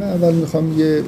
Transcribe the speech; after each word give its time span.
من 0.00 0.06
اول 0.06 0.34
می‌خوام 0.34 0.78
یه 0.78 1.02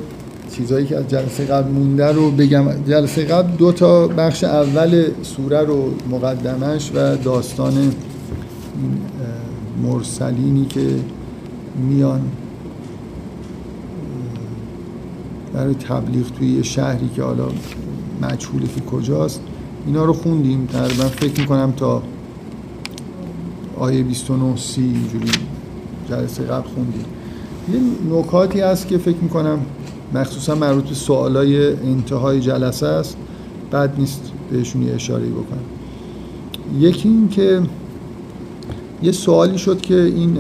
چیزهایی 0.53 0.87
که 0.87 0.96
از 0.96 1.08
جلسه 1.08 1.45
قبل 1.45 1.71
مونده 1.71 2.12
رو 2.12 2.30
بگم. 2.30 2.64
جلسه 2.88 3.24
قبل 3.24 3.56
دو 3.56 3.72
تا 3.72 4.08
بخش 4.08 4.45
اول 4.45 5.04
سوره 5.22 5.60
رو 5.60 5.95
مقدمش 6.10 6.90
و 6.95 7.16
داستان 7.16 7.92
مرسلینی 9.83 10.67
که 10.67 10.87
میان 11.88 12.21
برای 15.54 15.74
تبلیغ 15.74 16.30
توی 16.38 16.64
شهری 16.64 17.10
که 17.16 17.23
حالا 17.23 17.48
مجهوله 18.23 18.66
که 18.66 18.80
کجاست. 18.80 19.41
اینا 19.87 20.05
رو 20.05 20.12
خوندیم. 20.12 20.66
تقریبا 20.66 21.05
فکر 21.05 21.41
می‌کنم 21.41 21.73
تا 21.77 22.02
آیه 23.83 24.02
29 24.02 24.56
سی 24.56 24.80
اینجوری 24.80 25.30
جلسه 26.09 26.43
قبل 26.43 26.69
خوندیم 26.69 27.05
یه 27.73 27.80
نکاتی 28.19 28.61
هست 28.61 28.88
که 28.88 28.98
فکر 28.98 29.16
می‌کنم 29.16 29.59
مخصوصا 30.15 30.55
مربوط 30.55 30.84
به 30.84 30.95
سوالای 30.95 31.73
انتهای 31.73 32.41
جلسه 32.41 32.87
است. 32.87 33.16
بد 33.73 33.91
نیست 33.98 34.33
بهشون 34.51 34.83
یه 34.83 34.95
اشاره 34.95 35.27
بکنم. 35.27 35.65
یکی 36.79 37.09
این 37.09 37.29
که 37.29 37.62
یه 39.02 39.12
سوالی 39.12 39.59
شد 39.59 39.80
که 39.80 40.02
این 40.02 40.38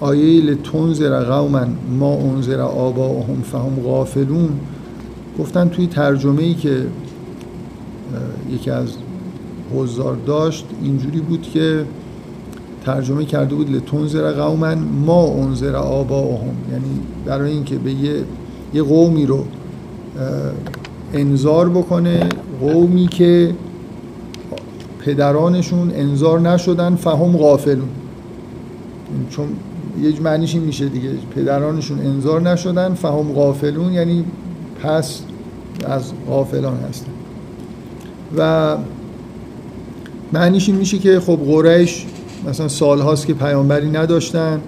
آیه 0.00 0.42
لتنذر 0.44 1.24
قوما 1.24 1.66
ما 1.98 2.14
انذر 2.14 2.60
آباهم 2.60 3.42
فهم 3.42 3.80
غافلون 3.84 4.50
گفتن 5.38 5.68
توی 5.68 5.86
ترجمه 5.86 6.42
ای 6.42 6.54
که 6.54 6.86
یکی 8.50 8.70
از 8.70 8.88
حضار 9.76 10.16
داشت 10.26 10.66
اینجوری 10.82 11.20
بود 11.20 11.42
که 11.42 11.84
ترجمه 12.84 13.24
کرده 13.24 13.54
بود 13.54 13.70
لتنذر 13.70 14.32
قوما 14.32 14.74
ما 15.06 15.26
انذر 15.26 15.76
آباهم. 15.76 16.54
یعنی 16.70 17.00
برای 17.26 17.52
اینکه 17.52 17.78
به 17.78 17.92
یه, 17.92 18.24
یه 18.74 18.82
قومی 18.82 19.26
رو 19.26 19.44
انذار 21.14 21.68
بکنه 21.68 22.28
قومی 22.60 23.06
که 23.06 23.54
پدرانشون 24.98 25.90
انذار 25.94 26.40
نشدن 26.40 26.94
فهم 26.94 27.36
غافلون. 27.36 27.88
چون 29.30 29.46
یه 30.02 30.20
معنیش 30.20 30.54
این 30.54 30.64
میشه 30.64 30.88
دیگه 30.88 31.10
پدرانشون 31.34 31.98
انذار 31.98 32.40
نشدن 32.40 32.94
فهم 32.94 33.32
غافلون 33.32 33.92
یعنی 33.92 34.24
پس 34.82 35.20
از 35.84 36.12
غافلان 36.28 36.76
هستن. 36.88 37.12
و 38.36 38.76
معنیش 40.32 40.68
این 40.68 40.78
میشه 40.78 40.98
که 40.98 41.20
خب 41.20 41.38
قریش 41.46 42.06
مثلا 42.48 42.68
سال 42.68 43.00
هاست 43.00 43.26
که 43.26 43.34
پیامبری 43.34 43.90
نداشتن 43.90 44.60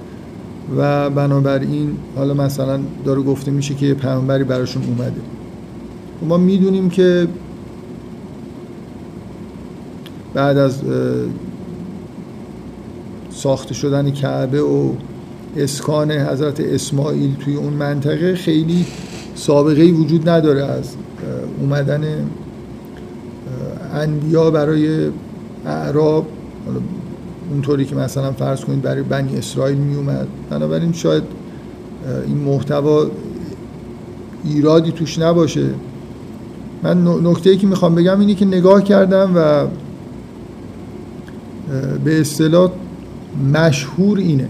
و 0.76 1.10
بنابراین 1.10 1.96
حالا 2.16 2.34
مثلا 2.34 2.80
داره 3.04 3.22
گفته 3.22 3.50
میشه 3.50 3.74
که 3.74 3.94
پیامبری 3.94 4.44
براشون 4.44 4.82
اومده. 4.84 5.20
و 6.22 6.26
ما 6.26 6.36
می‌دونیم 6.36 6.90
که 6.90 7.28
بعد 10.34 10.58
از 10.58 10.80
ساخته 13.30 13.74
شدن 13.74 14.10
کعبه 14.10 14.62
و 14.62 14.92
اسکان 15.56 16.10
حضرت 16.10 16.60
اسماعیل 16.60 17.34
توی 17.36 17.56
اون 17.56 17.72
منطقه 17.72 18.34
خیلی 18.34 18.86
سابقه 19.34 19.84
وجود 19.84 20.28
نداره 20.28 20.64
از 20.64 20.94
اومدن 21.60 22.04
انبیا 23.94 24.50
برای 24.50 25.10
اعراب 25.66 26.26
اونطوری 27.50 27.84
که 27.84 27.94
مثلا 27.94 28.32
فرض 28.32 28.60
کنید 28.60 28.82
برای 28.82 29.02
بنی 29.02 29.36
اسرائیل 29.38 29.78
می 29.78 29.96
اومد 29.96 30.26
بنابراین 30.50 30.92
شاید 30.92 31.22
این 32.26 32.36
محتوا 32.36 33.06
ایرادی 34.44 34.92
توش 34.92 35.18
نباشه. 35.18 35.70
من 36.82 37.04
نکته 37.06 37.50
ای 37.50 37.56
که 37.56 37.66
می‌خوام 37.66 37.94
بگم 37.94 38.20
اینه 38.20 38.34
که 38.34 38.44
نگاه 38.44 38.84
کردم 38.84 39.32
و 39.34 39.66
به 42.04 42.20
اصطلاح 42.20 42.70
مشهور 43.54 44.18
اینه. 44.18 44.48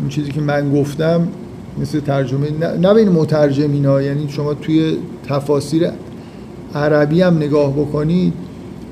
اون 0.00 0.08
چیزی 0.08 0.30
که 0.30 0.40
من 0.40 0.72
گفتم 0.72 1.28
مثل 1.80 2.00
ترجمه 2.00 2.48
نه 2.80 2.94
بین 2.94 3.08
مترجمین 3.08 3.86
ها 3.86 4.02
یعنی 4.02 4.28
شما 4.28 4.54
توی 4.54 4.96
تفاسیر 5.26 5.90
عربی 6.74 7.22
هم 7.22 7.36
نگاه 7.36 7.72
بکنید 7.72 8.32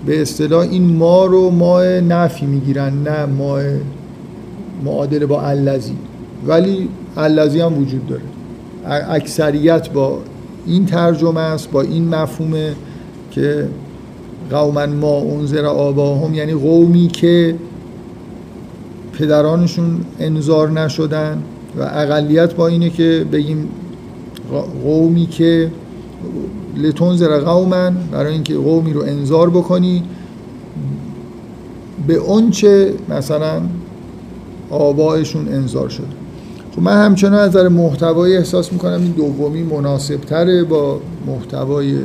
به 0.06 0.22
اصطلاح 0.22 0.60
این 0.60 0.96
ما 0.96 1.26
رو 1.26 1.50
ما 1.50 1.82
نفی 1.82 2.46
می‌گیرن 2.46 2.92
نه 3.02 3.26
ما 3.26 3.58
معادل 4.84 5.26
با 5.26 5.42
الذی. 5.42 5.96
ولی 6.46 6.88
الذی 7.16 7.60
هم 7.60 7.78
وجود 7.78 8.06
داره. 8.06 8.22
اکثریت 9.10 9.90
با 9.90 10.18
این 10.66 10.86
ترجمه 10.86 11.40
است 11.40 11.70
با 11.70 11.82
این 11.82 12.08
مفهومه 12.08 12.72
که 13.30 13.68
قوما 14.50 14.86
ما 14.86 15.20
انذر 15.20 15.64
آباهم 15.64 16.34
یعنی 16.34 16.54
قومی 16.54 17.06
که 17.06 17.54
پدرانشون 19.12 20.00
انذار 20.20 20.70
نشدن. 20.70 21.42
و 21.78 21.82
اقلیت 21.82 22.54
با 22.54 22.66
اینه 22.66 22.90
که 22.90 23.26
بگیم 23.32 23.68
قومی 24.84 25.26
که 25.26 25.70
لتنذر 26.76 27.40
قوما 27.40 27.90
برای 28.12 28.32
اینکه 28.32 28.54
قومی 28.54 28.92
رو 28.92 29.02
انذار 29.02 29.50
بکنی. 29.50 30.02
به 32.06 32.14
اونچه 32.14 32.94
مثلا 33.08 33.62
آبایشون 34.70 35.48
انذار 35.48 35.88
شد 35.88 36.06
خب 36.76 36.82
من 36.82 37.04
همچنان 37.04 37.34
از 37.34 37.48
نظر 37.48 37.68
محتوایی 37.68 38.36
احساس 38.36 38.72
می‌کنم 38.72 39.02
این 39.02 39.12
دومی 39.12 39.62
مناسب 39.62 40.16
تره 40.16 40.64
با 40.64 41.00
محتوای 41.26 41.98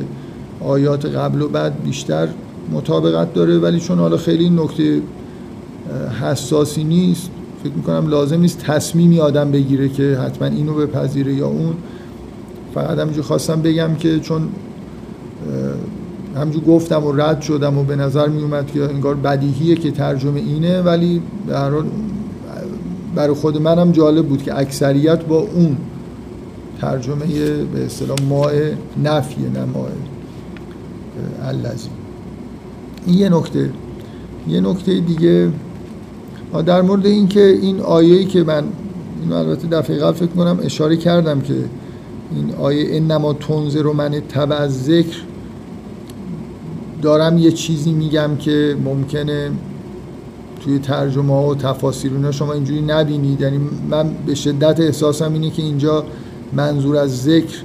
آیات 0.60 1.06
قبل 1.06 1.42
و 1.42 1.48
بعد 1.48 1.84
بیشتر 1.84 2.28
مطابقت 2.72 3.34
داره. 3.34 3.58
ولی 3.58 3.80
چون 3.80 4.00
حالا 4.00 4.18
خیلی 4.18 4.50
نکته 4.50 5.02
حساسی 6.22 6.84
نیست 6.84 7.30
فکر 7.64 7.74
می‌کنم 7.74 8.08
لازم 8.08 8.40
نیست 8.40 8.60
تصمیمی 8.60 9.20
آدم 9.20 9.52
بگیره 9.52 9.90
که 9.90 10.18
حتما 10.26 10.48
اینو 10.48 10.74
بپذیره 10.74 11.34
یا 11.34 11.48
اون. 11.48 11.74
فقط 12.74 13.00
همینجور 13.00 13.24
خواستم 13.24 13.62
بگم 13.62 13.96
که 13.96 14.20
چون 14.20 14.50
همجور 16.36 16.64
گفتم 16.64 17.04
و 17.04 17.12
رد 17.12 17.42
شدم 17.42 17.78
و 17.78 17.84
به 17.84 17.96
نظر 17.96 18.28
می 18.28 18.42
اومد 18.42 18.72
که 18.72 18.84
انگار 18.84 19.16
بدیهیه 19.16 19.76
که 19.76 19.92
ترجمه 19.92 20.40
اینه 20.40 20.82
ولی 20.82 21.22
در 21.48 21.72
برای 23.16 23.36
خود 23.36 23.62
منم 23.62 23.92
جالب 23.92 24.26
بود 24.26 24.44
که 24.44 24.60
اکثریت 24.60 25.26
با 25.26 25.40
اون 25.40 25.78
ترجمه 26.82 27.26
به 27.74 27.86
اصطلاح 27.86 28.18
ماه 28.30 28.52
نفیه 29.04 29.50
نه 29.50 29.66
ماه 29.66 29.88
الذی. 31.44 31.90
این 33.06 33.18
یه 33.18 33.30
نکته. 33.30 33.70
یه 34.48 34.62
نکته 34.62 35.00
دیگه. 35.00 35.50
در 36.66 36.82
مورد 36.82 37.06
اینکه 37.06 37.48
این 37.48 37.80
آیه‌ای 37.80 38.26
که 38.26 38.44
من 38.44 38.64
این 39.22 39.32
البته 39.32 39.68
دفعه 39.68 39.98
قبل 39.98 40.14
فکر 40.14 40.28
کنم 40.28 40.60
اشاره 40.64 40.98
کردم 40.98 41.42
که 41.42 41.56
این 42.32 42.56
آیه 42.56 42.96
انما 42.96 43.34
تنظر 43.34 43.88
و 43.88 43.94
من 43.94 44.22
تبع 44.30 44.68
ذکر 44.68 45.18
دارم 47.02 47.38
یه 47.38 47.52
چیزی 47.52 47.92
میگم 47.92 48.36
که 48.40 48.78
ممکنه 48.86 49.52
توی 50.64 50.80
ترجمه 50.80 51.34
ها 51.34 51.48
و 51.48 51.56
تفاسیر 51.56 52.32
شما 52.32 52.54
اینجوری 52.54 52.82
نبینید. 52.82 53.42
یعنی 53.42 53.60
من 53.90 54.10
به 54.26 54.36
شدت 54.36 54.80
احساسم 54.80 55.34
اینه 55.34 55.50
که 55.50 55.62
اینجا 55.62 56.04
منظور 56.54 56.98
از 56.98 57.24
ذکر 57.24 57.58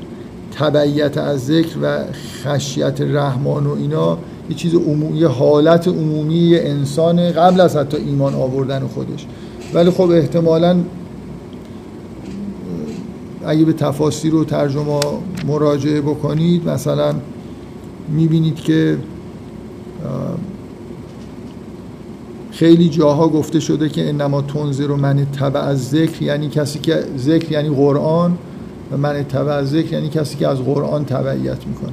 تبعیت 0.52 1.18
از 1.18 1.46
ذکر 1.46 1.76
و 1.82 1.98
خشیت 2.44 3.00
رحمان 3.00 3.66
و 3.66 3.74
اینا 3.74 4.18
یه 4.50 4.56
چیز 4.56 4.74
عمومی 4.74 5.24
حالت 5.24 5.88
عمومی 5.88 6.56
انسان 6.56 7.32
قبل 7.32 7.60
از 7.60 7.76
حتی 7.76 7.96
ایمان 7.96 8.34
آوردن 8.34 8.86
خودش. 8.86 9.26
ولی 9.74 9.90
خب 9.90 10.10
احتمالا 10.10 10.76
اگه 13.48 13.64
به 13.64 13.72
تفاسیر 13.72 14.34
و 14.34 14.44
ترجمه 14.44 15.00
مراجعه 15.46 16.00
بکنید 16.00 16.68
مثلا 16.68 17.14
می‌بینید 18.08 18.56
که 18.56 18.98
خیلی 22.50 22.88
جاها 22.88 23.28
گفته 23.28 23.60
شده 23.60 23.88
که 23.88 24.08
انما 24.08 24.42
تنظر 24.42 24.90
و 24.90 24.96
من 24.96 25.26
تبع 25.26 25.60
از 25.60 25.88
ذکر 25.88 26.22
یعنی 26.22 26.48
کسی 26.48 26.78
که 26.78 27.04
ذکر 27.18 27.52
یعنی 27.52 27.68
قرآن 27.68 28.38
و 28.92 28.96
من 28.96 29.22
تبع 29.22 29.52
از 29.52 29.70
ذکر 29.70 29.92
یعنی 29.92 30.08
کسی 30.08 30.36
که 30.36 30.48
از 30.48 30.58
قرآن 30.58 31.04
تبعیت 31.04 31.66
می‌کنه. 31.66 31.92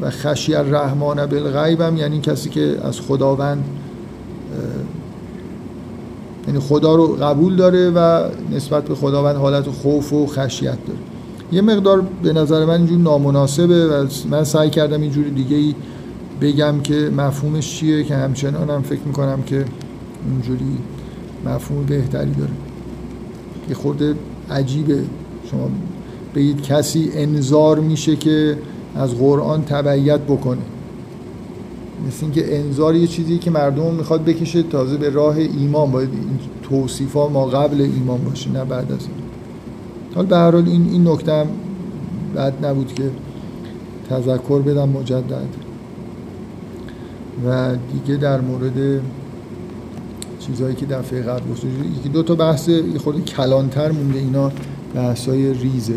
و 0.00 0.10
خشی 0.10 0.54
الرحمن 0.54 1.26
بالغیب 1.26 1.80
هم 1.80 1.96
یعنی 1.96 2.20
کسی 2.20 2.50
که 2.50 2.78
از 2.84 3.00
خداوند 3.00 3.64
یعنی 6.48 6.60
خدا 6.60 6.94
رو 6.94 7.06
قبول 7.06 7.56
داره 7.56 7.90
و 7.90 8.28
نسبت 8.52 8.84
به 8.84 8.94
خداوند 8.94 9.36
حالت 9.36 9.68
خوف 9.70 10.12
و 10.12 10.26
خشیت 10.26 10.78
داره. 10.86 10.98
یه 11.52 11.60
مقدار 11.60 12.02
به 12.22 12.32
نظر 12.32 12.64
من 12.64 12.74
اینجور 12.74 12.98
نامناسبه 12.98 13.86
و 13.86 14.06
من 14.30 14.44
سعی 14.44 14.70
کردم 14.70 15.00
اینجوری 15.00 15.30
دیگه 15.30 15.56
ای 15.56 15.74
بگم 16.40 16.80
که 16.80 17.10
مفهومش 17.16 17.76
چیه 17.76 18.04
که 18.04 18.14
همچنان 18.14 18.70
هم 18.70 18.82
فکر 18.82 19.00
می‌کنم 19.06 19.42
که 19.42 19.64
اونجوری 20.30 20.78
مفهوم 21.46 21.84
بهتری 21.86 22.30
داره. 22.30 22.50
یه 23.68 23.74
خورده 23.74 24.14
عجیبه. 24.50 25.02
شما 25.50 25.70
بگید 26.34 26.62
کسی 26.62 27.10
انظار 27.14 27.78
میشه 27.78 28.16
که 28.16 28.58
از 28.96 29.14
قرآن 29.14 29.64
تبعیت 29.64 30.20
بکنه. 30.20 30.62
مثل 32.06 32.24
اینکه 32.24 32.58
انظار 32.58 32.94
یه 32.94 33.06
چیزی 33.06 33.38
که 33.38 33.50
مردم 33.50 33.94
می‌خواد 33.94 34.24
بکشه 34.24 34.62
تازه 34.62 34.96
به 34.96 35.10
راه 35.10 35.36
ایمان 35.36 35.90
باید 35.90 36.08
این 36.12 36.38
توصیفا 36.62 37.28
ما 37.28 37.46
قبل 37.46 37.80
ایمان 37.80 38.24
باشه 38.24 38.50
نه 38.50 38.64
بعد 38.64 38.92
از 38.92 39.00
این 39.00 39.28
حال 40.14 40.26
به 40.26 40.36
هر 40.36 40.50
حال 40.50 40.68
این 40.68 40.88
این 40.90 41.08
نکته 41.08 41.32
هم 41.32 41.46
بد 42.36 42.66
نبود 42.66 42.94
که 42.94 43.10
تذکر 44.10 44.62
بدم 44.62 44.88
مجدد. 44.88 45.68
و 47.46 47.76
دیگه 47.92 48.20
در 48.20 48.40
مورد 48.40 49.00
چیزهایی 50.38 50.74
که 50.74 50.86
دفعه 50.86 51.22
قبل 51.22 51.50
گفته 51.50 51.68
یکی 51.98 52.08
دو 52.08 52.22
تا 52.22 52.34
بحث 52.34 52.68
یه 52.68 52.98
خورده 52.98 53.20
کلانتر 53.20 53.92
مونده 53.92 54.18
اینا 54.18 54.52
بحثای 54.94 55.54
ریزه. 55.54 55.94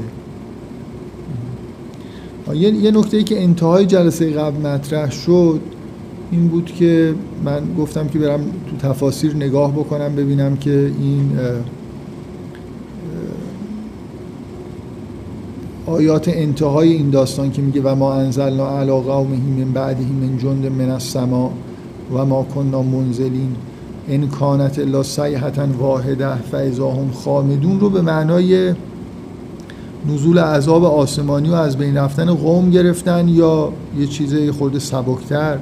یه 2.53 2.91
نکته 2.91 3.17
ای 3.17 3.23
که 3.23 3.43
انتهای 3.43 3.85
جلسه 3.85 4.31
قبل 4.31 4.67
مطرح 4.67 5.11
شد 5.11 5.61
این 6.31 6.47
بود 6.47 6.65
که 6.65 7.15
من 7.45 7.61
گفتم 7.77 8.07
که 8.07 8.19
برم 8.19 8.39
تو 8.69 8.87
تفاسیر 8.89 9.35
نگاه 9.35 9.71
بکنم 9.71 10.15
ببینم 10.15 10.55
که 10.55 10.91
این 10.99 11.31
آیات 15.85 16.27
انتهای 16.27 16.91
این 16.91 17.09
داستان 17.09 17.51
که 17.51 17.61
میگه 17.61 17.81
و 17.81 17.95
ما 17.95 18.13
انزلنا 18.13 18.79
علی 18.79 18.91
قومه 18.91 19.37
من 19.57 19.71
بعده 19.71 20.03
من 20.03 20.37
جند 20.37 20.65
من 20.65 20.89
السما 20.89 21.51
و 22.13 22.25
ما 22.25 22.43
کننا 22.43 22.81
منزلین 22.81 23.55
ان 24.07 24.27
کانت 24.27 24.79
الا 24.79 25.03
صیحتا 25.03 25.67
واحده 25.79 26.37
فاذا 26.37 26.91
هم 26.91 27.11
خامدون 27.11 27.79
رو 27.79 27.89
به 27.89 28.01
معنای 28.01 28.73
نزول 30.09 30.39
عذاب 30.39 30.83
آسمانی 30.83 31.49
و 31.49 31.53
از 31.53 31.77
بین 31.77 31.97
رفتن 31.97 32.33
قوم 32.33 32.69
گرفتن 32.69 33.27
یا 33.27 33.73
یه 33.99 34.07
چیز 34.07 34.49
خورده 34.49 34.79
سبکتر. 34.79 35.57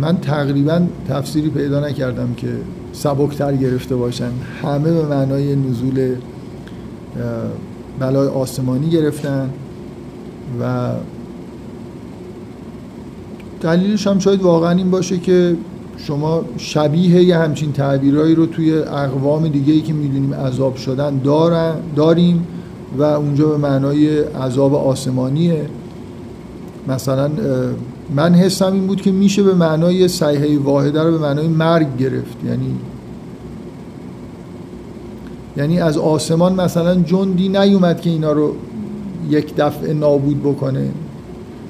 من 0.00 0.16
تقریبا 0.16 0.82
تفسیری 1.08 1.50
پیدا 1.50 1.80
نکردم 1.80 2.34
که 2.36 2.48
سبکتر 2.92 3.56
گرفته 3.56 3.96
باشن. 3.96 4.30
همه 4.62 4.92
به 4.92 5.06
معنای 5.06 5.56
نزول 5.56 6.14
بلای 8.00 8.28
آسمانی 8.28 8.90
گرفتن 8.90 9.50
و 10.60 10.90
دلیلش 13.60 14.06
هم 14.06 14.18
شاید 14.18 14.42
واقعا 14.42 14.70
این 14.70 14.90
باشه 14.90 15.18
که 15.18 15.56
شما 15.96 16.44
شبیه 16.56 17.22
یه 17.22 17.38
همچین 17.38 17.72
تعبیرهایی 17.72 18.34
رو 18.34 18.46
توی 18.46 18.78
اقوام 18.78 19.48
دیگه 19.48 19.72
ای 19.72 19.80
که 19.80 19.92
می‌دونیم 19.92 20.34
عذاب 20.34 20.76
شدن 20.76 21.18
دارن 21.18 21.74
داریم 21.96 22.46
و 22.98 23.02
اونجا 23.02 23.48
به 23.48 23.56
معنای 23.56 24.18
عذاب 24.18 24.74
آسمانیه. 24.74 25.66
مثلا 26.88 27.30
من 28.16 28.34
حسم 28.34 28.72
این 28.72 28.86
بود 28.86 29.00
که 29.00 29.12
میشه 29.12 29.42
به 29.42 29.54
معنای 29.54 30.08
صحیحه 30.08 30.58
واحده 30.58 31.02
رو 31.02 31.10
به 31.10 31.18
معنای 31.18 31.48
مرگ 31.48 31.96
گرفت. 31.96 32.36
یعنی 32.46 32.74
یعنی 35.56 35.80
از 35.80 35.98
آسمان 35.98 36.60
مثلا 36.60 36.94
جندی 36.94 37.48
نیومد 37.48 38.00
که 38.00 38.10
اینا 38.10 38.32
رو 38.32 38.54
یک 39.30 39.56
دفعه 39.56 39.94
نابود 39.94 40.42
بکنه. 40.42 40.88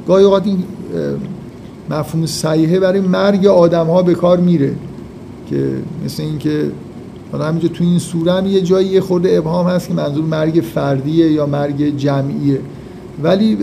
گاهی 0.07 0.25
اوقات 0.25 0.47
این 0.47 0.65
مفهوم 1.91 2.27
صحیحه 2.27 2.81
برای 2.81 3.01
مرگ 3.01 3.47
آدم 3.47 3.87
ها 3.87 4.03
به 4.03 4.15
کار 4.15 4.39
میره 4.39 4.75
که 5.51 5.73
مثل 6.05 6.23
اینکه 6.23 6.71
حالا 7.33 7.45
همینجا 7.45 7.69
تو 7.69 7.85
این 7.85 7.99
سوره 7.99 8.33
هم 8.33 8.47
یه 8.47 8.61
جایی 8.61 8.89
یه 8.89 9.01
خورده 9.01 9.39
ابهام 9.39 9.67
هست 9.67 9.89
که 9.89 9.95
منظور 9.95 10.25
مرگ 10.25 10.65
فردیه 10.75 11.33
یا 11.33 11.47
مرگ 11.47 11.97
جمعیه. 11.97 12.61
ولی 13.23 13.59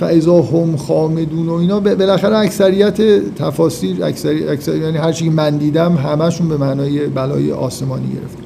فعضا 0.00 0.42
هم 0.42 0.76
خامدون 0.76 1.48
و 1.48 1.52
اینا 1.52 1.80
بالاخره 1.80 2.36
اکثریت 2.36 3.00
تفاسیر 3.34 4.04
اکثری, 4.04 4.48
اکثر 4.48 4.76
یعنی 4.76 4.96
هر 4.96 5.12
چی 5.12 5.28
من 5.28 5.56
دیدم 5.56 5.96
همشون 5.96 6.48
به 6.48 6.56
معنای 6.56 7.06
بلای 7.06 7.52
آسمانی 7.52 8.08
گرفتن 8.08 8.42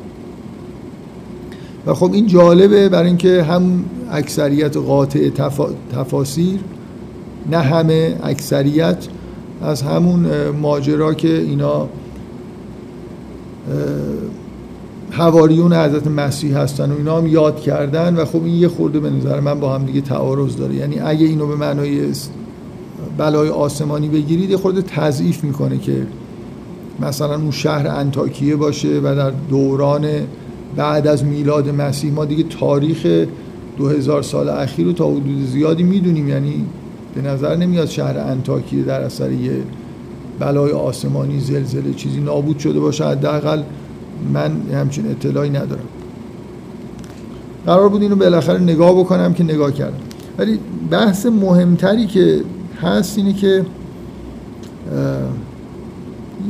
و 1.86 1.94
خب 1.94 2.12
این 2.12 2.26
جالبه 2.26 2.88
برای 2.88 3.06
اینکه 3.06 3.42
هم 3.42 3.84
اکثریت 4.10 4.76
قاطع 4.76 5.30
تفاسیر 5.92 6.60
نه 7.50 7.58
همه 7.58 8.16
اکثریت 8.22 9.06
از 9.62 9.82
همون 9.82 10.48
ماجرا 10.48 11.14
که 11.14 11.38
اینا 11.38 11.88
حواریون 15.16 15.72
حضرت 15.72 16.06
مسیح 16.06 16.58
هستن 16.58 16.92
و 16.92 16.96
اینا 16.96 17.18
هم 17.18 17.26
یاد 17.26 17.60
کردن 17.60 18.16
و 18.16 18.24
خب 18.24 18.44
این 18.44 18.54
یه 18.54 18.68
خورده 18.68 19.00
به 19.00 19.10
نظر 19.10 19.40
من 19.40 19.60
با 19.60 19.74
هم 19.74 19.84
دیگه 19.84 20.00
تعارض 20.00 20.56
داره. 20.56 20.74
یعنی 20.74 20.98
اگه 20.98 21.26
اینو 21.26 21.46
به 21.46 21.56
معنای 21.56 22.12
بلای 23.18 23.48
آسمانی 23.48 24.08
بگیرید 24.08 24.50
یه 24.50 24.56
خورده 24.56 24.82
تضعیف 24.82 25.44
می‌کنه 25.44 25.78
که 25.78 26.06
مثلا 27.00 27.34
اون 27.34 27.50
شهر 27.50 27.88
انتاکیه 27.88 28.56
باشه 28.56 29.00
و 29.04 29.14
در 29.16 29.32
دوران 29.50 30.06
بعد 30.76 31.06
از 31.06 31.24
میلاد 31.24 31.68
مسیح. 31.68 32.12
ما 32.12 32.24
دیگه 32.24 32.42
تاریخ 32.42 33.26
دو 33.76 33.88
هزار 33.88 34.22
سال 34.22 34.48
اخیر 34.48 34.86
رو 34.86 34.92
تا 34.92 35.10
حدود 35.10 35.46
زیادی 35.52 35.82
می‌دونیم. 35.82 36.28
یعنی 36.28 36.64
به 37.14 37.22
نظر 37.22 37.56
نمیاد 37.56 37.88
شهر 37.88 38.18
انتاکیه 38.18 38.82
در 38.82 39.00
اثر 39.00 39.32
یه 39.32 39.62
بلای 40.38 40.72
آسمانی 40.72 41.40
زلزله 41.40 41.94
چیزی 41.96 42.20
نابود 42.20 42.58
شده 42.58 42.80
باشه. 42.80 43.04
حداقل 43.04 43.62
من 44.32 44.52
همچین 44.74 45.10
اطلاعی 45.10 45.50
ندارم. 45.50 45.84
قرار 47.66 47.88
بود 47.88 48.02
اینو 48.02 48.16
بالاخره 48.16 48.58
نگاه 48.58 48.98
بکنم 48.98 49.34
که 49.34 49.44
نگاه 49.44 49.72
کردم. 49.72 49.98
ولی 50.38 50.58
بحث 50.90 51.26
مهمتری 51.26 52.06
که 52.06 52.40
هست 52.82 53.18
اینه 53.18 53.32
که 53.32 53.64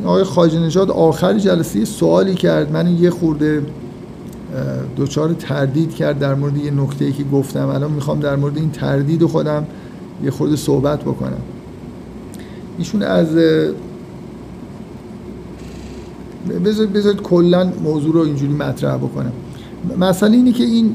آقای 0.04 0.24
خاج 0.24 0.56
نژاد 0.56 0.90
آخر 0.90 1.38
جلسه 1.38 1.84
سوالی 1.84 2.34
کرد. 2.34 2.72
من 2.72 2.88
یه 2.88 3.10
خورده 3.10 3.62
دوچار 4.96 5.32
تردید 5.32 5.94
کرد 5.94 6.18
در 6.18 6.34
مورد 6.34 6.56
یه 6.56 6.70
نکته 6.70 7.12
که 7.12 7.24
گفتم. 7.32 7.68
الان 7.68 7.90
می‌خوام 7.90 8.20
در 8.20 8.36
مورد 8.36 8.56
این 8.56 8.70
تردید 8.70 9.26
خودم 9.26 9.66
یه 10.24 10.30
خورده 10.30 10.56
صحبت 10.56 11.00
بکنم. 11.00 11.40
ایشون 12.78 13.02
از 13.02 13.28
بذارید 16.64 16.92
بذارید 16.92 17.22
کلا 17.22 17.72
موضوع 17.84 18.14
رو 18.14 18.20
اینجوری 18.20 18.52
مطرح 18.52 18.96
بکنم. 18.96 19.32
مسئله 19.98 20.36
اینه 20.36 20.52
که 20.52 20.64
این 20.64 20.94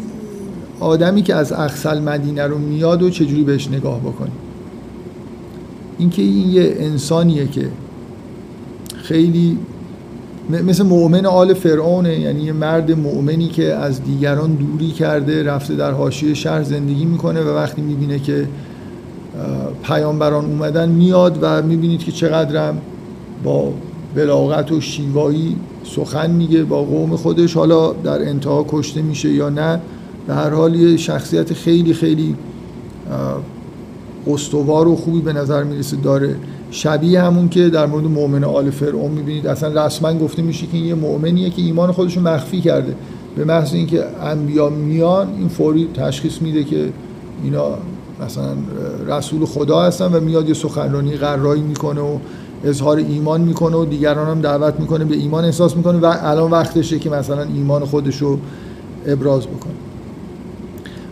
آدمی 0.79 1.21
که 1.21 1.35
از 1.35 1.51
اقصل 1.51 2.01
مدینه 2.01 2.43
رو 2.43 2.57
میاد 2.57 3.03
و 3.03 3.09
چجوری 3.09 3.43
بهش 3.43 3.67
نگاه 3.67 3.99
بکنیم 3.99 4.33
اینکه 5.97 6.21
این 6.21 6.49
یه 6.49 6.75
انسانیه 6.79 7.47
که 7.47 7.67
خیلی 9.03 9.57
مثل 10.49 10.83
مؤمن 10.83 11.25
آل 11.25 11.53
فرعونه 11.53 12.19
یعنی 12.19 12.41
یه 12.41 12.53
مرد 12.53 12.91
مؤمنی 12.91 13.47
که 13.47 13.73
از 13.73 14.03
دیگران 14.03 14.53
دوری 14.53 14.91
کرده 14.91 15.43
رفته 15.43 15.75
در 15.75 15.91
حاشیه 15.91 16.33
شهر 16.33 16.63
زندگی 16.63 17.05
می‌کنه 17.05 17.41
و 17.41 17.55
وقتی 17.55 17.81
می‌بینه 17.81 18.19
که 18.19 18.47
پیامبران 19.83 20.45
اومدن 20.45 20.89
میاد 20.89 21.39
و 21.41 21.61
می‌بینید 21.61 21.99
که 21.99 22.11
چقدرم 22.11 22.81
با 23.43 23.73
بلاغت 24.15 24.71
و 24.71 24.81
شیوایی 24.81 25.55
سخن 25.83 26.31
میگه 26.31 26.63
با 26.63 26.83
قوم 26.83 27.15
خودش. 27.15 27.53
حالا 27.53 27.93
در 27.93 28.29
انتها 28.29 28.65
کشته 28.69 29.01
میشه 29.01 29.29
یا 29.29 29.49
نه 29.49 29.81
به 30.27 30.33
هر 30.33 30.49
حال 30.49 30.75
یه 30.75 30.97
شخصیت 30.97 31.53
خیلی 31.53 31.93
خیلی 31.93 32.35
استوار 34.27 34.87
و 34.87 34.95
خوبی 34.95 35.21
به 35.21 35.33
نظر 35.33 35.63
می‌رسه. 35.63 35.97
داره 35.97 36.35
شبیه 36.71 37.21
همون 37.21 37.49
که 37.49 37.69
در 37.69 37.85
مورد 37.85 38.03
مؤمن 38.03 38.43
آل 38.43 38.69
فرعون 38.69 39.11
می‌بینید. 39.11 39.47
اصلا 39.47 39.85
رسما 39.85 40.13
گفته 40.13 40.41
میشه 40.41 40.67
که 40.67 40.77
این 40.77 40.85
یه 40.85 40.95
مؤمنیه 40.95 41.49
که 41.49 41.61
ایمان 41.61 41.91
خودش 41.91 42.17
رو 42.17 42.23
مخفی 42.23 42.61
کرده. 42.61 42.95
به 43.35 43.45
محض 43.45 43.73
اینکه 43.73 44.03
انبیا 44.23 44.69
میان 44.69 45.27
این 45.37 45.47
فوری 45.47 45.87
تشخیص 45.93 46.41
میده 46.41 46.63
که 46.63 46.89
اینا 47.43 47.65
مثلا 48.25 48.53
رسول 49.07 49.45
خدا 49.45 49.81
هستن 49.81 50.05
و 50.05 50.19
میاد 50.19 50.47
یه 50.47 50.53
سخنرانی 50.53 51.11
قرایی 51.11 51.61
می‌کنه 51.61 52.01
و 52.01 52.17
اظهار 52.63 52.97
ایمان 52.97 53.41
می‌کنه 53.41 53.75
و 53.77 53.85
دیگران 53.85 54.27
هم 54.27 54.41
دعوت 54.41 54.79
می‌کنه 54.79 55.05
به 55.05 55.15
ایمان 55.15 55.45
احساس 55.45 55.77
می‌کنه 55.77 55.99
و 55.99 56.15
الان 56.21 56.51
وقتشه 56.51 56.99
که 56.99 57.09
مثلا 57.09 57.43
ایمان 57.43 57.85
خودش 57.85 58.17
رو 58.17 58.39
ابراز 59.05 59.47
بکنه. 59.47 59.73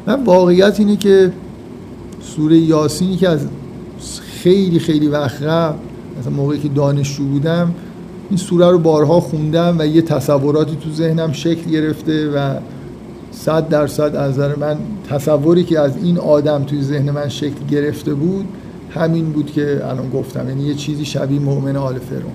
من 0.08 0.24
واقعیت 0.24 0.80
اینه 0.80 0.96
که 0.96 1.32
سوره 2.22 2.58
یاسینی 2.58 3.16
که 3.16 3.30
از 3.30 3.40
خیلی 4.32 4.80
خیلی 4.80 5.08
وقت 5.08 5.44
قبل 5.44 5.78
مثلا 6.20 6.34
موقعی 6.34 6.60
که 6.60 6.70
دانشجو 6.70 7.24
بودم 7.24 7.74
این 8.30 8.38
سوره 8.38 8.72
رو 8.72 8.80
بارها 8.80 9.20
خوندم 9.20 9.76
و 9.80 9.86
یه 9.86 10.02
تصوراتی 10.02 10.76
تو 10.76 10.92
ذهنم 10.92 11.32
شکل 11.32 11.72
گرفته 11.72 12.30
و 12.30 12.56
صد 13.32 13.70
درصد 13.70 14.16
از 14.16 14.32
نظر 14.32 14.56
من 14.56 14.78
تصوری 15.10 15.64
که 15.64 15.80
از 15.80 15.98
این 16.04 16.18
آدم 16.18 16.64
توی 16.64 16.82
ذهن 16.82 17.12
من 17.12 17.30
شکل 17.30 17.66
گرفته 17.72 18.14
بود 18.14 18.46
همین 18.90 19.30
بود 19.30 19.52
که 19.52 19.82
الان 19.84 20.10
گفتم. 20.10 20.50
یعنی 20.50 20.64
یه 20.64 20.74
چیزی 20.74 21.06
شبیه 21.06 21.40
مؤمن 21.40 21.76
آل 21.76 22.00
فرعون. 22.00 22.34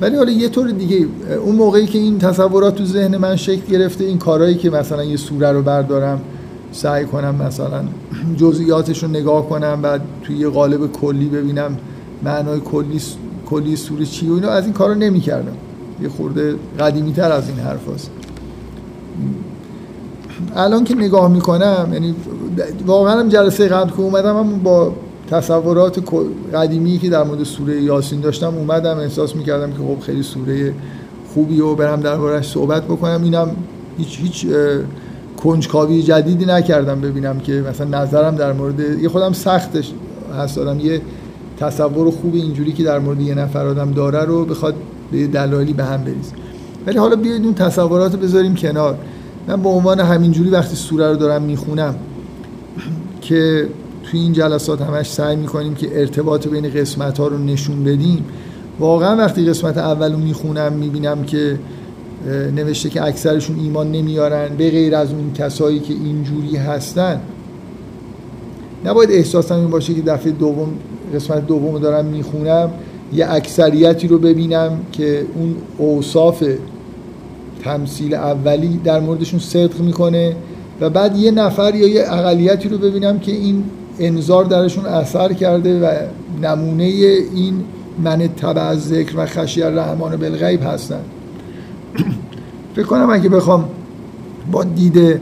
ولی 0.00 0.16
حالا 0.16 0.30
یه 0.30 0.48
طور 0.48 0.70
دیگه 0.70 1.06
اون 1.44 1.56
موقعی 1.56 1.86
که 1.86 1.98
این 1.98 2.18
تصورات 2.18 2.74
تو 2.74 2.84
ذهن 2.84 3.16
من 3.16 3.36
شکل 3.36 3.72
گرفته 3.72 4.04
این 4.04 4.18
کارهایی 4.18 4.54
که 4.54 4.70
مثلا 4.70 5.04
یه 5.04 5.16
سوره 5.16 5.52
رو 5.52 5.62
بردارم 5.62 6.20
سعی 6.72 7.04
کنم 7.04 7.34
مثلا 7.34 7.84
جزئیاتش 8.40 9.02
رو 9.02 9.08
نگاه 9.08 9.48
کنم 9.48 9.82
بعد 9.82 10.00
توی 10.22 10.36
یه 10.36 10.48
قالب 10.48 10.92
کلی 10.92 11.28
ببینم 11.28 11.76
معنای 12.22 12.60
کلی 12.60 13.00
کلی 13.46 13.76
سوره 13.76 14.04
چی 14.04 14.28
و 14.28 14.34
اینو 14.34 14.48
از 14.48 14.64
این 14.64 14.72
کارو 14.72 14.94
نمی‌کردم. 14.94 15.56
یه 16.02 16.08
خورده 16.08 16.54
قدیمی 16.80 17.12
تر 17.12 17.32
از 17.32 17.48
این 17.48 17.58
حرف 17.58 17.88
هست. 17.94 18.10
الان 20.56 20.84
که 20.84 20.94
نگاه 20.94 21.28
می‌کنم 21.28 21.88
یعنی 21.92 22.14
واقعا 22.86 23.20
هم 23.20 23.28
جلسه 23.28 23.68
قبل 23.68 23.90
که 23.90 24.00
اومدم 24.00 24.36
هم 24.36 24.58
با 24.58 24.92
تصورات 25.30 26.02
قدیمی 26.54 26.98
که 26.98 27.10
در 27.10 27.22
مورد 27.22 27.44
سوره 27.44 27.82
یاسین 27.82 28.20
داشتم 28.20 28.54
اومدم 28.54 28.98
احساس 28.98 29.36
می‌کردم 29.36 29.70
که 29.70 29.78
خب 29.78 30.00
خیلی 30.00 30.22
سوره 30.22 30.74
خوبی 31.34 31.60
و 31.60 31.74
برم 31.74 32.00
دربارش 32.00 32.48
صحبت 32.48 32.84
بکنم. 32.84 33.22
اینم 33.22 33.50
هیچ 33.98 34.18
هیچ 34.20 34.46
کنجکاوی 35.42 36.02
جدیدی 36.02 36.44
نکردم 36.46 37.00
ببینم 37.00 37.38
که 37.38 37.64
مثلا 37.70 38.02
نظرم 38.02 38.36
در 38.36 38.52
مورد 38.52 38.80
یه 38.80 39.08
خودم 39.08 39.32
سختش 39.32 39.92
هست 40.38 40.56
دارم. 40.56 40.80
یه 40.80 41.00
تصور 41.60 42.10
خوب 42.10 42.34
اینجوری 42.34 42.72
که 42.72 42.84
در 42.84 42.98
مورد 42.98 43.20
یه 43.20 43.34
نفر 43.34 43.66
آدم 43.66 43.92
داره 43.92 44.24
رو 44.24 44.44
بخواد 44.44 44.74
به 45.12 45.26
دلایلی 45.26 45.72
به 45.72 45.84
هم 45.84 46.04
بریز 46.04 46.32
ولی 46.86 46.98
حالا 46.98 47.16
بیاید 47.16 47.44
اون 47.44 47.54
تصورات 47.54 48.16
بذاریم 48.16 48.54
کنار. 48.54 48.98
من 49.48 49.62
به 49.62 49.68
عنوان 49.68 50.00
همینجوری 50.00 50.50
وقتی 50.50 50.76
سوره 50.76 51.10
رو 51.10 51.16
دارم 51.16 51.42
می‌خونم 51.42 51.94
که 53.20 53.68
توی 54.02 54.20
این 54.20 54.32
جلسات 54.32 54.82
همش 54.82 55.10
سعی 55.10 55.36
می‌کنیم 55.36 55.74
که 55.74 56.00
ارتباط 56.00 56.48
بین 56.48 56.70
قسمت 56.70 57.18
ها 57.18 57.26
رو 57.26 57.38
نشون 57.38 57.84
بدیم 57.84 58.24
واقعا 58.78 59.16
وقتی 59.16 59.46
قسمت 59.46 59.78
اول 59.78 60.12
رو 60.12 60.18
می‌خونم 60.18 60.72
می‌بینم 60.72 61.22
که 61.22 61.58
نوشته 62.56 62.90
که 62.90 63.04
اکثرشون 63.04 63.60
ایمان 63.60 63.92
نمیارن 63.92 64.56
به 64.56 64.70
غیر 64.70 64.94
از 64.94 65.12
اون 65.12 65.32
کسایی 65.32 65.80
که 65.80 65.94
اینجوری 65.94 66.56
هستن. 66.56 67.20
نباید 68.84 69.10
احساسم 69.10 69.54
این 69.54 69.70
باشه 69.70 69.94
که 69.94 70.02
دفعه 70.02 70.32
دوم 70.32 70.68
قسمت 71.14 71.46
دوم 71.46 71.72
رو 71.72 71.78
دارم 71.78 72.04
می‌خونم 72.04 72.70
یه 73.12 73.32
اکثریتی 73.32 74.08
رو 74.08 74.18
ببینم 74.18 74.80
که 74.92 75.26
اون 75.34 75.56
اوصاف 75.78 76.44
تمثیل 77.64 78.14
اولی 78.14 78.80
در 78.84 79.00
موردشون 79.00 79.40
صدق 79.40 79.80
می‌کنه 79.80 80.36
و 80.80 80.90
بعد 80.90 81.16
یه 81.16 81.30
نفر 81.30 81.74
یا 81.74 81.88
یه 81.88 82.04
اقلیتی 82.12 82.68
رو 82.68 82.78
ببینم 82.78 83.18
که 83.18 83.32
این 83.32 83.64
انظار 83.98 84.44
درشون 84.44 84.86
اثر 84.86 85.32
کرده 85.32 85.80
و 85.80 85.92
نمونه 86.42 86.84
این 86.84 87.64
من 88.04 88.18
تبع 88.18 88.74
ذکر 88.74 89.16
و 89.16 89.26
خشی 89.26 89.62
الرحمن 89.62 90.16
بالغیب 90.16 90.62
هستن. 90.62 91.00
فکر 92.76 92.86
کنم 92.86 93.10
اگه 93.10 93.28
بخوام 93.28 93.68
با 94.52 94.64
دید 94.64 95.20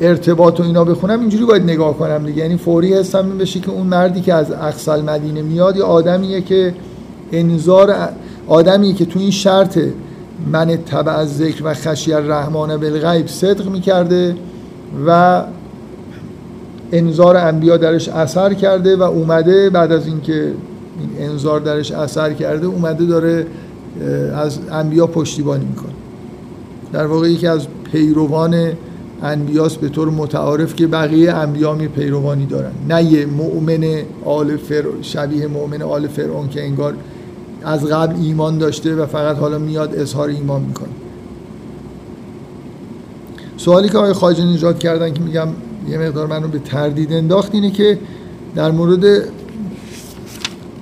ارتباط 0.00 0.60
و 0.60 0.62
اینا 0.62 0.84
بخونم 0.84 1.20
اینجوری 1.20 1.44
باید 1.44 1.62
نگاه 1.62 1.98
کنم 1.98 2.26
دیگه. 2.26 2.42
یعنی 2.42 2.56
فوری 2.56 2.94
حسم 2.94 3.26
این 3.26 3.38
بشه 3.38 3.60
که 3.60 3.70
اون 3.70 3.86
مردی 3.86 4.20
که 4.20 4.34
از 4.34 4.52
اقصال 4.52 5.02
مدینه 5.02 5.42
میاد 5.42 5.76
یا 5.76 5.86
آدمیه 5.86 6.40
که 6.40 6.74
انظار 7.32 7.94
آدمیه 8.46 8.94
که 8.94 9.04
تو 9.04 9.18
این 9.18 9.30
شرط 9.30 9.78
من 10.52 10.76
تبع 10.76 11.24
ذکر 11.24 11.62
و 11.64 11.74
خشی 11.74 12.12
الرحمن 12.12 12.76
بالغیب 12.76 13.26
صدق 13.26 13.68
می‌کرده 13.68 14.36
و 15.06 15.42
انظار 16.92 17.36
انبیا 17.36 17.76
درش 17.76 18.08
اثر 18.08 18.54
کرده 18.54 18.96
و 18.96 19.02
اومده 19.02 19.70
بعد 19.70 19.92
از 19.92 20.06
اینکه 20.06 20.52
این 21.00 21.30
انظار 21.30 21.60
درش 21.60 21.92
اثر 21.92 22.32
کرده 22.32 22.66
اومده 22.66 23.04
داره 23.04 23.46
از 24.34 24.58
انبیا 24.70 25.06
پشتیبانی 25.06 25.64
می‌کنه. 25.64 25.92
در 26.92 27.06
واقع 27.06 27.30
یکی 27.30 27.46
از 27.46 27.66
پیروان 27.92 28.72
انبیاس 29.22 29.76
به 29.76 29.88
طور 29.88 30.10
متعارف 30.10 30.76
که 30.76 30.86
بقیه 30.86 31.32
انبیا 31.32 31.74
می 31.74 31.88
پیروانی 31.88 32.46
دارن. 32.46 32.70
نه 32.88 33.04
یه 33.04 33.26
مؤمن 33.26 33.84
آل 34.24 34.56
فر... 34.56 34.84
شبیه 35.02 35.46
مؤمن 35.46 35.82
آل 35.82 36.06
فرعون 36.06 36.48
که 36.48 36.64
انگار 36.64 36.94
از 37.66 37.84
قبل 37.84 38.16
ایمان 38.22 38.58
داشته 38.58 38.94
و 38.94 39.06
فقط 39.06 39.36
حالا 39.36 39.58
میاد 39.58 39.94
اظهار 39.94 40.28
ایمان 40.28 40.62
می‌کنه. 40.62 40.88
سوالی 43.56 43.88
که 43.88 43.98
آقای 43.98 44.12
خواجه 44.12 44.44
نجات 44.44 44.78
کردن 44.78 45.12
که 45.12 45.20
میگم 45.20 45.48
یه 45.88 45.98
مقدار 45.98 46.26
منو 46.26 46.48
به 46.48 46.58
تردید 46.58 47.12
انداخت 47.12 47.54
اینه 47.54 47.70
که 47.70 47.98
در 48.54 48.70
مورد 48.70 49.04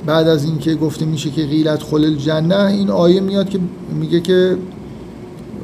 بعد 0.07 0.29
از 0.29 0.45
اینکه 0.45 0.75
گفته 0.75 1.05
میشه 1.05 1.31
که 1.31 1.47
غیلت 1.47 1.83
خلل 1.83 2.17
جنه 2.17 2.65
این 2.65 2.91
آیه 2.91 3.21
میاد 3.21 3.49
که 3.49 3.59
میگه 4.01 4.21
که 4.21 4.57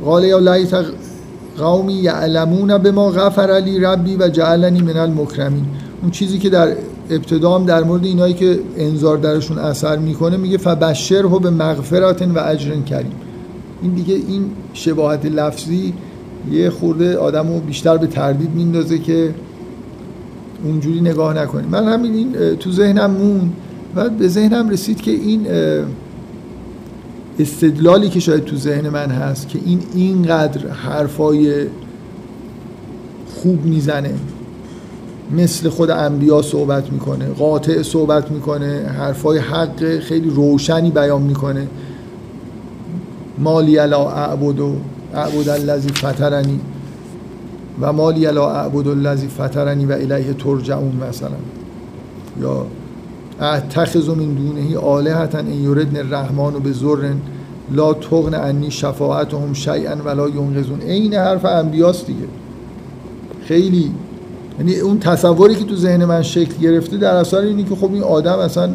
قال 0.05 0.25
یا 0.25 0.39
لیت 0.39 0.85
قومی 1.59 1.93
یعلمون 1.93 2.79
به 2.79 2.91
ما 2.91 3.11
غفر 3.11 3.51
علی 3.51 3.79
ربی 3.79 4.17
و 4.17 4.29
جعلنی 4.29 4.83
من 4.83 4.97
المکرمین. 4.97 5.65
اون 6.03 6.11
چیزی 6.11 6.39
که 6.39 6.51
در 6.51 6.77
ابتدام 7.11 7.67
در 7.67 7.85
مورد 7.85 8.05
اینایی 8.05 8.35
که 8.35 8.61
انظار 8.77 9.17
درشون 9.17 9.59
اثر 9.59 9.99
می‌کنه 9.99 10.37
میگه 10.37 10.59
فبشر 10.59 11.23
به 11.23 11.51
مغفرت 11.51 12.23
و 12.23 12.39
اجر 12.39 12.81
کریم. 12.81 13.13
این 13.83 13.95
دیگه 13.95 14.15
این 14.15 14.45
شباهت 14.73 15.27
لفظی 15.27 15.95
یه 16.53 16.71
خورده 16.71 17.17
آدم 17.17 17.49
رو 17.49 17.61
بیشتر 17.61 17.97
به 17.97 18.07
تردید 18.07 18.51
میندازه 18.55 18.99
که 18.99 19.35
اونجوری 20.65 21.01
نگاه 21.01 21.35
نکنیم 21.35 21.69
من 21.71 21.89
همین 21.89 22.15
این 22.15 22.57
تو 22.57 22.73
ذهنم 22.73 23.11
مون 23.11 23.53
و 23.97 24.09
به 24.09 24.29
ذهنم 24.29 24.69
رسید 24.69 25.01
که 25.01 25.11
این 25.11 25.47
استدلالی 27.39 28.09
که 28.09 28.21
شاید 28.21 28.45
تو 28.45 28.57
ذهن 28.57 28.89
من 28.89 29.11
هست 29.11 29.49
که 29.49 29.59
این 29.67 29.81
اینقدر 29.95 30.69
حرفای 30.69 31.67
خوب 33.35 33.65
می‌زنه. 33.65 34.15
مثل 35.37 35.69
خود 35.69 35.91
انبیا 35.91 36.43
صحبت 36.43 36.93
می‌کنه 36.93 37.27
قاطع 37.39 37.83
صحبت 37.83 38.31
می‌کنه 38.31 38.87
حرفای 38.99 39.39
حق 39.39 39.99
خیلی 39.99 40.31
روشنی 40.31 40.91
بیان 40.91 41.23
می‌کنه. 41.23 41.67
مالی 43.39 43.79
الا 43.79 44.11
اعبد 44.11 44.61
و 44.61 44.77
اعبد 45.15 45.49
الذی 45.49 45.89
فطرنی. 45.89 46.61
و 47.81 47.93
مالی 47.93 48.27
الا 48.27 48.51
اعبد 48.51 48.89
الذی 48.89 49.29
فطرنی 49.29 49.87
و 49.87 49.93
الیه 49.93 50.33
ترجعون 50.33 51.01
مثلا. 51.09 51.37
یا 52.41 52.67
اتخذ 53.41 54.09
من 54.09 54.35
دونه 54.35 54.79
آلهتا 54.79 55.39
ان 55.39 55.53
یردن 55.53 55.97
الرحمن 55.97 56.53
به 56.53 56.73
زر 56.73 57.13
لا 57.73 57.95
تغن 57.95 58.35
انی 58.35 58.71
شفاعتهم 58.71 59.53
شیئا 59.53 59.97
ولا 60.05 60.29
ینقذون 60.29 60.81
عین 60.81 61.15
حرف 61.15 61.45
انبیاست 61.45 62.07
دیگه. 62.07 62.29
خیلی 63.45 63.91
یعنی 64.59 64.77
اون 64.77 64.99
تصوری 64.99 65.55
که 65.55 65.65
تو 65.65 65.77
ذهن 65.77 66.05
من 66.05 66.23
شکل 66.23 66.55
گرفته 66.61 66.97
در 66.97 67.15
اثر 67.15 67.39
اینی 67.39 67.65
که 67.65 67.75
خب 67.75 67.93
این 67.93 68.03
آدم 68.03 68.39
اصلا 68.39 68.71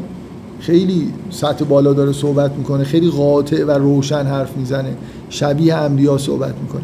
خیلی 0.59 1.13
سطح 1.29 1.65
بالا 1.65 1.93
داره 1.93 2.11
صحبت 2.11 2.51
می‌کنه 2.51 2.83
خیلی 2.83 3.09
قاطع 3.09 3.63
و 3.63 3.71
روشن 3.71 4.25
حرف 4.25 4.57
می‌زنه 4.57 4.97
شبیه 5.29 5.75
انبیا 5.75 6.17
صحبت 6.17 6.53
می‌کنه. 6.61 6.81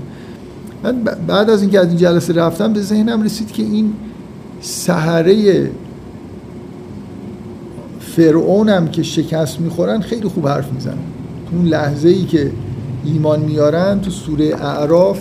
من 0.84 1.04
بعد 1.28 1.50
از 1.50 1.62
اینکه 1.62 1.80
از 1.80 1.88
این 1.88 1.98
جلسه 1.98 2.34
رفتم 2.34 2.74
به 2.74 2.82
ذهنم 2.82 3.24
رسید 3.24 3.52
که 3.52 3.64
این 3.64 3.94
سحره 4.62 5.72
فرعونم 8.00 8.88
که 8.88 9.04
شکست 9.04 9.60
می‌خورن 9.60 10.02
خیلی 10.02 10.28
خوب 10.28 10.48
حرف 10.48 10.72
می‌زنن. 10.72 10.98
اون 11.52 11.66
لحظه 11.66 12.10
ای 12.10 12.26
که 12.26 12.52
ایمان 13.06 13.40
میارن 13.40 14.02
تو 14.02 14.12
سوره 14.12 14.56
اعراف 14.56 15.20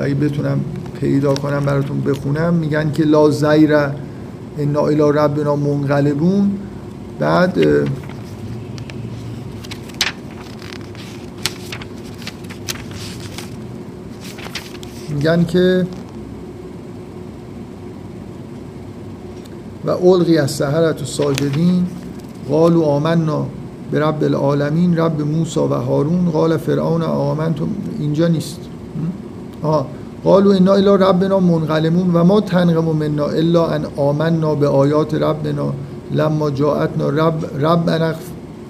اگه 0.00 0.14
بتونم 0.14 0.60
پیدا 1.04 1.34
کنم 1.34 1.60
براتون 1.60 2.00
بخونم. 2.00 2.54
میگن 2.54 2.92
که 2.92 3.04
لا 3.04 3.30
زیر 3.30 3.74
انا 4.58 4.80
الی 4.80 5.12
ربنا 5.12 5.56
منقلبون. 5.56 6.50
بعد 7.18 7.58
میگن 15.08 15.44
که 15.44 15.86
و 19.84 19.90
القی 19.90 20.38
از 20.38 20.50
سهرت 20.50 21.02
و 21.02 21.04
ساجدین 21.04 21.86
قالوا 22.48 22.86
آمنا 22.86 23.46
به 23.90 24.00
رب 24.00 24.24
العالمین 24.24 24.96
رب 24.96 25.20
موسی 25.20 25.60
و 25.60 25.74
هارون. 25.74 26.30
قال 26.30 26.56
فرعون 26.56 27.02
آمنتم 27.02 27.68
اینجا 27.98 28.28
نیست. 28.28 28.60
آه 29.62 29.86
قالوا 30.24 30.54
انا 30.54 30.74
الی 30.74 30.86
ربنا 30.86 31.40
منقلمون 31.40 32.10
و 32.14 32.24
ما 32.24 32.40
تنقم 32.40 32.96
منا 32.96 33.26
الا 33.26 33.66
ان 33.66 33.86
آمنا 33.96 34.54
به 34.54 34.68
آیات 34.68 35.14
ربنا 35.14 35.72
لما 36.12 36.50
جاءتنا 36.50 37.08
رب 37.08 37.44
رب 37.60 37.90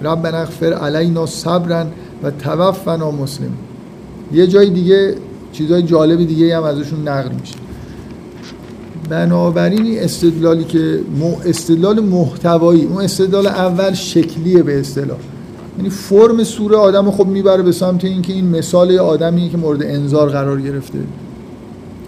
ربنا 0.03 0.37
اغفر 0.37 0.73
علینا 0.73 1.25
صبرا 1.25 1.85
و 2.23 2.31
توفنا 2.31 3.11
مسلم. 3.11 3.51
یه 4.33 4.47
جای 4.47 4.69
دیگه 4.69 5.15
چیزای 5.51 5.83
جالب 5.83 6.27
دیگه 6.27 6.57
هم 6.57 6.63
ازشون 6.63 7.07
نقل 7.07 7.31
میشه. 7.41 7.55
بنابراین 9.09 9.85
این 9.85 9.99
استدلالی 9.99 10.63
که 10.63 10.99
استدلال 11.45 11.99
محتوایی 11.99 12.85
اون 12.85 13.03
استدلال 13.03 13.47
اول 13.47 13.93
شکلیه 13.93 14.63
به 14.63 14.79
اصطلاح. 14.79 15.17
یعنی 15.77 15.89
فرم 15.89 16.43
سوره 16.43 16.77
آدم 16.77 17.11
خب 17.11 17.27
می‌بره 17.27 17.63
به 17.63 17.71
سمت 17.71 18.05
اینکه 18.05 18.33
این 18.33 18.47
مثال 18.47 18.97
آدمی 18.97 19.49
که 19.49 19.57
مورد 19.57 19.83
انظار 19.83 20.29
قرار 20.29 20.61
گرفته. 20.61 20.99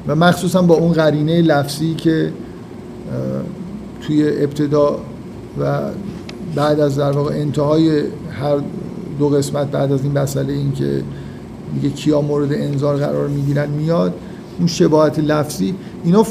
و 0.08 0.16
مخصوصا 0.16 0.62
با 0.62 0.76
اون 0.76 0.94
قرینه 0.94 1.42
لفظی 1.42 1.96
که 1.96 2.32
توی 4.02 4.44
ابتدا 4.44 5.00
و 5.60 5.80
بعد 6.56 6.80
از 6.80 6.98
در 6.98 7.12
واقع 7.12 7.34
انتهای 7.34 8.00
هر 8.32 8.58
دو 9.20 9.30
قسمت 9.30 9.72
بعد 9.72 9.92
از 9.92 10.04
این 10.04 10.18
مسئله 10.18 10.54
این 10.54 10.72
که 10.72 11.04
میگه 11.74 11.90
کیا 11.90 12.22
مورد 12.22 12.54
انظار 12.54 12.98
قرار 12.98 13.28
می‌گیرن 13.28 13.70
میاد 13.70 14.14
اون 14.60 14.68
شباهت 14.68 15.20
لفظی 15.20 15.76
اینا 16.04 16.26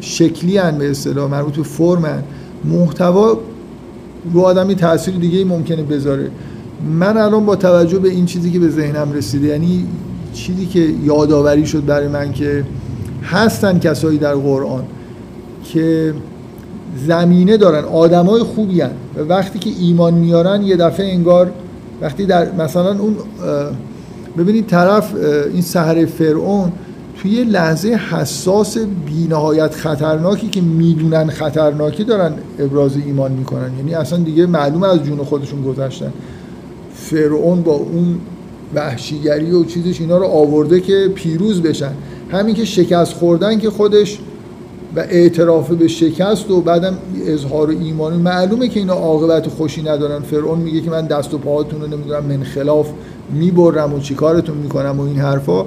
شکلی 0.00 0.58
هن 0.58 0.78
به 0.78 0.90
اصطلاح 0.90 1.30
مربوط 1.30 1.56
به 1.56 1.62
فرم 1.62 2.24
محتوا 2.64 3.38
رو 4.32 4.40
آدمی 4.40 4.74
تاثیر 4.74 5.14
دیگه 5.14 5.44
ممکنه 5.44 5.82
بذاره. 5.82 6.30
من 6.98 7.16
الان 7.16 7.46
با 7.46 7.56
توجه 7.56 7.98
به 7.98 8.08
این 8.08 8.26
چیزی 8.26 8.50
که 8.50 8.58
به 8.58 8.68
ذهنم 8.68 9.12
رسیده 9.12 9.46
یعنی 9.46 9.86
چیزی 10.32 10.66
که 10.66 10.94
یادآوری 11.04 11.66
شد 11.66 11.84
برای 11.84 12.08
من 12.08 12.32
که 12.32 12.64
هستن 13.26 13.78
کسایی 13.78 14.18
در 14.18 14.34
قرآن 14.34 14.84
که 15.64 16.14
زمینه 17.06 17.56
دارن 17.56 17.84
آدمای 17.84 18.42
خوبی 18.42 18.80
هن. 18.80 18.90
و 19.16 19.20
وقتی 19.22 19.58
که 19.58 19.70
ایمان 19.80 20.14
میارن 20.14 20.62
یه 20.62 20.76
دفعه 20.76 21.06
انگار 21.06 21.50
وقتی 22.02 22.26
در 22.26 22.52
مثلا 22.52 22.98
اون 22.98 23.16
ببینید 24.38 24.66
طرف 24.66 25.14
این 25.52 25.62
سحر 25.62 26.06
فرعون 26.06 26.72
توی 27.22 27.44
لحظه 27.44 27.88
حساس 27.88 28.78
بینهایت 29.06 29.74
خطرناکی 29.74 30.48
که 30.48 30.60
می‌دونن 30.60 31.26
خطرناکی 31.26 32.04
دارن 32.04 32.32
ابراز 32.58 32.96
ایمان 33.06 33.32
می‌کنن. 33.32 33.70
یعنی 33.78 33.94
اصلا 33.94 34.18
دیگه 34.18 34.46
معلوم 34.46 34.82
از 34.82 35.02
جون 35.02 35.18
خودشون 35.18 35.62
گذشتن. 35.62 36.12
فرعون 36.94 37.62
با 37.62 37.72
اون 37.72 38.18
وحشیگری 38.74 39.50
و 39.50 39.64
چیزش 39.64 40.00
اینا 40.00 40.18
رو 40.18 40.24
آورده 40.24 40.80
که 40.80 41.10
پیروز 41.14 41.62
بشن. 41.62 41.92
همین 42.30 42.54
که 42.54 42.64
شکست 42.64 43.12
خوردن 43.12 43.58
که 43.58 43.70
خودش 43.70 44.18
و 44.96 45.00
اعتراف 45.00 45.70
به 45.70 45.88
شکست 45.88 46.50
و 46.50 46.60
بعدم 46.60 46.98
اظهار 47.26 47.68
ایمان. 47.68 48.12
معلومه 48.12 48.68
که 48.68 48.80
اینا 48.80 48.94
عاقبت 48.94 49.48
خوشی 49.48 49.82
ندارن. 49.82 50.22
فرعون 50.22 50.58
میگه 50.58 50.80
که 50.80 50.90
من 50.90 51.06
دست 51.06 51.34
و 51.34 51.38
پاهاتون 51.38 51.80
رو 51.80 51.86
نمی‌دونم 51.86 52.24
من 52.24 52.42
خلاف 52.42 52.88
می‌برم 53.32 53.94
و 53.94 53.98
چیکارتون 53.98 54.56
می‌کنم 54.56 55.00
و 55.00 55.02
این 55.02 55.16
حرفا. 55.16 55.64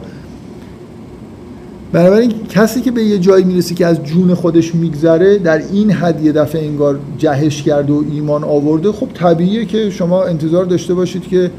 بنابراین 1.91 2.33
کسی 2.49 2.81
که 2.81 2.91
به 2.91 3.03
یه 3.03 3.17
جایی 3.17 3.43
می‌رسه 3.43 3.75
که 3.75 3.85
از 3.85 4.03
جون 4.03 4.33
خودش 4.33 4.75
میگذره 4.75 5.37
در 5.37 5.57
این 5.57 5.91
حد 5.91 6.25
یه 6.25 6.31
دفعه 6.31 6.61
انگار 6.61 6.99
جهش 7.17 7.63
کرده 7.63 7.93
و 7.93 8.03
ایمان 8.11 8.43
آورده 8.43 8.91
خب 8.91 9.07
طبیعیه 9.13 9.65
که 9.65 9.89
شما 9.89 10.23
انتظار 10.23 10.65
داشته 10.65 10.93
باشید 10.93 11.27
که 11.27 11.51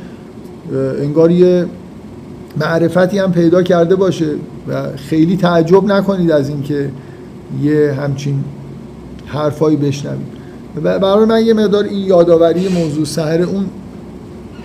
انگار 1.00 1.30
یه 1.30 1.66
معرفتی 2.57 3.19
هم 3.19 3.33
پیدا 3.33 3.62
کرده 3.62 3.97
باشه 3.97 4.35
و 4.69 4.97
خیلی 4.97 5.37
تعجب 5.37 5.85
نکنید 5.85 6.30
از 6.30 6.49
اینکه 6.49 6.90
یه 7.62 7.92
همچین 7.92 8.45
حرفایی 9.26 9.76
بشنوید. 9.76 10.40
برای 10.83 11.25
من 11.25 11.47
یه 11.47 11.54
مقدار 11.54 11.85
این 11.85 12.07
یادآوری 12.07 12.69
موضوع 12.69 13.04
سهر 13.04 13.42
اون 13.42 13.66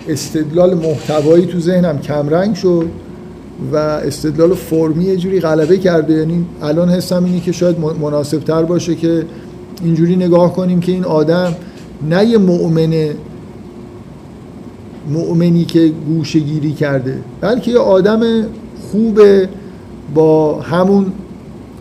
استدلال 0.08 0.74
محتوایی 0.74 1.46
تو 1.46 1.60
ذهنم 1.60 1.98
کمرنگ 1.98 2.54
شد 2.54 2.88
و 3.72 3.76
استدلال 3.76 4.54
فرمی 4.54 5.04
یه 5.04 5.16
جوری 5.16 5.40
غلبه 5.40 5.78
کرده. 5.78 6.14
یعنی 6.14 6.46
الان 6.62 6.90
حسم 6.90 7.24
اینه 7.24 7.40
که 7.40 7.52
شاید 7.52 7.76
مناسب 7.80 8.38
تر 8.38 8.62
باشه 8.62 8.94
که 8.94 9.26
اینجوری 9.84 10.16
نگاه 10.16 10.52
کنیم 10.52 10.80
که 10.80 10.92
این 10.92 11.04
آدم 11.04 11.54
نه 12.10 12.24
یه 12.24 12.38
مؤمن 12.38 13.10
مؤمنی 15.08 15.64
که 15.64 15.92
گوشه 16.08 16.38
گیری 16.38 16.72
کرده 16.72 17.18
بلکه 17.40 17.70
یه 17.70 17.78
آدم 17.78 18.20
خوب 18.92 19.20
با 20.14 20.60
همون 20.60 21.12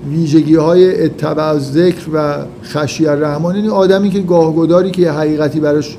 ویژگی 0.10 0.56
های 0.56 1.04
اتباع 1.04 1.58
ذکر 1.58 2.10
و 2.14 2.36
خشی 2.64 3.08
الرحمن 3.08 3.56
یعنی 3.56 3.70
آدمی 3.70 4.10
که 4.10 4.20
گاهگداری 4.20 4.92
که 4.92 5.12
حقیقتی 5.12 5.60
براش 5.60 5.98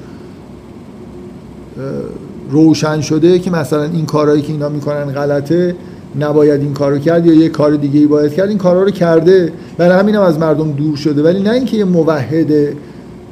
روشن 2.51 3.01
شده 3.01 3.39
که 3.39 3.51
مثلا 3.51 3.83
این 3.83 4.07
کارهایی 4.07 4.43
که 4.43 4.53
اینا 4.53 4.69
می‌کنن 4.69 5.05
غلطه 5.05 5.77
نباید 6.21 6.61
این 6.61 6.73
کارو 6.73 6.99
کرد 6.99 7.27
یا 7.27 7.35
یه 7.35 7.49
کار 7.49 7.77
دیگه 7.77 8.01
ای 8.01 8.07
باید 8.07 8.35
کرد 8.35 8.49
این 8.49 8.59
کارا 8.59 8.83
رو 8.83 8.91
کرده. 8.91 9.53
برای 9.79 9.99
همین 9.99 10.15
هم 10.15 10.23
از 10.23 10.39
مردم 10.39 10.73
دور 10.73 10.97
شده. 10.97 11.23
ولی 11.23 11.43
نه 11.43 11.51
اینکه 11.51 11.77
یه 11.77 11.85
موحد 11.85 12.53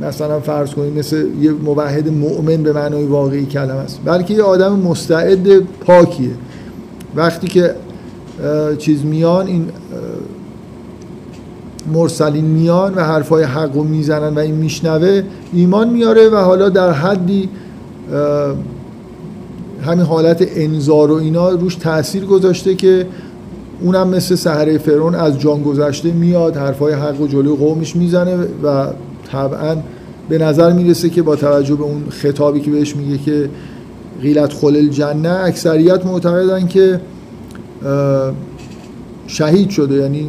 مثلا 0.00 0.40
فرض 0.40 0.70
کنید 0.70 0.98
مثل 0.98 1.26
یه 1.40 1.52
موحد 1.52 2.08
مؤمن 2.08 2.56
به 2.56 2.72
معنای 2.72 3.04
واقعی 3.04 3.46
کلمه 3.46 3.72
است. 3.72 4.00
بلکه 4.04 4.34
یه 4.34 4.42
آدم 4.42 4.72
مستعد 4.78 5.60
پاکیه. 5.60 6.30
وقتی 7.16 7.46
که 7.46 7.74
چیز 8.78 9.04
میان 9.04 9.46
این 9.46 9.66
مرسلین 11.92 12.44
میان 12.44 12.94
و 12.94 13.00
حرفای 13.00 13.42
حق 13.42 13.74
رو 13.74 13.84
می‌زنن 13.84 14.34
و 14.34 14.38
این 14.38 14.54
میشنوه 14.54 15.22
ایمان 15.52 15.90
میاره 15.90 16.28
و 16.28 16.36
حالا 16.36 16.68
در 16.68 16.92
حدی 16.92 17.48
همین 19.82 20.06
حالت 20.06 20.46
انذار 20.56 21.10
و 21.10 21.14
اینا 21.14 21.50
روش 21.50 21.74
تاثیر 21.74 22.24
گذاشته 22.24 22.74
که 22.74 23.06
اونم 23.80 24.08
مثل 24.08 24.34
سهره 24.34 24.78
فرون 24.78 25.14
از 25.14 25.40
جان 25.40 25.62
گذشته 25.62 26.12
میاد 26.12 26.56
حرفای 26.56 26.92
حق 26.92 27.20
و 27.20 27.26
جلوی 27.26 27.56
قومش 27.56 27.96
می‌زنه 27.96 28.36
و 28.62 28.86
طبعا 29.32 29.76
به 30.28 30.38
نظر 30.38 30.72
می‌رسه 30.72 31.10
که 31.10 31.22
با 31.22 31.36
توجه 31.36 31.74
به 31.74 31.82
اون 31.82 32.04
خطابی 32.10 32.60
که 32.60 32.70
بهش 32.70 32.96
میگه 32.96 33.18
که 33.18 33.48
غیلت 34.22 34.52
خلل 34.52 34.88
جنه 34.88 35.28
اکثریت 35.28 36.06
معتقدن 36.06 36.66
که 36.66 37.00
شهید 39.26 39.70
شده. 39.70 39.94
یعنی 39.94 40.28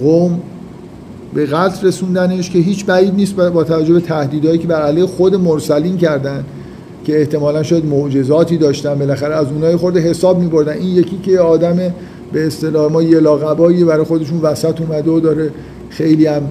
قوم 0.00 0.40
به 1.34 1.46
قتل 1.46 1.86
رسوندنش 1.86 2.50
که 2.50 2.58
هیچ 2.58 2.84
بعید 2.84 3.14
نیست 3.14 3.34
با 3.34 3.64
توجه 3.64 3.94
به 3.94 4.00
تهدیدهایی 4.00 4.58
که 4.58 4.66
بر 4.66 4.82
علیه 4.82 5.06
خود 5.06 5.34
مرسلین 5.34 5.96
کردن 5.96 6.44
که 7.04 7.18
احتمالا 7.20 7.62
شاید 7.62 7.86
معجزاتی 7.86 8.56
داشتن. 8.56 8.94
بالاخره 8.94 9.34
از 9.34 9.46
اونای 9.46 9.76
خورده 9.76 10.00
حساب 10.00 10.38
میبردن. 10.38 10.72
این 10.72 10.96
یکی 10.96 11.18
که 11.18 11.40
آدم 11.40 11.76
به 12.32 12.46
اصطلاح 12.46 12.92
ما 12.92 13.02
یه 13.02 13.20
لاقبایی 13.20 13.84
برای 13.84 14.04
خودشون 14.04 14.40
وسط 14.40 14.80
اومده 14.80 15.10
و 15.10 15.20
داره 15.20 15.50
خیلی 15.90 16.26
هم 16.26 16.42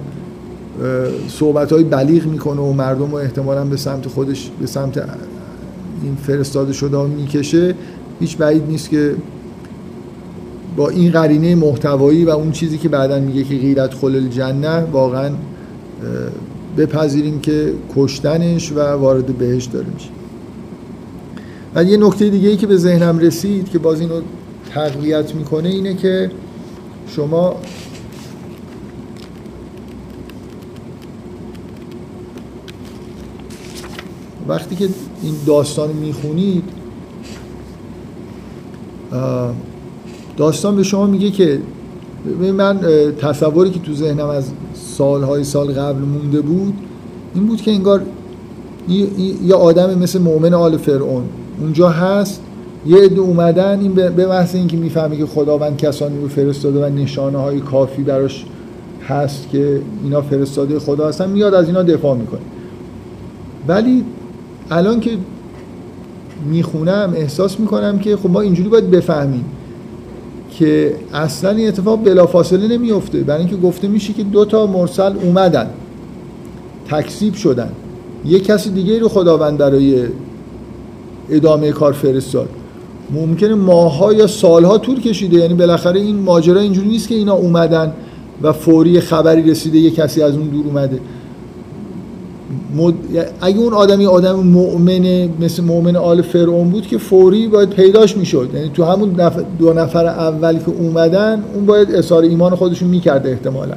صحبت 1.28 1.72
های 1.72 1.84
بلیغ 1.84 2.26
می‌کنه 2.26 2.60
و 2.60 2.72
مردم 2.72 3.10
رو 3.10 3.14
احتمالا 3.14 3.64
به 3.64 3.76
سمت 3.76 4.08
خودش 4.08 4.50
به 4.60 4.66
سمت 4.66 4.98
این 6.02 6.16
فرستاده 6.26 6.72
شده 6.72 7.02
می‌کشه. 7.02 7.74
هیچ 8.20 8.36
بعید 8.36 8.62
نیست 8.68 8.90
که 8.90 9.14
با 10.76 10.88
این 10.88 11.12
قرینه 11.12 11.54
محتوایی 11.54 12.24
و 12.24 12.30
اون 12.30 12.52
چیزی 12.52 12.78
که 12.78 12.88
بعدا 12.88 13.20
میگه 13.20 13.44
که 13.44 13.54
غیرت 13.54 13.94
خلل 13.94 14.28
جنه 14.28 14.80
واقعا 14.80 15.30
بپذیریم 16.78 17.40
که 17.40 17.72
کشتنش 17.96 18.72
و 18.72 18.80
وارد 18.80 19.26
بهش 19.26 19.64
داره 19.64 19.86
میشه. 19.94 20.08
و 21.74 21.84
یه 21.84 21.96
نکته 21.96 22.30
دیگه 22.30 22.48
ای 22.48 22.56
که 22.56 22.66
به 22.66 22.76
ذهنم 22.76 23.18
رسید 23.18 23.68
که 23.68 23.78
باز 23.78 24.00
اینو 24.00 24.20
تقویت 24.74 25.34
می‌کنه 25.34 25.68
اینه 25.68 25.94
که 25.94 26.30
شما 27.08 27.56
وقتی 34.48 34.76
که 34.76 34.88
این 35.22 35.34
داستان 35.46 35.90
می‌خونید 35.92 36.62
داستان 40.36 40.76
به 40.76 40.82
شما 40.82 41.06
میگه 41.06 41.30
که 41.30 41.58
من 42.56 42.80
تصوری 43.20 43.70
که 43.70 43.78
تو 43.78 43.94
ذهنم 43.94 44.28
از 44.28 44.50
سالهای 44.74 45.44
سال 45.44 45.72
قبل 45.72 46.00
مونده 46.00 46.40
بود 46.40 46.74
این 47.34 47.46
بود 47.46 47.60
که 47.60 47.70
انگار 47.70 48.02
یه 49.44 49.54
آدم 49.54 49.98
مثل 49.98 50.18
مؤمن 50.18 50.54
آل 50.54 50.76
فرعون. 50.76 51.24
اونجا 51.60 51.88
هست 51.88 52.40
یه 52.86 52.96
عده 52.96 53.20
اومدن 53.20 53.80
این 53.80 53.94
به 53.94 54.26
محض 54.26 54.54
اینکه 54.54 54.76
می‌فهمه 54.76 55.16
که 55.16 55.26
خداوند 55.26 55.76
کسانی 55.76 56.20
رو 56.20 56.28
فرستاده 56.28 56.86
و 56.86 56.88
نشانه 56.88 57.38
های 57.38 57.60
کافی 57.60 58.02
براش 58.02 58.44
هست 59.08 59.48
که 59.52 59.80
اینا 60.04 60.20
فرستاده 60.20 60.78
خدا 60.78 61.08
هستن 61.08 61.30
میاد 61.30 61.54
از 61.54 61.66
اینا 61.66 61.82
دفاع 61.82 62.16
می‌کنه. 62.16 62.40
ولی 63.68 64.04
الان 64.70 65.00
که 65.00 65.10
می‌خونم 66.50 67.12
احساس 67.16 67.60
می‌کنم 67.60 67.98
که 67.98 68.16
خب 68.16 68.30
ما 68.30 68.40
اینجوری 68.40 68.68
باید 68.68 68.90
بفهمیم 68.90 69.44
که 70.50 70.94
اصلا 71.14 71.50
این 71.50 71.68
اتفاق 71.68 72.04
بلافاصله 72.04 72.68
نمیفته 72.68 73.20
برای 73.20 73.40
اینکه 73.40 73.56
گفته 73.56 73.88
میشه 73.88 74.12
که 74.12 74.22
دو 74.22 74.44
تا 74.44 74.66
مرسل 74.66 75.12
اومدن 75.22 75.66
تکسیب 76.88 77.34
شدن. 77.34 77.70
یه 78.24 78.40
کسی 78.40 78.70
دیگه 78.70 78.98
رو 78.98 79.08
خداوند 79.08 79.58
برای 79.58 80.04
ادامه 81.30 81.72
کار 81.72 81.92
فرستاد. 81.92 82.48
ممکنه 83.10 83.54
ماها 83.54 84.12
یا 84.12 84.26
سالها 84.26 84.78
طول 84.78 85.00
کشیده. 85.00 85.36
یعنی 85.36 85.54
بالاخره 85.54 86.00
این 86.00 86.16
ماجرا 86.16 86.60
اینجوری 86.60 86.88
نیست 86.88 87.08
که 87.08 87.14
اینا 87.14 87.34
اومدن 87.34 87.92
و 88.42 88.52
فوری 88.52 89.00
خبری 89.00 89.50
رسیده 89.50 89.78
یه 89.78 89.90
کسی 89.90 90.22
از 90.22 90.36
اون 90.36 90.46
دور 90.46 90.66
اومده. 90.66 91.00
مد... 92.76 92.94
اگه 93.40 93.58
اون 93.58 93.72
آدمی 93.72 94.06
آدم 94.06 94.32
مؤمن 94.32 95.28
مثل 95.40 95.62
مؤمن 95.62 95.96
آل 95.96 96.22
فرعون 96.22 96.70
بود 96.70 96.86
که 96.86 96.98
فوری 96.98 97.48
باید 97.48 97.70
پیداش 97.70 98.16
می‌شد. 98.16 98.50
یعنی 98.54 98.70
تو 98.74 98.84
همون 98.84 99.30
دو 99.58 99.72
نفر 99.72 100.06
اول 100.06 100.58
که 100.58 100.70
اومدن 100.78 101.44
اون 101.54 101.66
باید 101.66 101.94
اظهار 101.94 102.22
ایمان 102.22 102.54
خودشون 102.54 102.88
می‌کرده 102.88 103.30
احتمالا. 103.30 103.76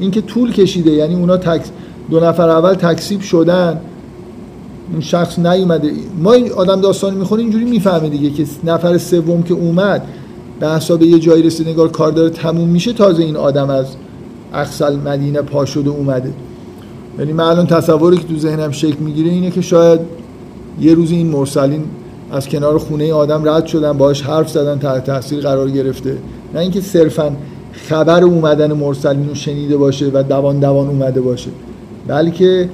اینکه 0.00 0.20
طول 0.20 0.52
کشیده 0.52 0.90
یعنی 0.90 1.14
اونا 1.14 1.36
تکس... 1.36 1.70
دو 2.10 2.20
نفر 2.20 2.48
اول 2.48 2.74
تکسیب 2.74 3.20
شدن 3.20 3.80
اون 4.92 5.00
شخص 5.00 5.38
نیومده. 5.38 5.90
ما 6.22 6.34
آدم 6.56 6.80
داستان 6.80 7.14
می‌خونه 7.14 7.42
اینجوری 7.42 7.64
می‌فهمه 7.64 8.08
دیگه 8.08 8.30
که 8.30 8.46
نفر 8.64 8.98
سوم 8.98 9.42
که 9.42 9.54
اومد 9.54 10.02
به 10.60 10.68
حساب 10.68 11.02
یه 11.02 11.18
جایی 11.18 11.42
رسید 11.42 11.68
نگار 11.68 11.88
کار 11.88 12.12
داره 12.12 12.30
تموم 12.30 12.68
میشه 12.68 12.92
تازه 12.92 13.22
این 13.22 13.36
آدم 13.36 13.70
از 13.70 13.86
اقصال 14.54 14.96
مدینه 14.96 15.42
پا 15.42 15.64
شده 15.64 15.90
اومده. 15.90 16.32
یعنی 17.18 17.32
من 17.32 17.44
الان 17.44 17.66
تصوری 17.66 18.16
که 18.16 18.24
تو 18.24 18.38
ذهنم 18.38 18.70
شکل 18.70 18.98
می‌گیره 18.98 19.30
اینه 19.30 19.50
که 19.50 19.60
شاید 19.60 20.00
یه 20.80 20.94
روز 20.94 21.10
این 21.10 21.26
مرسلین 21.26 21.84
از 22.32 22.48
کنار 22.48 22.78
خونه 22.78 23.12
آدم 23.12 23.48
رد 23.48 23.66
شدن 23.66 23.92
باهاش 23.92 24.22
حرف 24.22 24.50
زدن 24.50 24.78
تحت 24.78 25.04
تاثیر 25.04 25.40
قرار 25.40 25.70
گرفته. 25.70 26.16
نه 26.54 26.60
اینکه 26.60 26.80
صرفا 26.80 27.36
خبر 27.72 28.24
اومدن 28.24 28.72
مرسلین 28.72 29.28
رو 29.28 29.34
شنیده 29.34 29.76
باشه 29.76 30.10
و 30.14 30.22
دوان 30.22 30.60
دوان 30.60 30.88
اومده 30.88 31.20
باشه 31.20 31.50
بلکه 32.06 32.68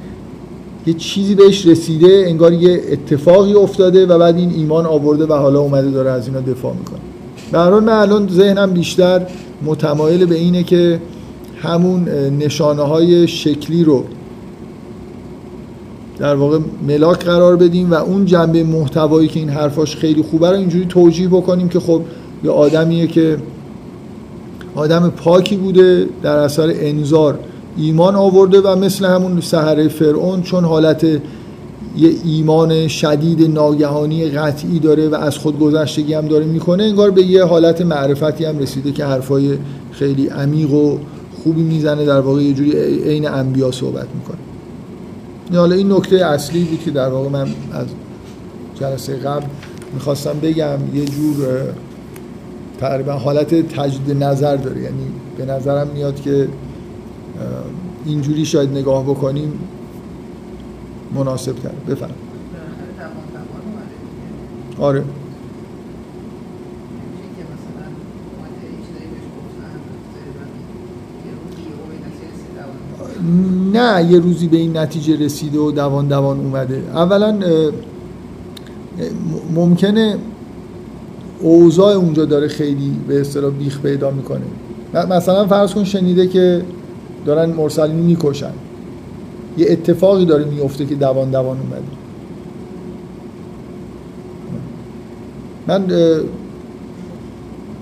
یه 0.87 0.95
چیزی 0.95 1.35
بهش 1.35 1.67
رسیده 1.67 2.25
انگار 2.27 2.53
یه 2.53 2.83
اتفاقی 2.93 3.55
افتاده 3.55 4.07
و 4.07 4.19
بعد 4.19 4.37
این 4.37 4.51
ایمان 4.51 4.87
آورده 4.87 5.27
و 5.27 5.33
حالا 5.33 5.61
اومده 5.61 5.91
داره 5.91 6.11
از 6.11 6.29
اینا 6.29 6.41
دفاع 6.41 6.75
می‌کنه. 6.75 7.01
به 7.53 7.81
من 7.81 7.89
الان 7.89 8.29
ذهنم 8.29 8.71
بیشتر 8.71 9.27
متمایل 9.65 10.27
به 10.27 10.35
اینه 10.35 10.63
که 10.63 11.01
همون 11.63 12.09
نشانه 12.39 12.83
های 12.83 13.29
شکلی 13.29 13.85
رو 13.85 14.05
در 16.23 16.35
واقع 16.35 16.59
ملاک 16.89 17.25
قرار 17.25 17.57
بدیم 17.57 17.91
و 17.91 17.95
اون 17.95 18.25
جنبه 18.25 18.65
محتوایی 18.65 19.29
که 19.29 19.41
این 19.41 19.49
حرفاش 19.49 19.97
خیلی 19.97 20.23
خوبه 20.23 20.51
رو 20.51 20.57
اینجوری 20.57 20.87
توجیه 20.87 21.29
بکنیم 21.29 21.69
که 21.69 21.81
خب 21.81 22.03
یه 22.45 22.51
آدمیه 22.51 23.07
که 23.07 23.37
آدم 24.75 25.13
پاکی 25.17 25.57
بوده 25.57 26.07
در 26.23 26.37
اثر 26.37 26.73
انذار 26.77 27.39
ایمان 27.77 28.17
آورده 28.17 28.61
و 28.61 28.77
مثل 28.77 29.05
همون 29.05 29.41
سحره 29.41 29.89
فرعون 29.89 30.43
چون 30.43 30.65
حالت 30.65 31.05
یه 31.05 31.21
ایمان 32.25 32.89
شدید 32.89 33.51
ناگهانی 33.51 34.29
قطعی 34.29 34.79
داره 34.79 35.09
و 35.09 35.15
از 35.15 35.39
خود 35.39 35.59
گذشتگی 35.59 36.15
هم 36.15 36.29
داره 36.29 36.45
می‌کنه 36.45 36.83
انگار 36.83 37.11
به 37.11 37.23
یه 37.23 37.45
حالت 37.45 37.81
معرفتی 37.81 38.45
هم 38.45 38.59
رسیده 38.59 38.93
که 38.93 39.05
حرفای 39.05 39.59
خیلی 39.93 40.27
عمیق 40.27 40.73
و 40.73 40.99
خوبی 41.45 41.63
می‌زنه 41.63 42.05
در 42.05 42.21
واقع 42.21 42.43
یه 42.43 42.53
جوری 42.53 42.73
عین 43.09 43.29
انبیا 43.29 43.71
صحبت 43.71 44.07
می‌کنه. 44.15 44.52
حالا 45.55 45.75
این 45.75 45.93
نکته 45.93 46.17
اصلی 46.17 46.65
بود 46.65 46.81
که 46.81 46.91
در 46.91 47.09
واقع 47.09 47.29
من 47.29 47.47
از 47.73 47.87
جلسه 48.75 49.17
قبل 49.17 49.47
می‌خواستم 49.95 50.39
بگم 50.43 50.79
یه 50.95 51.05
جور 51.05 51.37
تقریبا 52.81 53.13
حالت 53.13 53.55
تجدید 53.55 54.25
نظر 54.25 54.57
داره. 54.57 54.83
یعنی 54.83 55.07
به 55.37 55.45
نظرم 55.45 55.87
میاد 55.87 56.21
که 56.21 56.49
اینجوری 58.07 58.45
شاید 58.45 58.71
نگاه 58.71 59.05
بکنیم 59.05 59.53
مناسب 61.15 61.53
تر. 61.53 61.95
بفرم 61.95 62.11
آره. 64.79 65.05
نه 73.73 74.07
یه 74.11 74.19
روزی 74.19 74.49
به 74.49 74.57
این 74.57 74.77
نتیجه 74.77 75.17
رسیده 75.25 75.59
و 75.59 75.71
دوان 75.71 76.09
دوان 76.09 76.41
اومده. 76.41 76.83
اولا 76.95 77.39
ممکنه 79.55 80.17
اوضاع 81.41 81.95
اونجا 81.95 82.25
داره 82.25 82.49
خیلی 82.49 82.93
به 83.09 83.21
اصطلاح 83.21 83.51
بیخ 83.51 83.81
پیدا 83.81 84.11
می‌کنه. 84.11 84.41
مثلا 85.11 85.47
فرض 85.47 85.75
کن 85.75 85.85
شنیده 85.85 86.27
که 86.27 86.63
دارن 87.27 87.51
مرسلین 87.51 87.97
می‌کشن. 87.97 88.53
یه 89.59 89.67
اتفاقی 89.71 90.25
داره 90.25 90.45
میفته 90.45 90.87
که 90.87 90.95
دوان 90.95 91.31
دوان 91.31 91.57
اومده. 91.59 91.83
من 95.67 95.85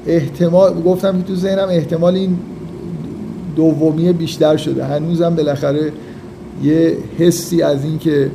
احتمال 0.06 0.82
گفتم 0.82 1.18
که 1.18 1.22
تو 1.22 1.34
ذهنم 1.34 1.68
احتمال 1.68 2.14
این 2.14 2.38
دومی 3.60 4.12
بیشتر 4.12 4.56
شده. 4.56 4.84
هنوزم 4.84 5.34
بالاخره 5.34 5.92
یه 6.62 6.96
حسی 7.18 7.62
از 7.62 7.84
این 7.84 7.98
که 7.98 8.30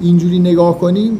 اینجوری 0.00 0.38
نگاه 0.38 0.78
کنیم 0.78 1.18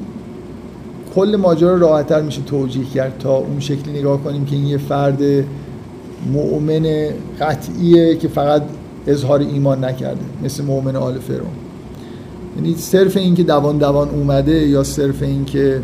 کل 1.15 1.37
ماجرا 1.41 1.77
راحتتر 1.77 2.23
میشه 2.23 2.43
توجیه 2.43 2.85
کرد 2.85 3.19
تا 3.19 3.37
اون 3.37 3.61
شکلی 3.61 3.99
نگاه 3.99 4.23
کنیم 4.23 4.45
که 4.45 4.57
این 4.57 4.67
یه 4.67 4.79
فرد 4.79 5.23
مؤمن 6.33 6.87
قطعیه 7.41 8.17
که 8.17 8.29
فقط 8.29 8.63
اظهار 9.07 9.41
ایمان 9.41 9.85
نکرده 9.85 10.25
مثل 10.45 10.65
مؤمن 10.65 10.97
آل 10.97 11.19
فرعون. 11.19 11.51
یعنی 12.57 12.75
صرف 12.77 13.17
این 13.17 13.35
که 13.35 13.43
دوان 13.43 13.79
دوان 13.79 14.09
اومده 14.09 14.69
یا 14.69 14.85
صرف 14.85 15.23
این 15.23 15.45
که 15.45 15.81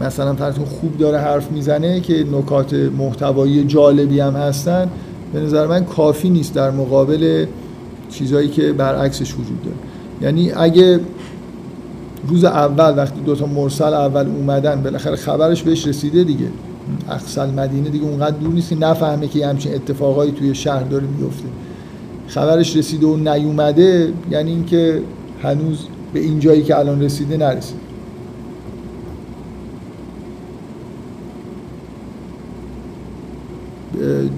مثلا 0.00 0.34
فرض 0.34 0.54
خوب 0.54 0.98
داره 0.98 1.18
حرف 1.18 1.52
می‌زنه 1.52 2.00
که 2.00 2.26
نکات 2.32 2.74
محتوایی 2.74 3.64
جالبی 3.64 4.20
هم 4.20 4.36
هستن 4.36 4.88
به 5.32 5.40
نظر 5.40 5.66
من 5.66 5.84
کافی 5.84 6.30
نیست 6.30 6.54
در 6.54 6.70
مقابل 6.70 7.46
چیزهایی 8.10 8.48
که 8.48 8.72
برعکسش 8.72 9.34
وجود 9.34 9.62
داره. 9.62 9.76
یعنی 10.22 10.52
اگه 10.52 11.00
روز 12.28 12.44
اول 12.44 12.98
وقتی 12.98 13.20
دوتا 13.20 13.46
مرسل 13.46 13.94
اول 13.94 14.26
اومدن 14.26 14.82
بالاخره 14.82 15.16
خبرش 15.16 15.62
بهش 15.62 15.86
رسیده 15.86 16.24
دیگه. 16.24 16.46
اقصال 17.10 17.50
مدینه 17.50 17.88
دیگه 17.88 18.04
اونقدر 18.04 18.36
دور 18.36 18.52
نیست 18.52 18.72
نفهمه 18.72 19.28
که 19.28 19.46
همچین 19.46 19.74
اتفاقایی 19.74 20.32
توی 20.32 20.54
شهر 20.54 20.82
داره 20.82 21.04
میفته. 21.18 21.48
خبرش 22.28 22.76
رسیده 22.76 23.06
و 23.06 23.16
نیومده 23.16 24.12
یعنی 24.30 24.50
اینکه 24.50 25.00
هنوز 25.42 25.78
به 26.12 26.20
این 26.20 26.40
جایی 26.40 26.62
که 26.62 26.78
الان 26.78 27.02
رسیده 27.02 27.36
نرسید 27.36 27.85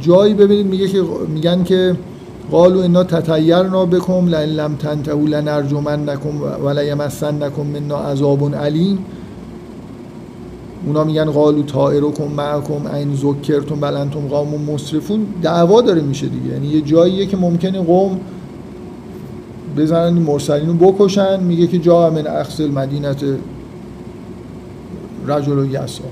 جایی 0.00 0.34
ببینید 0.34 0.66
میگه 0.66 0.88
که 0.88 1.02
میگن 1.28 1.64
که 1.64 1.96
قالوا 2.50 2.82
انا 2.82 3.04
تطیرنا 3.04 3.86
بكم 3.86 4.28
لئن 4.28 4.48
لم 4.48 4.76
تنتهوا 4.76 5.28
لنرجمنكم 5.28 6.42
ولا 6.64 6.82
يمسنكم 6.82 7.66
منا 7.66 7.96
عذاب 7.96 8.54
علیم. 8.54 8.98
اونا 10.86 11.04
میگن 11.04 11.24
قالو 11.24 11.62
طائرکم 11.62 12.24
معکم 12.24 12.86
این 12.86 13.14
ذکرتم 13.14 13.80
بل 13.80 13.96
انتم 13.96 14.20
قوم 14.20 14.72
مسرفون. 14.72 15.26
دعوا 15.42 15.80
داره 15.80 16.00
میشه 16.00 16.26
دیگه. 16.26 16.46
یعنی 16.52 16.66
یه 16.66 16.80
جاییه 16.80 17.26
که 17.26 17.36
ممکنه 17.36 17.82
قوم 17.82 18.20
بزنن 19.76 20.18
مرسلین 20.18 20.68
رو 20.68 20.92
بکشن. 20.92 21.40
میگه 21.40 21.66
که 21.66 21.78
جا 21.78 22.10
من 22.10 22.26
اخص 22.26 22.60
المدینت 22.60 23.24
رجل 25.28 25.58
و 25.58 25.66
یسا 25.66 26.04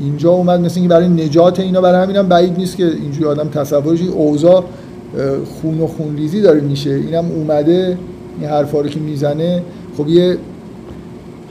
اینجا 0.00 0.30
اومد 0.30 0.60
مثل 0.60 0.80
اینکه 0.80 0.94
برای 0.94 1.08
نجات 1.08 1.60
اینا 1.60 1.80
برای 1.80 2.02
همینم 2.02 2.28
بعید 2.28 2.58
نیست 2.58 2.76
که 2.76 2.86
اینجوری 2.86 3.24
آدم 3.24 3.48
تصورش 3.48 4.00
اوضاع 4.02 4.64
خون 5.44 5.80
و 5.80 5.86
خونریزی 5.86 6.40
داره 6.40 6.60
میشه. 6.60 6.90
اینم 6.90 7.24
اومده 7.24 7.98
این 8.40 8.50
حرفا 8.50 8.80
رو 8.80 8.88
که 8.88 9.00
می‌زنه. 9.00 9.62
خب 9.96 10.08
یه 10.08 10.38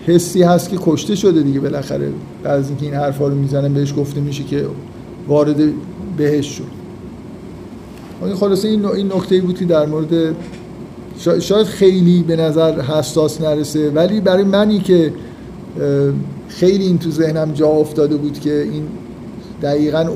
حسی 0.05 0.43
هست 0.43 0.69
که 0.69 0.77
کشته 0.85 1.15
شده 1.15 1.43
دیگه 1.43 1.59
بالاخره. 1.59 2.09
بعد 2.43 2.59
از 2.59 2.67
اینکه 2.69 2.85
این 2.85 2.95
حرفا 2.95 3.27
رو 3.27 3.35
می‌زنه 3.35 3.69
بهش 3.69 3.93
گفته 3.97 4.21
میشه 4.21 4.43
که 4.43 4.65
وارد 5.27 5.57
بهش 6.17 6.45
شد. 6.45 6.77
این 8.25 8.35
خلاصه 8.35 8.67
این 8.67 8.85
این 8.85 9.07
نکته 9.07 9.41
بود 9.41 9.59
که 9.59 9.65
در 9.65 9.85
مورد 9.85 10.35
شاید 11.39 11.65
خیلی 11.65 12.23
به 12.23 12.35
نظر 12.35 12.81
حساس 12.81 13.41
نرسه 13.41 13.89
ولی 13.89 14.21
برای 14.21 14.43
منی 14.43 14.79
که 14.79 15.13
خیلی 16.47 16.85
این 16.85 16.97
تو 16.97 17.11
ذهنم 17.11 17.51
جا 17.51 17.67
افتاده 17.67 18.17
بود 18.17 18.39
که 18.39 18.61
این 18.61 18.83
دقیقا 19.61 20.09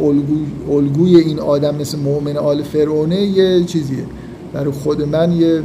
الگوی 0.70 1.16
این 1.16 1.40
آدم 1.40 1.76
مثل 1.76 2.00
مؤمن 2.00 2.38
آل 2.38 2.64
فرعونه 2.64 3.22
یه 3.22 3.64
چیزیه. 3.64 4.06
برای 4.54 4.72
خود 4.72 5.02
من 5.02 5.32
یه 5.32 5.62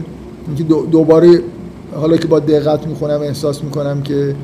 اینکه 0.46 0.64
دوباره 0.64 1.40
حالا 1.94 2.16
که 2.16 2.28
با 2.28 2.38
دقت 2.38 2.86
می‌خونم 2.86 3.20
احساس 3.20 3.64
می‌کنم 3.64 4.02
که 4.02 4.34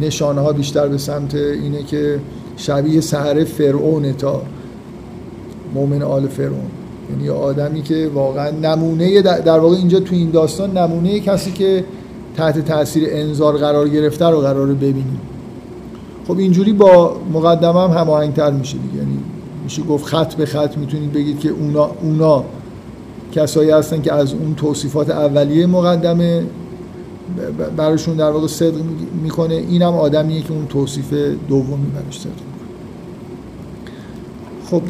نشانه 0.00 0.40
ها 0.40 0.52
بیشتر 0.52 0.88
به 0.88 0.98
سمت 0.98 1.34
اینه 1.34 1.82
که 1.82 2.18
شبیه 2.56 3.00
سهره 3.00 3.44
فرعونه 3.44 4.12
تا 4.12 4.42
مؤمن 5.74 6.02
آل 6.02 6.26
فرعون. 6.26 6.66
یعنی 7.10 7.28
آدمی 7.28 7.82
که 7.82 8.10
واقعا 8.14 8.50
نمونه 8.50 9.22
در 9.22 9.58
واقع 9.58 9.76
اینجا 9.76 10.00
تو 10.00 10.14
این 10.14 10.30
داستان 10.30 10.78
نمونه 10.78 11.20
کسی 11.20 11.52
که 11.52 11.84
تحت 12.36 12.58
تاثیر 12.58 13.08
انظار 13.10 13.56
قرار 13.56 13.88
گرفته 13.88 14.26
رو 14.26 14.40
قرار 14.40 14.66
ببینیم. 14.66 15.20
خب 16.28 16.38
اینجوری 16.38 16.72
با 16.72 17.16
مقدمه 17.32 17.80
هم 17.80 17.90
هماهنگتر 17.90 18.50
میشه 18.50 18.78
دیگه. 18.78 18.96
یعنی 18.96 19.18
میشه 19.64 19.82
گفت 19.82 20.04
خط 20.04 20.34
به 20.34 20.46
خط 20.46 20.78
می‌تونید 20.78 21.12
بگید 21.12 21.40
که 21.40 21.48
اونا, 21.48 21.90
اونا 22.02 22.44
کسایی 23.32 23.70
هستن 23.70 24.02
که 24.02 24.12
از 24.12 24.32
اون 24.32 24.54
توصیفات 24.54 25.10
اولیه 25.10 25.66
مقدمه 25.66 26.44
براشون 27.76 28.16
در 28.16 28.30
واقع 28.30 28.46
صدق 28.46 28.82
می‌کنه. 29.22 29.54
اینم 29.54 29.94
آدمیه 29.94 30.42
که 30.42 30.52
اون 30.52 30.66
توصیف 30.66 31.12
دومی 31.48 31.86
براش 31.94 32.20
صدق 32.20 32.30
می‌کنه. 32.30 32.66
خب 34.70 34.82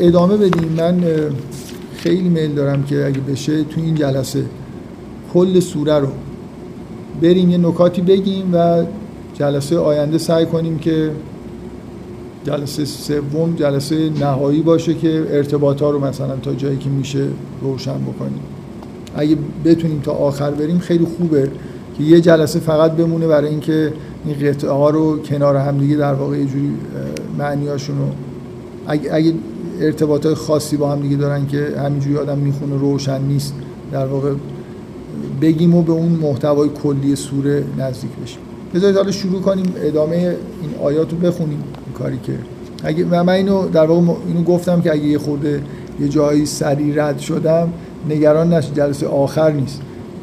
ادامه 0.00 0.36
بدیم. 0.36 0.72
من 0.76 1.04
خیلی 1.96 2.28
میل 2.28 2.54
دارم 2.54 2.82
که 2.82 3.06
اگه 3.06 3.20
بشه 3.20 3.64
تو 3.64 3.80
این 3.80 3.94
جلسه 3.94 4.44
کل 5.34 5.60
سوره 5.60 5.98
رو 5.98 6.08
بریم 7.22 7.50
یه 7.50 7.58
نکاتی 7.58 8.02
بگیم 8.02 8.50
و 8.54 8.84
جلسه 9.34 9.78
آینده 9.78 10.18
سعی 10.18 10.46
کنیم 10.46 10.78
که 10.78 11.10
جلسه 12.44 12.84
سوم 12.84 13.54
جلسه 13.56 14.10
نهایی 14.20 14.62
باشه 14.62 14.94
که 14.94 15.26
ارتباط 15.30 15.82
ها 15.82 15.90
رو 15.90 16.04
مثلا 16.04 16.36
تا 16.36 16.54
جایی 16.54 16.76
که 16.76 16.88
میشه 16.88 17.26
روشن 17.62 17.98
بکنیم. 17.98 18.40
اگه 19.16 19.36
بتونیم 19.64 20.00
تا 20.00 20.12
آخر 20.12 20.50
بریم 20.50 20.78
خیلی 20.78 21.04
خوبه 21.04 21.50
که 21.98 22.04
یه 22.04 22.20
جلسه 22.20 22.60
فقط 22.60 22.92
بمونه 22.92 23.26
برای 23.26 23.48
اینکه 23.48 23.92
این 24.24 24.50
قطعه 24.50 24.70
ها 24.70 24.90
رو 24.90 25.22
کنار 25.22 25.56
هم 25.56 25.78
دیگه 25.78 25.96
در 25.96 26.14
واقع 26.14 26.38
یه 26.38 26.44
جوری 26.44 26.70
معنیاشون 27.38 27.98
رو 27.98 28.04
اگه, 28.86 29.14
اگه 29.14 29.34
ارتباط 29.80 30.26
خاصی 30.26 30.76
با 30.76 30.92
هم 30.92 31.00
دیگه 31.00 31.16
دارن 31.16 31.46
که 31.46 31.74
همینجوری 31.84 32.16
آدم 32.16 32.38
می‌خونه 32.38 32.76
روشن 32.76 33.22
نیست 33.22 33.54
در 33.92 34.06
واقع 34.06 34.32
بگیم 35.40 35.74
و 35.74 35.82
به 35.82 35.92
اون 35.92 36.12
محتوای 36.12 36.68
کلی 36.82 37.16
سوره 37.16 37.64
نزدیک 37.78 38.10
بشیم. 38.22 38.38
بذارید 38.74 38.96
حالا 38.96 39.10
شروع 39.10 39.40
کنیم 39.40 39.66
ادامه 39.76 40.16
این 40.16 40.74
آیات 40.82 41.10
رو 41.10 41.16
بخونیم 41.16 41.58
این 41.86 41.94
کاری 41.98 42.18
که 42.22 42.32
اگه 42.84 43.04
من 43.04 43.28
اینو 43.28 43.68
در 43.68 43.86
واقع 43.86 44.12
اینو 44.28 44.42
گفتم 44.42 44.80
که 44.80 44.92
اگه 44.92 45.04
یه 45.04 45.18
خورده 45.18 45.62
یه 46.00 46.08
جایی 46.08 46.46
سریع 46.46 47.04
رد 47.04 47.18
شدم 47.18 47.72
نگران 48.08 48.52
نش 48.52 48.70
جلسه 48.74 49.06
آخر 49.06 49.52
نیست. 49.52 49.80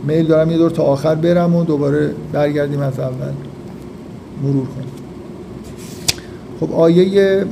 میل 0.07 0.27
دارم 0.27 0.51
یه 0.51 0.57
دور 0.57 0.69
تا 0.69 0.83
آخر 0.83 1.15
برم 1.15 1.55
و 1.55 1.63
دوباره 1.63 2.11
برگردیم 2.31 2.79
از 2.79 2.99
اول 2.99 3.31
مرور 4.43 4.65
کنیم. 4.65 4.91
خب 6.59 6.73
آیه 6.73 7.45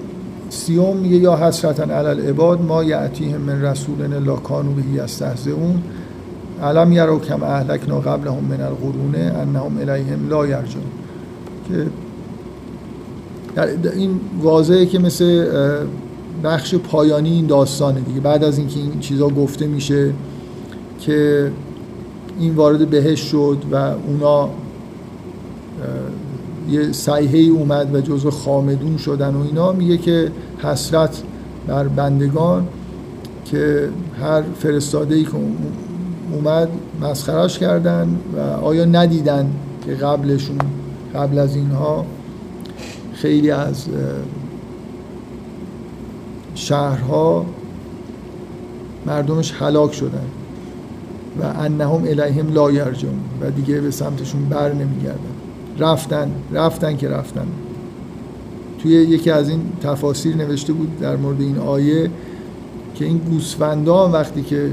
سیوم 0.50 1.06
یه 1.06 1.18
یا 1.18 1.36
حسرتن 1.36 1.92
علی 1.92 2.08
العباد 2.08 2.62
ما 2.62 2.84
یعتیهم 2.84 3.42
من 3.42 3.62
رسولن 3.62 4.24
لا 4.24 4.36
کانو 4.36 4.72
بهی 4.72 5.00
اون 5.52 5.82
علم 6.64 6.92
یرو 6.92 7.20
کم 7.20 7.44
اهلکنا 7.44 8.00
قبلهم 8.00 8.44
من 8.44 8.62
القرون 8.62 9.16
انهم 9.16 9.78
الیهم 9.78 10.30
لا 10.30 10.48
یرجون 10.48 10.84
که 11.68 11.86
این 13.96 14.20
واضحه 14.42 14.86
که 14.86 15.00
مثل 15.00 15.46
بخش 16.44 16.76
پایانی 16.76 17.30
این 17.30 17.48
داستانه 17.48 18.00
دیگه. 18.00 18.20
بعد 18.20 18.44
از 18.44 18.58
اینکه 18.58 18.80
این 18.80 19.00
چیزا 19.00 19.28
گفته 19.28 19.68
میشه 19.68 20.14
که 21.00 21.52
این 22.40 22.56
وارد 22.56 22.90
بهش 22.90 23.20
شد 23.20 23.58
و 23.72 23.76
اونا 24.08 24.50
یه 26.70 26.92
سیحه 26.92 27.40
اومد 27.40 27.96
و 27.96 28.02
جزو 28.02 28.32
خامدون 28.32 28.98
شدن 28.98 29.36
و 29.36 29.42
اینا 29.44 29.72
میگه 29.72 29.98
که 29.98 30.32
حسرت 30.64 31.24
بر 31.68 31.88
بندگان 31.88 32.68
که 33.46 33.90
هر 34.22 34.42
فرستاده 34.42 35.16
ای 35.16 35.24
که 35.24 35.32
اومد 36.32 36.70
مسخراش 37.02 37.60
کردن 37.60 38.16
و 38.36 38.40
آیا 38.40 38.86
ندیدن 38.86 39.52
که 39.86 39.94
قبلشون 39.94 40.58
قبل 41.16 41.40
از 41.40 41.56
اینها 41.56 42.06
خیلی 43.14 43.52
از 43.52 43.86
شهرها 46.56 47.46
مردمش 49.06 49.54
هلاک 49.60 49.94
شدن 49.94 50.28
و 51.42 51.46
انهم 51.60 52.04
الیهم 52.04 52.54
لا 52.54 52.66
و 53.42 53.52
دیگه 53.56 53.82
به 53.82 53.92
سمتشون 53.92 54.46
بر 54.46 54.74
نمیگردن. 54.74 55.39
رفتن 55.80 56.32
رفتن 56.52 56.98
که 56.98 57.10
رفتن. 57.10 57.48
توی 58.82 58.92
یکی 58.92 59.32
از 59.32 59.50
این 59.50 59.62
تفاسیر 59.84 60.36
نوشته 60.36 60.74
بود 60.74 61.00
در 61.00 61.16
مورد 61.16 61.42
این 61.42 61.58
آیه 61.58 62.10
که 62.96 63.06
این 63.06 63.18
گوسفندان 63.18 64.12
وقتی 64.12 64.42
که 64.42 64.72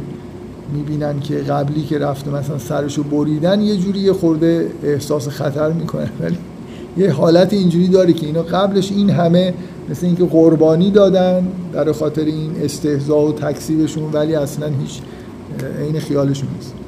می‌بینن 0.75 1.21
که 1.21 1.35
قبلی 1.35 1.83
که 1.83 1.99
رفته 1.99 2.31
مثلا 2.31 2.59
سرشو 2.59 3.03
بریدن 3.03 3.61
یه 3.61 3.77
جوری 3.77 3.99
یه 3.99 4.13
خورده 4.13 4.71
احساس 4.83 5.29
خطر 5.29 5.73
می‌کنن 5.73 6.11
ولی 6.21 6.39
یه 6.97 7.13
حالت 7.13 7.53
اینجوری 7.53 7.89
داره 7.89 8.13
که 8.13 8.27
اینا 8.27 8.43
قبلش 8.43 8.93
این 8.93 9.11
همه 9.11 9.55
مثل 9.91 10.07
اینکه 10.07 10.25
قربانی 10.25 10.91
دادن 10.91 11.49
در 11.73 11.93
خاطر 11.93 12.25
این 12.25 12.51
استهزا 12.63 13.19
و 13.19 13.33
تکسیبشون 13.33 14.13
ولی 14.13 14.35
اصلا 14.35 14.67
هیچ 14.67 15.01
عین 15.81 16.01
خیالشون 16.01 16.49
نیست. 16.57 16.86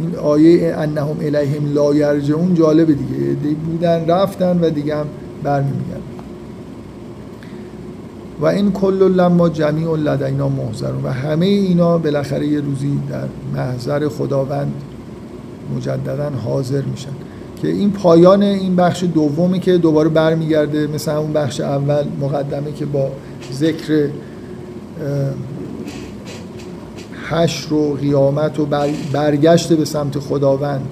این 0.00 0.16
آیه 0.16 0.74
انهم 0.76 1.16
الیهم 1.20 1.74
لا 1.74 1.94
یرجعون 1.94 2.54
جالبه 2.54 2.92
دیگه. 2.92 3.18
دی 3.42 3.54
بودن 3.54 4.06
رفتن 4.06 4.58
و 4.60 4.70
دیگه 4.70 4.96
هم 4.96 5.06
برنمیگردن 5.42 6.02
و 8.40 8.46
این 8.46 8.72
کل 8.72 9.12
لما 9.12 9.48
جمیع 9.48 9.96
لدینا 9.96 10.48
محضرون. 10.48 11.04
و 11.04 11.12
همه 11.12 11.46
اینا 11.46 11.98
بالاخره 11.98 12.46
یه 12.46 12.60
روزی 12.60 12.98
در 13.10 13.24
محضر 13.54 14.08
خداوند 14.08 14.72
مجددا 15.76 16.30
حاضر 16.44 16.82
میشن. 16.82 17.10
که 17.62 17.68
این 17.68 17.90
پایان 17.90 18.42
این 18.42 18.76
بخش 18.76 19.04
دومی 19.04 19.60
که 19.60 19.78
دوباره 19.78 20.08
برمیگرده 20.08 20.86
مثل 20.86 21.10
اون 21.10 21.32
بخش 21.32 21.60
اول 21.60 22.04
مقدمه 22.20 22.72
که 22.72 22.86
با 22.86 23.10
ذکر 23.52 24.08
حشر 27.30 27.72
و 27.72 27.94
قیامت 27.94 28.60
و 28.60 28.66
برگشت 29.12 29.72
به 29.72 29.84
سمت 29.84 30.18
خداوند 30.18 30.86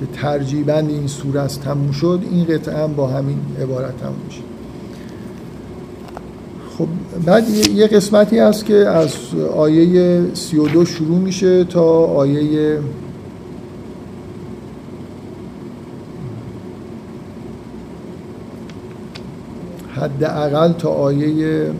که 0.00 0.06
ترجیبا 0.06 0.74
این 0.78 1.06
سوره 1.06 1.40
است 1.40 1.62
تموم 1.62 1.92
شد 1.92 2.20
این 2.30 2.44
قطعه 2.44 2.82
هم 2.82 2.92
با 2.92 3.06
همین 3.06 3.38
عبارت 3.62 3.96
تموم 3.96 4.16
میشه. 4.26 4.40
خب 6.78 6.86
بعد 7.24 7.48
یه 7.48 7.86
قسمتی 7.86 8.38
هست 8.38 8.64
که 8.64 8.74
از 8.74 9.14
آیه 9.56 10.20
32 10.34 10.84
شروع 10.84 11.18
میشه 11.18 11.64
تا 11.64 11.84
آیه 12.04 12.78
حداقل 19.94 20.72
تا 20.72 20.88
آیه 20.88 21.70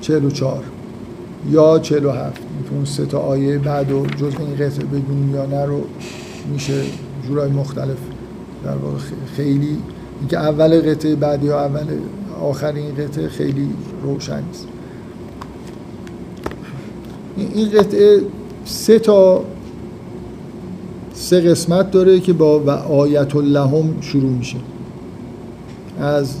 44 0.00 0.64
یا 1.50 1.78
47 1.78 2.42
اون 2.70 2.84
سه 2.84 3.06
تا 3.06 3.18
آیه 3.18 3.58
بعد 3.58 3.92
و 3.92 4.06
جز 4.06 4.32
این 4.38 4.54
قطعه 4.54 4.84
بدون 4.84 5.30
یا 5.34 5.46
نه 5.46 5.64
رو 5.64 5.80
میشه 6.52 6.82
جورای 7.28 7.50
مختلف 7.50 7.98
در 8.64 8.76
واقع 8.76 8.98
خیلی 9.36 9.76
اینکه 10.20 10.38
اول 10.38 10.90
قطعه 10.90 11.14
بعد 11.14 11.44
یا 11.44 11.64
اول 11.64 11.84
آخر 12.42 12.72
این 12.72 12.94
قطعه 12.94 13.28
خیلی 13.28 13.68
روشن 14.02 14.42
است 14.50 14.66
این 17.36 17.70
قطعه 17.70 18.20
سه 18.64 18.98
تا 18.98 19.44
سه 21.14 21.40
قسمت 21.40 21.90
داره 21.90 22.20
که 22.20 22.32
با 22.32 22.60
و 22.60 22.70
آیت 22.70 23.36
لهم 23.36 24.00
شروع 24.00 24.30
میشه. 24.30 24.56
از 26.00 26.34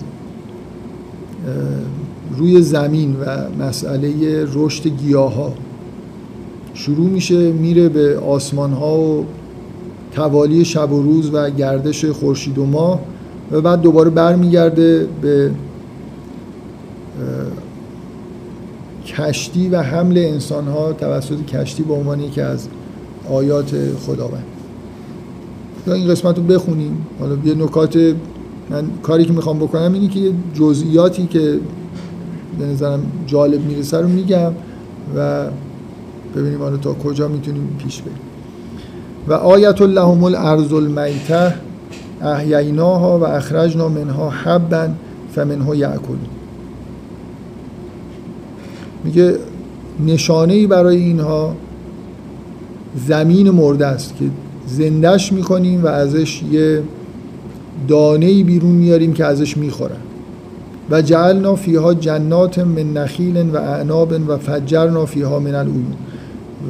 روی 2.36 2.62
زمین 2.62 3.16
و 3.20 3.36
مسئله 3.64 4.44
رشد 4.54 4.86
گیاه 4.86 5.34
ها 5.34 5.52
شروع 6.74 7.08
میشه 7.08 7.52
میره 7.52 7.88
به 7.88 8.18
آسمان 8.18 8.72
ها 8.72 8.98
و 8.98 9.24
توالی 10.12 10.64
شب 10.64 10.92
و 10.92 11.02
روز 11.02 11.30
و 11.32 11.50
گردش 11.50 12.04
خورشید 12.04 12.58
و 12.58 12.66
ماه 12.66 13.00
و 13.52 13.60
بعد 13.60 13.80
دوباره 13.80 14.10
برمیگرده 14.10 15.06
به 15.22 15.50
کشتی 19.06 19.68
و 19.68 19.82
حمل 19.82 20.18
انسان 20.18 20.68
ها 20.68 20.92
توسط 20.92 21.44
کشتی 21.46 21.82
به 21.82 21.94
عنوان 21.94 22.30
که 22.30 22.42
از 22.42 22.68
آیات 23.30 23.74
خداوند. 24.06 24.44
این 25.86 26.08
قسمت 26.08 26.36
رو 26.36 26.42
بخونیم 26.42 27.06
حالا 27.20 27.36
یه 27.44 27.54
نکات 27.54 27.96
من 28.70 28.84
کاری 29.02 29.24
که 29.24 29.32
می‌خوام 29.32 29.58
بکنم 29.58 29.92
اینه 29.92 30.08
که 30.08 30.32
جزئیاتی 30.54 31.26
که 31.26 31.58
به 32.58 32.66
نظرم 32.66 33.00
جالب 33.26 33.60
می‌رسه 33.60 34.00
رو 34.00 34.08
میگم 34.08 34.52
و 35.16 35.44
ببینیم 36.36 36.62
حالا 36.62 36.76
تا 36.76 36.94
کجا 36.94 37.28
می‌تونیم 37.28 37.76
پیش 37.78 38.02
بریم. 38.02 38.18
و 39.28 39.32
آیت 39.32 39.82
لهم 39.82 40.24
الارض 40.24 40.72
المیته 40.72 41.54
احییناها 42.22 43.18
و 43.18 43.24
اخرجنا 43.24 43.88
منها 43.88 44.30
حبا 44.30 44.88
فمنها 45.34 45.74
یعکل 45.74 46.16
میگه 49.04 49.34
نشانه 50.06 50.54
ای 50.54 50.66
برای 50.66 50.96
اینها 50.96 51.54
زمین 53.06 53.50
مرده 53.50 53.86
است 53.86 54.16
که 54.18 54.24
زندش 54.66 55.32
می‌کنیم 55.32 55.84
و 55.84 55.86
ازش 55.86 56.42
یه 56.42 56.82
دانه 57.88 58.44
بیرون 58.44 58.70
میاریم 58.70 59.12
که 59.12 59.24
ازش 59.24 59.56
می‌خورن. 59.56 59.96
و 60.90 61.02
جعلنا 61.02 61.54
فیها 61.54 61.94
جنات 61.94 62.58
من 62.58 62.92
نخیل 62.92 63.50
و 63.50 63.56
اعناب 63.56 64.14
و 64.28 64.38
فجرنا 64.38 65.06
فیها 65.06 65.38
من 65.38 65.54
العیون. 65.54 65.94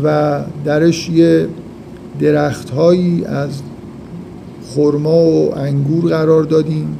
و 0.04 0.40
درش 0.64 1.08
یه 1.08 1.48
درخت 2.20 2.70
هایی 2.70 3.24
از 3.24 3.50
خرما 4.74 5.16
و 5.16 5.58
انگور 5.58 6.10
قرار 6.10 6.42
دادیم 6.42 6.98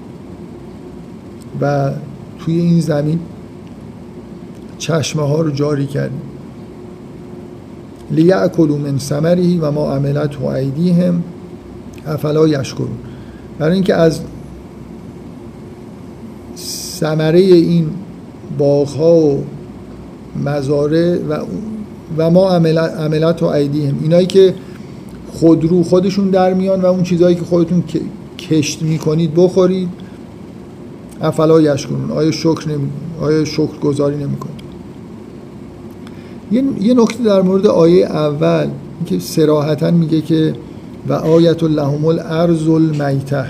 و 1.61 1.91
توی 2.39 2.59
این 2.59 2.81
زمین 2.81 3.19
چشمه 4.79 5.23
ها 5.23 5.41
رو 5.41 5.51
جاری 5.51 5.87
کردیم. 5.87 6.23
لیعکلوا 8.11 8.77
من 8.77 8.99
ثمره 8.99 9.59
و 9.61 9.71
ما 9.71 9.93
عملت 9.93 10.41
و 10.41 10.47
ایدیهم 10.47 11.23
افلا 12.07 12.49
یشکرون. 12.49 12.89
برای 13.59 13.75
اینکه 13.75 13.95
از 13.95 14.21
ثمره 17.01 17.39
این 17.39 17.87
باغ 18.59 18.89
ها 18.89 19.17
و 19.17 19.45
مزارع 20.45 21.17
و 21.29 21.39
و 22.17 22.31
ما 22.31 22.49
عملت 22.49 23.43
و 23.43 23.47
ایدیهم. 23.47 23.99
اینایی 24.03 24.27
که 24.27 24.55
خودرو 25.33 25.83
خودشون 25.83 26.31
در 26.31 26.55
میان 26.55 26.81
و 26.81 26.87
اون 26.87 27.03
چیزهایی 27.03 27.37
که 27.37 27.45
خودتون 27.45 27.85
کشت 28.39 28.83
می‌کنید 28.83 29.35
بخورید. 29.37 29.89
افلا 31.21 31.61
یشکرون. 31.61 32.11
آیا 32.11 32.31
شکر 32.31 32.69
نمی 32.69 32.89
آیا 33.21 33.45
شکر 33.45 33.79
گذاری 33.83 34.17
نمی‌کنید؟ 34.17 34.59
یه, 36.53 36.63
یه 36.81 36.95
نکته 36.95 37.25
در 37.25 37.43
مورد 37.43 37.67
آیه 37.67 38.07
اول 38.07 38.67
که 39.07 39.19
سراحتا 39.19 39.91
میگه 39.91 40.21
که 40.21 40.55
و 41.09 41.13
آیت 41.13 41.63
لهم 41.63 42.05
الارض 42.05 42.69
المیته 42.69 43.45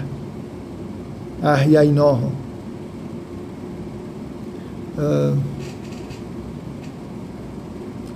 احییناها. 1.42 2.30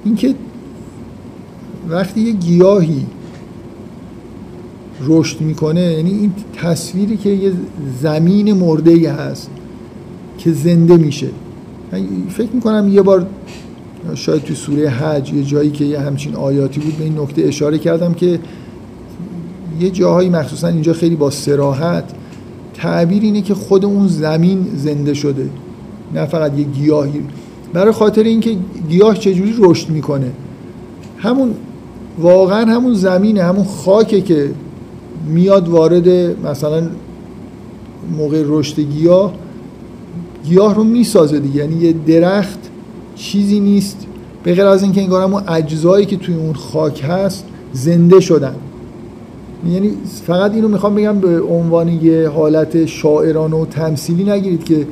اینکه 0.05 0.35
وقتی 1.88 2.21
یه 2.21 2.33
گیاهی 2.33 3.07
رشد 5.01 5.40
می‌کنه 5.40 5.81
یعنی 5.81 6.11
این 6.11 6.33
تصویری 6.55 7.16
که 7.16 7.29
یه 7.29 7.53
زمین 8.03 8.53
مرده 8.53 8.90
ای 8.90 9.07
هست 9.07 9.51
که 10.38 10.53
زنده 10.53 10.97
میشه. 10.97 11.29
فکر 12.29 12.51
می‌کنم 12.53 12.88
یه 12.88 13.03
بار 13.03 13.27
شاید 14.14 14.42
تو 14.42 14.55
سوره 14.55 14.88
حج 14.88 15.33
یه 15.33 15.45
جایی 15.45 15.71
که 15.71 15.85
یه 15.85 16.01
همچین 16.01 16.35
آیاتی 16.35 16.81
بود 16.81 16.97
به 16.99 17.05
این 17.05 17.18
نکته 17.18 17.42
اشاره 17.42 17.79
کردم 17.79 18.14
که 18.14 18.40
یه 19.81 19.90
جاهایی 19.90 20.29
مخصوصا 20.29 20.68
اینجا 20.68 20.92
خیلی 20.92 21.16
با 21.16 21.31
سراحت 21.31 22.05
تعبیر 22.75 23.23
اینه 23.23 23.42
که 23.42 23.55
خود 23.55 23.85
اون 23.85 24.09
زمین 24.09 24.66
زنده 24.77 25.14
شده. 25.14 25.51
نه 26.14 26.27
فقط 26.27 26.59
یه 26.59 26.64
گیاهی. 26.64 27.20
برای 27.72 27.92
خاطر 27.92 28.22
اینکه 28.22 28.57
گیاه 28.88 29.18
چجوری 29.18 29.55
رشد 29.59 29.90
می‌کنه. 29.90 30.31
همون 31.18 31.55
واقعا 32.18 32.64
همون 32.66 32.94
زمینه 32.94 33.42
همون 33.42 33.64
خاکه 33.64 34.20
که 34.20 34.51
میاد 35.29 35.68
وارد 35.68 36.09
مثلا 36.46 36.83
موقع 38.18 38.42
رشد 38.46 38.81
گیاه 38.81 39.33
گیاه 40.44 40.75
رو 40.75 40.85
می‌سازه 40.85 41.40
دیگه. 41.40 41.57
یعنی 41.57 41.75
یه 41.75 41.94
درخت 42.07 42.59
چیزی 43.14 43.61
نیست. 43.61 44.07
به 44.42 44.55
غیر 44.55 44.66
از 44.66 44.83
اینکه 44.83 45.01
انگار 45.01 45.22
همون 45.22 45.42
اجزایی 45.48 46.07
که 46.07 46.16
توی 46.16 46.35
اون 46.35 46.55
خاک 46.55 47.05
هست 47.09 47.44
زنده 47.72 48.20
شدن. 48.20 48.55
یعنی 49.72 49.90
فقط 50.27 50.55
اینو 50.55 50.68
می‌خوام 50.68 50.94
بگم 50.94 51.18
به 51.18 51.42
عنوان 51.42 51.88
یه 51.88 52.29
حالت 52.29 52.87
شاعرانه 52.87 53.57
و 53.57 53.66
تمثیلی 53.66 54.25
نگیرید 54.25 54.64
که 54.64 54.87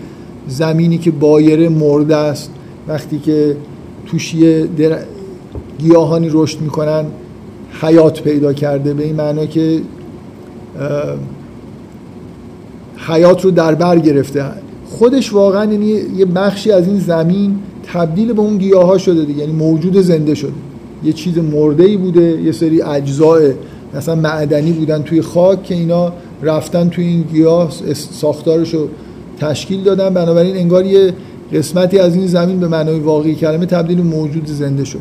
زمینی 0.48 0.98
که 0.98 1.10
بایره 1.10 1.68
مرده 1.68 2.16
است 2.16 2.50
وقتی 2.88 3.18
که 3.18 3.56
توش 4.06 4.34
یه 4.34 4.68
گیاهانی 5.78 6.28
رشد 6.32 6.60
می‌کنن 6.60 7.04
حیات 7.82 8.22
پیدا 8.22 8.52
کرده. 8.52 8.94
به 8.94 9.04
این 9.04 9.16
معنا 9.16 9.46
که 9.46 9.80
حیات 12.96 13.44
رو 13.44 13.50
در 13.50 13.74
بر 13.74 13.98
گرفته. 13.98 14.44
خودش 14.86 15.32
واقعا 15.32 15.72
یعنی 15.72 15.86
یه 16.16 16.24
بخشی 16.24 16.72
از 16.72 16.86
این 16.86 16.98
زمین 16.98 17.58
تبدیل 17.92 18.32
به 18.32 18.40
اون 18.40 18.58
گیاه 18.58 18.86
ها 18.86 18.98
شده 18.98 19.24
دیگه. 19.24 19.40
یعنی 19.40 19.52
موجود 19.52 20.00
زنده 20.00 20.34
شده. 20.34 20.52
یه 21.04 21.12
چیز 21.12 21.38
مرده 21.38 21.84
ای 21.84 21.96
بوده 21.96 22.42
یه 22.42 22.52
سری 22.52 22.82
اجزاء 22.82 23.38
مثلا 23.94 24.14
معدنی 24.14 24.72
بودن 24.72 25.02
توی 25.02 25.22
خاک 25.22 25.62
که 25.62 25.74
اینا 25.74 26.12
رفتن 26.42 26.88
توی 26.88 27.04
این 27.04 27.22
گیاه 27.22 27.72
ساختارش 27.94 28.74
رو 28.74 28.88
تشکیل 29.40 29.82
دادن. 29.82 30.14
بنابراین 30.14 30.56
انگار 30.56 30.86
یه 30.86 31.14
قسمتی 31.52 31.98
از 31.98 32.14
این 32.14 32.26
زمین 32.26 32.60
به 32.60 32.68
معنای 32.68 32.98
واقعی 32.98 33.34
کلمه 33.34 33.66
تبدیل 33.66 34.02
موجود 34.02 34.46
زنده 34.46 34.84
شد. 34.84 34.98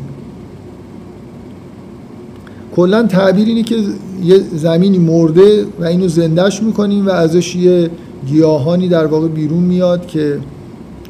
کلا 2.76 3.02
تعبیر 3.02 3.48
اینه 3.48 3.62
که 3.62 3.76
یه 4.24 4.38
زمینی 4.54 4.98
مرده 4.98 5.64
و 5.80 5.84
اینو 5.84 6.08
زندهش 6.08 6.62
می‌کنیم 6.62 7.06
و 7.06 7.10
ازش 7.10 7.56
یه 7.56 7.90
گیاهانی 8.26 8.88
در 8.88 9.06
واقع 9.06 9.28
بیرون 9.28 9.62
میاد 9.62 10.06
که 10.06 10.38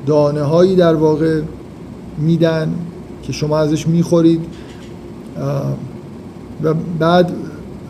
دانه 0.06 0.42
هایی 0.42 0.76
در 0.76 0.94
واقع 0.94 1.40
میدن 2.18 2.74
که 3.22 3.32
شما 3.32 3.58
ازش 3.58 3.88
می‌خورید. 3.88 4.40
و 6.62 6.74
بعد 6.98 7.32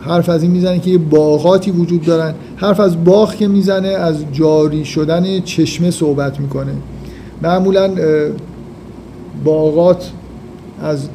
حرف 0.01 0.29
از 0.29 0.43
این 0.43 0.51
می‌زنه 0.51 0.79
که 0.79 0.89
یه 0.89 0.97
باغاتی 0.97 1.71
وجود 1.71 2.01
دارن. 2.01 2.33
حرف 2.55 2.79
از 2.79 3.03
باغ 3.03 3.35
که 3.35 3.47
می‌زنه 3.47 3.87
از 3.87 4.15
جاری 4.31 4.85
شدن 4.85 5.39
چشمه 5.39 5.91
صحبت 5.91 6.39
می‌کنه. 6.39 6.71
معمولا 7.41 7.91
باغات 9.43 10.11
از 10.83 11.07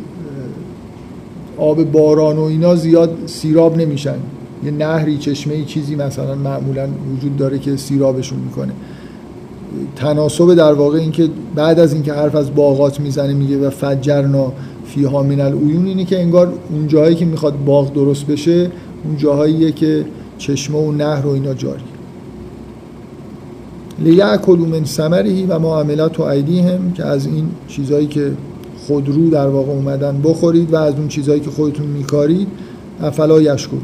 آب 1.59 1.85
باران 1.85 2.37
و 2.37 2.43
اینا 2.43 2.77
زیاد 2.77 3.11
سیراب 3.27 3.77
نمیشن. 3.77 4.17
یه 4.65 4.71
نهری 4.71 5.19
چشمه 5.19 5.55
ای 5.55 5.65
چیزی 5.65 5.95
مثلا 5.95 6.35
معمولا 6.35 6.89
وجود 7.17 7.37
داره 7.37 7.59
که 7.59 7.77
سیرابشون 7.77 8.39
می‌کنه. 8.39 8.73
تناسب 9.97 10.55
در 10.55 10.73
واقع 10.73 10.99
اینکه 10.99 11.29
بعد 11.55 11.79
از 11.81 11.93
اینکه 11.93 12.13
حرف 12.13 12.35
از 12.35 12.55
باغات 12.55 13.01
می‌زنه 13.01 13.33
میگه 13.33 13.59
و 13.59 13.71
فجرنا 13.71 14.53
فیها 14.87 15.23
من 15.23 15.41
العیون 15.41 15.87
اینه 15.87 16.05
که 16.05 16.21
انگار 16.21 16.53
اون 16.71 16.87
جایی 16.87 17.15
که 17.15 17.25
می‌خواد 17.25 17.65
باغ 17.65 17.93
درست 17.93 18.27
بشه 18.27 18.71
اون 19.05 19.17
جاهاییه 19.17 19.73
که 19.73 20.05
چشمه 20.39 20.79
و 20.79 20.93
نهر 20.93 21.27
و 21.27 21.31
اینا 21.31 21.55
جاری. 21.55 21.83
لیعکلوا 23.99 24.67
من 24.67 24.85
ثمره 24.85 25.47
و 25.47 25.59
ما 25.59 25.81
عملت 25.81 26.21
و 26.21 26.23
ایدیهم 26.23 26.93
که 26.93 27.05
از 27.05 27.27
این 27.27 27.49
چیزهایی 27.69 28.07
که 28.07 28.33
خودرو 28.87 29.31
در 29.31 29.49
واقع 29.49 29.73
اومدن 29.73 30.21
بخورید 30.25 30.73
و 30.73 30.77
از 30.77 30.95
اون 30.95 31.09
چیزهایی 31.09 31.41
که 31.41 31.51
خودتون 31.51 31.87
میکارید 31.87 32.49
افلا 33.03 33.43
یشکرون. 33.43 33.83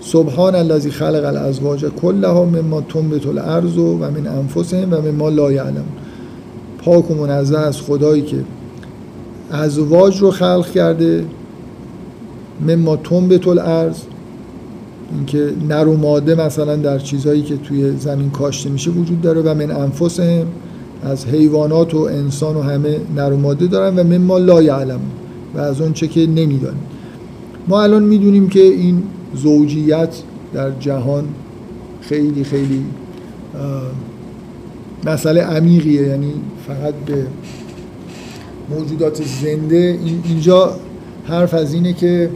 سبحان 0.00 0.54
الذی 0.54 0.90
خلق 0.90 1.24
الازواج 1.24 1.84
کلها 2.02 2.44
مما 2.44 2.80
تنبت 2.80 3.26
الارض 3.26 3.78
و 3.78 3.98
من 3.98 4.26
انفسهم 4.26 4.92
و 4.92 5.00
مما 5.00 5.28
لا 5.28 5.52
یعلمون. 5.52 5.84
پاک 6.78 7.10
و 7.10 7.14
منزه 7.14 7.58
از 7.58 7.80
خدایی 7.80 8.22
که 8.22 8.36
ازواج 9.50 10.18
رو 10.18 10.30
خلق 10.30 10.70
کرده. 10.70 11.24
مما 12.68 12.96
تنبت 12.96 13.48
الارض. 13.48 13.96
اینکه 15.14 15.52
نر 15.68 15.86
و 15.86 15.96
ماده 15.96 16.34
مثلا 16.34 16.76
در 16.76 16.98
چیزهایی 16.98 17.42
که 17.42 17.56
توی 17.56 17.96
زمین 17.96 18.30
کاشته 18.30 18.70
میشه 18.70 18.90
وجود 18.90 19.20
داره 19.20 19.40
و 19.40 19.54
من 19.54 19.70
انفسهم. 19.70 20.46
از 21.02 21.26
حیوانات 21.26 21.94
و 21.94 21.98
انسان 21.98 22.56
و 22.56 22.62
همه 22.62 23.00
نر 23.16 23.32
و 23.32 23.36
ماده 23.36 23.66
دارن 23.66 23.98
و 23.98 24.04
مما 24.04 24.38
لا 24.38 24.62
یعلم. 24.62 25.00
و 25.54 25.58
از 25.60 25.80
اون 25.80 25.92
چه 25.92 26.08
که 26.08 26.26
نمی‌دانیم. 26.26 26.82
ما 27.68 27.82
الان 27.82 28.02
می‌دونیم 28.02 28.48
که 28.48 28.60
این 28.60 29.02
زوجیت 29.34 30.16
در 30.54 30.70
جهان 30.80 31.24
خیلی 32.00 32.44
خیلی 32.44 32.84
مسئله 35.06 35.40
عمیقیه. 35.40 36.02
یعنی 36.02 36.32
فقط 36.66 36.94
به 37.06 37.26
موجودات 38.70 39.22
زنده. 39.42 39.98
اینجا 40.24 40.76
حرف 41.24 41.54
از 41.54 41.74
اینه 41.74 41.92
که 41.92 42.30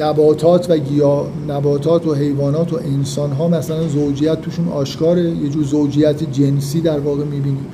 نباتات 0.00 0.70
و 0.70 0.78
گیا 0.78 1.26
نباتات 1.48 2.06
و 2.06 2.14
حیوانات 2.14 2.72
و 2.72 2.76
انسان 2.76 3.32
ها 3.32 3.48
مثلا 3.48 3.88
زوجیت 3.88 4.40
توشون 4.40 4.68
آشکاره. 4.68 5.30
یه 5.30 5.48
جور 5.48 5.64
زوجیت 5.64 6.32
جنسی 6.32 6.80
در 6.80 6.98
واقع 6.98 7.24
می‌بینیم. 7.24 7.66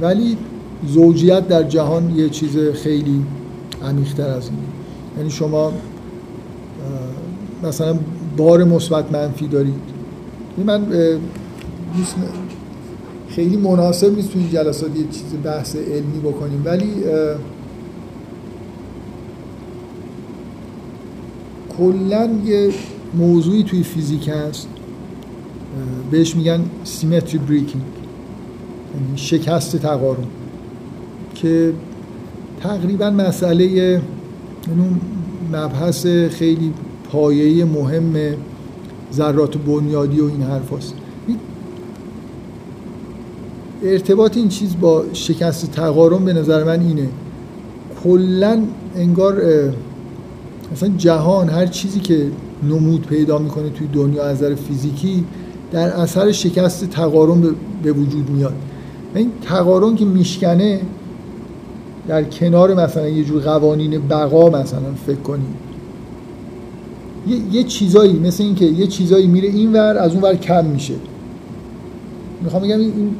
ولی 0.00 0.36
زوجیت 0.86 1.48
در 1.48 1.62
جهان 1.62 2.16
یه 2.16 2.28
چیز 2.28 2.56
خیلی 2.74 3.22
عمیقتر 3.88 4.28
از 4.28 4.48
این 4.48 4.58
یعنی 5.18 5.30
شما 5.30 5.72
مثلا 7.62 7.98
بار 8.36 8.64
مثبت 8.64 9.12
منفی 9.12 9.48
دارید. 9.48 9.74
من 10.66 10.86
خیلی 13.34 13.56
مناسب 13.56 14.16
نیست 14.16 14.32
تو 14.32 14.38
این 14.38 14.50
جلسات 14.50 14.96
یه 14.96 15.02
چیز 15.02 15.42
بحث 15.44 15.76
علمی 15.76 16.20
بکنیم 16.24 16.62
ولی 16.64 16.92
کلا 21.78 22.30
یه 22.44 22.70
موضوعی 23.14 23.62
توی 23.62 23.82
فیزیک 23.82 24.28
هست 24.28 24.68
بهش 26.10 26.36
میگن 26.36 26.60
سیمتری 26.84 27.38
بریکینگ 27.38 27.82
یعنی 28.94 29.18
شکست 29.18 29.76
تقارن 29.76 30.26
که 31.34 31.72
تقریبا 32.60 33.10
مسئله 33.10 33.66
یعنی 33.66 34.02
مبحث 35.52 36.06
خیلی 36.06 36.72
پایه‌ای 37.12 37.64
مهم 37.64 38.14
ذرات 39.12 39.56
بنیادی 39.56 40.20
و 40.20 40.24
این 40.24 40.42
حرف 40.42 40.72
هست. 40.72 40.94
ارتباط 43.84 44.36
این 44.36 44.48
چیز 44.48 44.76
با 44.80 45.04
شکست 45.12 45.70
تقارن 45.70 46.24
به 46.24 46.32
نظر 46.32 46.64
من 46.64 46.80
اینه. 46.80 47.08
کلا 48.04 48.62
انگار 48.96 49.42
مثلا 50.72 50.88
جهان 50.98 51.48
هر 51.48 51.66
چیزی 51.66 52.00
که 52.00 52.26
نمود 52.62 53.06
پیدا 53.06 53.38
می‌کنه 53.38 53.70
توی 53.70 53.86
دنیا 53.86 54.24
از 54.24 54.36
نظر 54.36 54.54
فیزیکی 54.54 55.24
در 55.72 55.88
اثر 55.88 56.32
شکست 56.32 56.90
تقارن 56.90 57.42
به 57.82 57.92
وجود 57.92 58.30
میاد. 58.30 58.54
این 59.14 59.30
تقارن 59.42 59.94
که 59.94 60.04
میشکنه 60.04 60.80
در 62.08 62.24
کنار 62.24 62.74
مثلا 62.74 63.08
یه 63.08 63.24
جور 63.24 63.42
قوانین 63.42 64.08
بقا 64.08 64.48
مثلا 64.48 64.94
فکر 65.06 65.16
کنید 65.20 65.64
یه, 67.28 67.36
یه 67.52 67.62
چیزایی 67.62 68.12
مثل 68.12 68.42
اینکه 68.42 68.64
یه 68.64 68.86
چیزایی 68.86 69.26
میره 69.26 69.48
این 69.48 69.72
ور 69.72 69.98
از 69.98 70.12
اون 70.12 70.22
ور 70.22 70.34
کم 70.34 70.64
میشه. 70.64 70.94
می‌خوام 72.42 72.62
بگم 72.62 72.78
این 72.78 73.10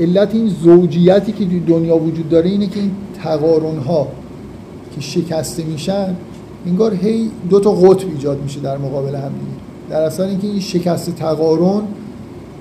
علت 0.00 0.34
این 0.34 0.48
زوجیتی 0.48 1.32
که 1.32 1.44
توی 1.44 1.60
دنیا 1.60 1.96
وجود 1.96 2.28
داره 2.28 2.50
اینه 2.50 2.66
که 2.66 2.80
این 2.80 2.90
تقارن 3.22 3.78
ها 3.78 4.08
که 4.94 5.00
شکسته 5.00 5.64
میشن 5.64 6.16
انگار 6.66 6.94
هی 6.94 7.30
دو 7.50 7.60
تا 7.60 7.72
قطب 7.72 8.08
ایجاد 8.08 8.42
میشه 8.42 8.60
در 8.60 8.78
مقابل 8.78 9.14
هم 9.14 9.28
دیگه. 9.28 9.64
در 9.90 10.02
اصل 10.02 10.22
اینکه 10.22 10.46
این 10.46 10.60
شکست 10.60 11.16
تقارن 11.16 11.82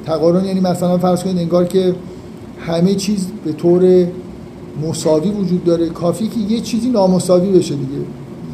تقارن 0.05 0.45
یعنی 0.45 0.59
مثلا 0.59 0.97
فرض 0.97 1.23
کنید 1.23 1.37
انگار 1.37 1.65
که 1.65 1.95
همه 2.59 2.95
چیز 2.95 3.27
به 3.45 3.51
طور 3.51 4.07
مساوی 4.87 5.29
وجود 5.29 5.63
داره. 5.63 5.89
کافی 5.89 6.27
که 6.27 6.39
یه 6.39 6.59
چیزی 6.59 6.89
نامساوی 6.89 7.51
بشه 7.51 7.75
دیگه. 7.75 8.01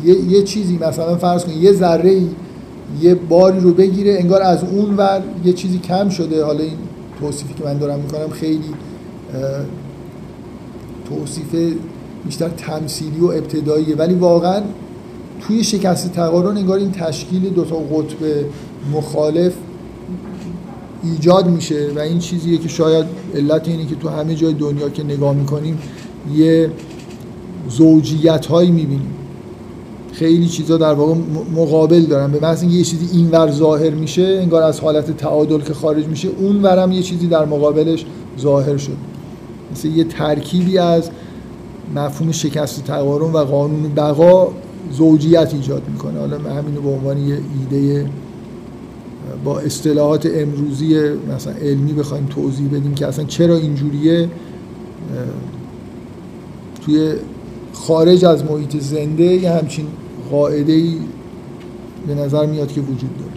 یه, 0.06 0.32
یه 0.32 0.44
چیزی 0.44 0.78
مثلا 0.78 1.16
فرض 1.16 1.46
کنید 1.46 1.64
یه 1.64 1.74
ذره 1.74 2.22
یه 3.02 3.16
باری 3.16 3.60
رو 3.60 3.74
بگیره 3.74 4.18
انگار 4.20 4.42
از 4.42 4.64
اون 4.64 4.98
ور 4.98 5.22
یه 5.46 5.54
چیزی 5.54 5.78
کم 5.78 6.10
شده. 6.10 6.46
حالا 6.46 6.64
این 6.64 6.78
توصیفی 7.20 7.54
که 7.54 7.64
من 7.64 7.78
دارم 7.78 8.00
می‌کنم 8.00 8.30
خیلی 8.30 8.74
توصیف 11.10 11.76
بیشتر 12.26 12.50
تمثیلی 12.50 13.20
و 13.20 13.26
ابتداییه. 13.26 13.96
ولی 13.96 14.14
واقعا 14.14 14.62
توی 15.42 15.64
شکست 15.64 16.14
تقارن 16.14 16.58
انگار 16.58 16.78
این 16.78 16.92
تشکیل 16.92 17.50
دو 17.50 17.66
تا 17.66 17.76
قطب 17.76 18.46
مخالف 18.94 19.54
ایجاد 21.04 21.50
میشه 21.50 21.92
و 21.96 22.00
این 22.00 22.20
چیزیه 22.20 22.58
که 22.58 22.68
شاید 22.68 23.06
علت 23.36 23.68
اینه 23.68 23.86
که 23.86 23.96
تو 23.96 24.10
همه 24.10 24.36
جای 24.36 24.54
دنیا 24.54 24.90
که 24.90 25.04
نگاه 25.04 25.36
می‌کنیم 25.36 25.80
یه 26.36 26.72
زوجیت 27.70 28.46
هایی 28.46 28.72
می‌بینیم. 28.72 29.14
خیلی 30.20 30.48
چیزا 30.48 30.78
در 30.78 30.94
واقع 30.94 31.14
مقابل 31.56 32.02
دارن. 32.02 32.32
به 32.32 32.50
اینکه 32.50 32.78
یه 32.78 32.84
چیزی 32.84 33.18
اینور 33.18 33.52
ظاهر 33.52 33.90
میشه 33.90 34.40
انگار 34.42 34.64
از 34.64 34.80
حالت 34.80 35.18
تعادل 35.18 35.62
که 35.62 35.74
خارج 35.74 36.06
میشه 36.06 36.30
اون 36.38 36.62
ورم 36.62 36.92
یه 36.92 37.02
چیزی 37.02 37.28
در 37.28 37.46
مقابلش 37.46 38.06
ظاهر 38.40 38.78
شد. 38.78 38.98
مثل 39.72 39.88
یه 39.88 40.04
ترکیبی 40.04 40.78
از 40.78 41.10
مفهوم 41.96 42.32
شکست 42.32 42.84
تقارن 42.84 43.34
و 43.34 43.38
قانون 43.38 43.94
بقا 43.96 44.48
زوجیت 44.92 45.54
ایجاد 45.54 45.82
می‌کنه. 45.92 46.20
حالا 46.20 46.38
همین 46.38 46.76
به 46.76 46.90
عنوان 46.90 47.18
یه 47.18 47.38
ایده 47.60 48.10
با 49.44 49.60
اصطلاحات 49.60 50.30
امروزی 50.34 51.00
مثلا 51.36 51.54
علمی 51.62 51.94
بخوایم 51.94 52.26
توضیح 52.26 52.68
بدیم 52.68 52.96
که 52.96 53.08
اصلا 53.08 53.26
چرا 53.26 53.56
اینجوریه. 53.56 54.30
توی 56.86 57.14
خارج 57.74 58.26
از 58.26 58.44
محیط 58.46 58.78
زنده 58.78 59.24
یه 59.24 59.52
همچین 59.52 59.86
قاعده 60.32 60.74
ای 60.74 60.96
به 62.08 62.16
نظر 62.16 62.46
میاد 62.46 62.72
که 62.72 62.82
وجود 62.82 63.18
داره. 63.18 63.32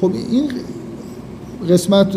خب 0.00 0.10
این 0.30 0.50
قسمت 1.68 2.16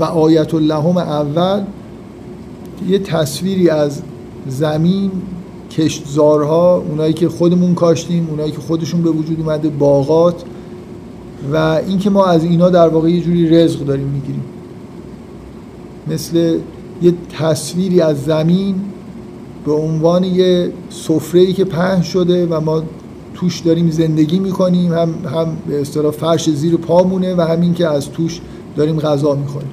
و 0.00 0.04
آیت 0.04 0.54
اللهم 0.54 0.96
اول 0.96 1.62
یه 2.88 2.98
تصویری 2.98 3.68
از 3.70 4.02
زمین 4.48 5.10
کشتزارها 5.70 6.76
اونایی 6.76 7.12
که 7.12 7.28
خودمون 7.28 7.74
کاشتیم 7.74 8.26
اونایی 8.30 8.52
که 8.52 8.60
خودشون 8.60 9.02
به 9.02 9.10
وجود 9.10 9.40
اومده 9.40 9.68
باغات 9.68 10.44
و 11.52 11.56
اینکه 11.56 12.10
ما 12.10 12.24
از 12.26 12.44
اینا 12.44 12.70
در 12.70 12.88
واقع 12.88 13.10
یه 13.10 13.20
جوری 13.20 13.50
رزق 13.50 13.84
داریم 13.84 14.06
می‌گیریم. 14.06 14.44
مثل 16.06 16.58
یه 17.02 17.14
تصویری 17.38 18.00
از 18.00 18.24
زمین 18.24 18.74
به 19.64 19.72
عنوان 19.72 20.24
یه 20.24 20.72
سفره 20.90 21.52
که 21.52 21.64
پهن 21.64 22.02
شده 22.02 22.46
و 22.46 22.60
ما 22.60 22.82
توش 23.34 23.60
داریم 23.60 23.90
زندگی 23.90 24.38
می‌کنیم 24.38 24.92
هم 24.92 25.08
هم 25.34 25.56
به 25.68 25.80
اصطلاح 25.80 26.10
فرش 26.10 26.50
زیر 26.50 26.76
پامونه 26.76 27.34
و 27.34 27.40
همین 27.40 27.74
که 27.74 27.88
از 27.88 28.10
توش 28.10 28.40
داریم 28.76 28.98
غذا 28.98 29.34
می‌خوریم. 29.34 29.70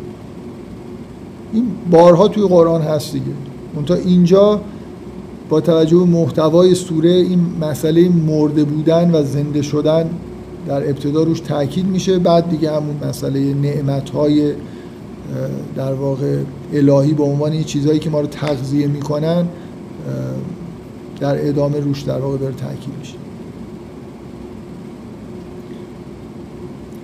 این 1.54 1.66
بارها 1.92 2.28
توی 2.28 2.44
قرآن 2.44 2.82
هست 2.82 3.14
دیگه. 3.14 3.26
تا 3.86 3.94
اینجا 3.94 4.62
با 5.50 5.62
توجه 5.62 5.98
به 5.98 6.04
محتوای 6.04 6.76
سوره 6.76 7.10
این 7.10 7.40
مسئله 7.62 8.10
مرده 8.10 8.64
بودن 8.64 9.16
و 9.16 9.24
زنده 9.24 9.62
شدن 9.62 10.10
در 10.68 10.90
ابتدا 10.90 11.24
روش 11.24 11.40
تاکید 11.40 11.86
میشه. 11.86 12.20
بعد 12.20 12.50
دیگه 12.50 12.72
همون 12.72 12.96
مسئله 13.10 13.54
نعمت 13.54 14.10
های 14.10 14.52
در 15.76 15.94
واقع 15.94 16.38
الهی 16.74 17.14
به 17.14 17.24
عنوان 17.24 17.54
یه 17.54 17.64
چیزهایی 17.64 18.00
که 18.00 18.10
ما 18.10 18.22
رو 18.22 18.28
تغذیه 18.28 18.88
می‌کنن 18.88 19.46
در 21.20 21.48
ادامه 21.48 21.80
روش 21.80 22.02
در 22.02 22.20
واقع 22.20 22.38
داره 22.38 22.54
تاکید 22.54 22.94
میشه. 23.00 23.16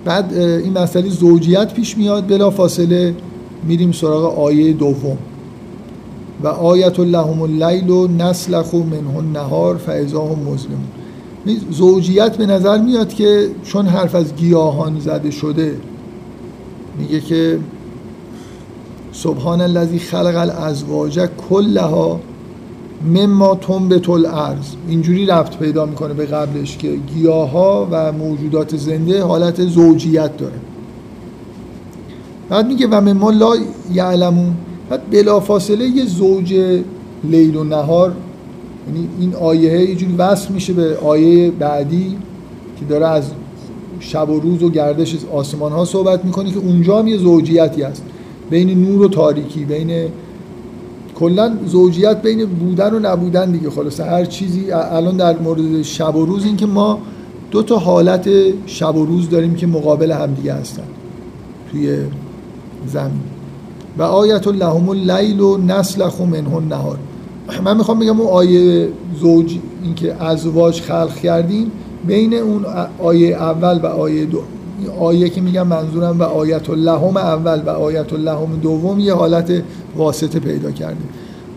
بعد 0.04 0.34
این 0.34 0.78
مسئله 0.78 1.08
زوجیت 1.08 1.74
پیش 1.74 1.98
میاد. 1.98 2.26
بلا 2.26 2.50
فاصله 2.50 3.14
میریم 3.68 3.92
سراغ 3.92 4.38
آیه 4.38 4.72
دوم. 4.72 5.18
و 6.42 6.46
آیت 6.48 7.00
لهم 7.00 7.42
اللیل 7.42 7.90
و 7.90 8.08
نسلخ 8.08 8.74
منه 8.74 9.20
نهار 9.32 9.76
فاذا 9.76 10.22
هم 10.22 10.38
مسلمون. 10.38 10.88
زوجیت 11.70 12.36
به 12.36 12.46
نظر 12.46 12.78
میاد 12.78 13.14
که 13.14 13.48
چون 13.62 13.86
حرف 13.86 14.14
از 14.14 14.34
گیاهان 14.34 15.00
زده 15.00 15.30
شده 15.30 15.76
میگه 16.98 17.20
که 17.20 17.58
سبحان 19.12 19.60
الذی 19.60 19.98
خلق 19.98 20.36
الازواج 20.36 21.28
کلها 21.50 22.20
مما 23.14 23.54
تنبت 23.54 24.08
الارض. 24.08 24.66
اینجوری 24.88 25.26
رفت 25.26 25.58
پیدا 25.58 25.86
می‌کنه 25.86 26.14
به 26.14 26.26
قبلش 26.26 26.76
که 26.76 26.96
گیاه 27.14 27.88
و 27.90 28.12
موجودات 28.12 28.76
زنده 28.76 29.22
حالت 29.22 29.66
زوجیت 29.66 30.36
داره. 30.36 30.54
بعد 32.48 32.66
میگه 32.66 32.86
و 32.86 33.00
مما 33.00 33.30
لا 33.30 33.52
یعلمون. 33.92 34.54
بعد 34.90 35.10
بلافاصله 35.10 35.84
یه 35.84 36.04
زوج 36.04 36.80
لیل 37.24 37.56
و 37.56 37.64
نهار 37.64 38.12
یعنی 38.88 39.08
این 39.20 39.34
آیه 39.34 39.90
یه 39.90 39.94
جوری 39.94 40.14
وصل 40.18 40.52
میشه 40.52 40.72
به 40.72 40.96
آیه 40.96 41.50
بعدی 41.50 42.16
که 42.80 42.84
داره 42.84 43.06
از 43.06 43.24
شب 44.00 44.30
و 44.30 44.40
روز 44.40 44.62
و 44.62 44.70
گردش 44.70 45.16
آسمان 45.32 45.72
ها 45.72 45.84
صحبت 45.84 46.24
می‌کنه 46.24 46.50
که 46.50 46.58
اونجا 46.58 46.98
هم 46.98 47.06
یه 47.06 47.16
زوجیتی 47.16 47.82
هست. 47.82 48.02
بین 48.52 48.84
نور 48.84 49.02
و 49.02 49.08
تاریکی 49.08 49.64
بین 49.64 50.08
کلا 51.14 51.52
زوجیت 51.66 52.22
بین 52.22 52.44
بودن 52.44 52.94
و 52.94 52.98
نبودن 52.98 53.50
دیگه. 53.50 53.70
خلاصه 53.70 54.04
هر 54.04 54.24
چیزی 54.24 54.72
الان 54.72 55.16
در 55.16 55.38
مورد 55.38 55.82
شب 55.82 56.16
و 56.16 56.26
روز 56.26 56.44
این 56.44 56.56
که 56.56 56.66
ما 56.66 56.98
دو 57.50 57.62
تا 57.62 57.78
حالت 57.78 58.28
شب 58.66 58.96
و 58.96 59.06
روز 59.06 59.30
داریم 59.30 59.54
که 59.54 59.66
مقابل 59.66 60.12
همدیگه 60.12 60.54
هستن 60.54 60.82
توی 61.70 61.96
زمین. 62.86 63.20
و 63.98 64.02
آیت 64.02 64.48
لهم 64.48 64.88
اللیل 64.88 65.40
و 65.40 65.58
نسلخ 65.58 66.20
منه 66.20 66.54
النهار. 66.54 66.98
من 67.64 67.76
می‌خوام 67.76 67.98
بگم 67.98 68.20
اون 68.20 68.30
آیه 68.30 68.88
زوج 69.20 69.56
اینکه 69.84 70.22
ازواج 70.24 70.80
خلق 70.80 71.14
کردیم 71.14 71.70
بین 72.06 72.34
اون 72.34 72.64
آیه 72.98 73.36
اول 73.36 73.78
و 73.78 73.86
آیه 73.86 74.24
دو. 74.24 74.38
آیه 75.00 75.28
که 75.28 75.40
میگم 75.40 75.66
منظورم 75.66 76.20
و 76.20 76.22
آیت 76.22 76.70
لهم 76.70 77.16
اول 77.16 77.62
و 77.66 77.70
آیت 77.70 78.12
لهم 78.12 78.56
دوم 78.56 78.98
یه 79.00 79.14
حالت 79.14 79.62
واسطه 79.96 80.38
پیدا 80.40 80.70
کرده 80.70 81.00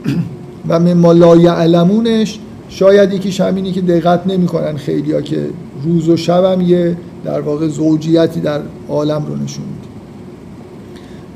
و 0.70 0.80
مما 0.80 1.12
لا 1.12 1.36
یعلمونش 1.36 2.40
شاید 2.70 3.14
یکیش 3.14 3.42
همینی 3.42 3.72
که 3.72 3.82
دقت 3.82 4.28
نمی‌کنن 4.28 4.78
خیلی 4.78 5.14
ها 5.14 5.22
که 5.22 5.50
روز 5.84 6.10
و 6.10 6.18
شب 6.18 6.44
هم 6.44 6.62
یه 6.62 6.98
در 7.26 7.42
واقع 7.42 7.68
زوجیتی 7.68 8.40
در 8.40 8.62
عالم 8.90 9.26
رو 9.26 9.36
نشون 9.36 9.66
میده. 9.66 9.88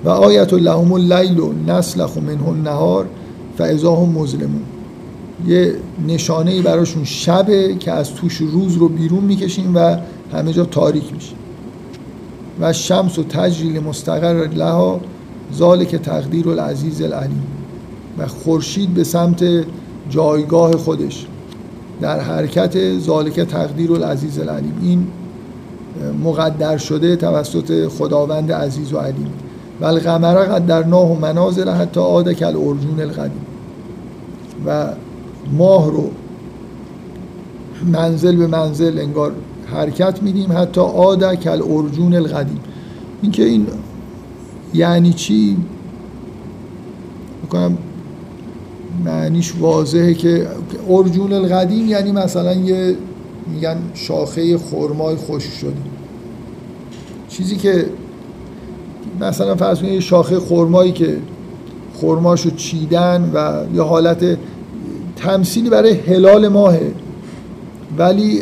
و 0.03 0.09
آیت 0.09 0.53
لهم 0.53 0.93
اللیل 0.93 1.39
و 1.39 1.53
نسلخ 1.67 2.17
منه 2.17 2.47
النهار 2.47 3.05
فاذا 3.57 3.95
هم 3.95 4.09
مظلمون. 4.09 4.61
یه 5.47 5.75
نشانه 6.07 6.51
ای 6.51 6.61
براشون 6.61 7.03
شبه 7.03 7.75
که 7.75 7.91
از 7.91 8.13
توش 8.13 8.37
روز 8.37 8.75
رو 8.75 8.89
بیرون 8.89 9.23
می‌کشیم 9.23 9.75
و 9.75 9.97
همه 10.33 10.53
جا 10.53 10.65
تاریک 10.65 11.13
میشه 11.13 11.33
و 12.61 12.73
شمس 12.73 13.19
و 13.19 13.23
تجریل 13.23 13.79
مستقر 13.79 14.47
لها 14.47 14.99
ذالک 15.53 15.95
تقدیر 15.95 16.49
العزیز 16.49 17.01
العلیم. 17.01 17.43
و 18.17 18.27
خورشید 18.27 18.93
به 18.93 19.03
سمت 19.03 19.45
جایگاه 20.09 20.71
خودش. 20.71 21.27
در 22.01 22.19
حرکت 22.19 22.99
ذالک 22.99 23.39
تقدیر 23.39 23.93
العزیز 23.93 24.39
العلیم. 24.39 24.73
این 24.81 25.07
مقدر 26.23 26.77
شده 26.77 27.15
توسط 27.15 27.87
خداوند 27.87 28.51
عزیز 28.51 28.93
و 28.93 28.97
علیم. 28.97 29.33
و 29.81 29.85
القمر 29.85 30.35
قدرناه 30.35 31.11
و 31.11 31.19
منازل 31.19 31.69
حتی 31.69 31.99
عاد 31.99 32.33
کل 32.33 32.45
ارجون 32.45 32.99
القدیم. 32.99 33.45
و 34.65 34.87
ماه 35.57 35.91
رو 35.91 36.09
منزل 37.91 38.35
به 38.35 38.47
منزل 38.47 38.99
انگار 38.99 39.31
حرکت 39.73 40.23
میدیم 40.23 40.51
حتی 40.51 40.81
عاد 40.81 41.35
کل 41.35 41.61
ارجون 41.69 42.13
القدیم. 42.13 42.59
اینکه 43.21 43.45
این 43.45 43.67
یعنی 44.73 45.13
چی؟ 45.13 45.57
می‌کنم 47.41 47.77
معنیش 49.05 49.53
واضحه 49.59 50.13
که 50.13 50.47
ارجون 50.89 51.33
القدیم 51.33 51.87
یعنی 51.87 52.11
مثلا 52.11 52.53
یه 52.53 52.95
میگن 53.53 53.77
شاخه 53.93 54.57
خرمای 54.57 55.15
خوش 55.15 55.43
شده. 55.43 55.73
چیزی 57.29 57.55
که 57.55 57.85
مثلا 59.21 59.55
فرض 59.55 59.79
کنید 59.79 59.99
شاخه 59.99 60.39
خرمایی 60.39 60.91
که 60.91 61.17
خرماشو 62.01 62.49
چیدن 62.49 63.31
و 63.33 63.63
یه 63.75 63.81
حالت 63.81 64.37
تمثیلی 65.15 65.69
برای 65.69 65.91
هلال 65.93 66.47
ماهه. 66.47 66.91
ولی 67.97 68.41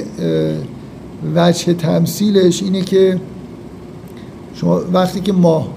وجه 1.36 1.74
تمثیلش 1.74 2.63
اینه 2.63 2.82
که 2.82 3.20
شما 4.53 4.82
وقتی 4.93 5.20
که 5.20 5.34
ماه 5.34 5.68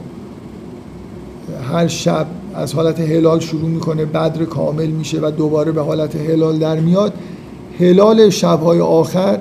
هر 1.73 1.87
شب 1.87 2.27
از 2.55 2.75
حالت 2.75 3.01
هلال 3.01 3.41
شروع 3.41 3.69
می‌کنه 3.69 4.05
بدر 4.05 4.45
کامل 4.45 4.87
میشه 4.87 5.21
و 5.21 5.31
دوباره 5.31 5.73
به 5.73 5.83
حالت 5.83 6.17
هلال 6.17 6.59
در 6.59 6.81
میاد 6.81 7.13
هلال 7.81 8.31
شبهای 8.31 8.81
آخر 8.81 9.39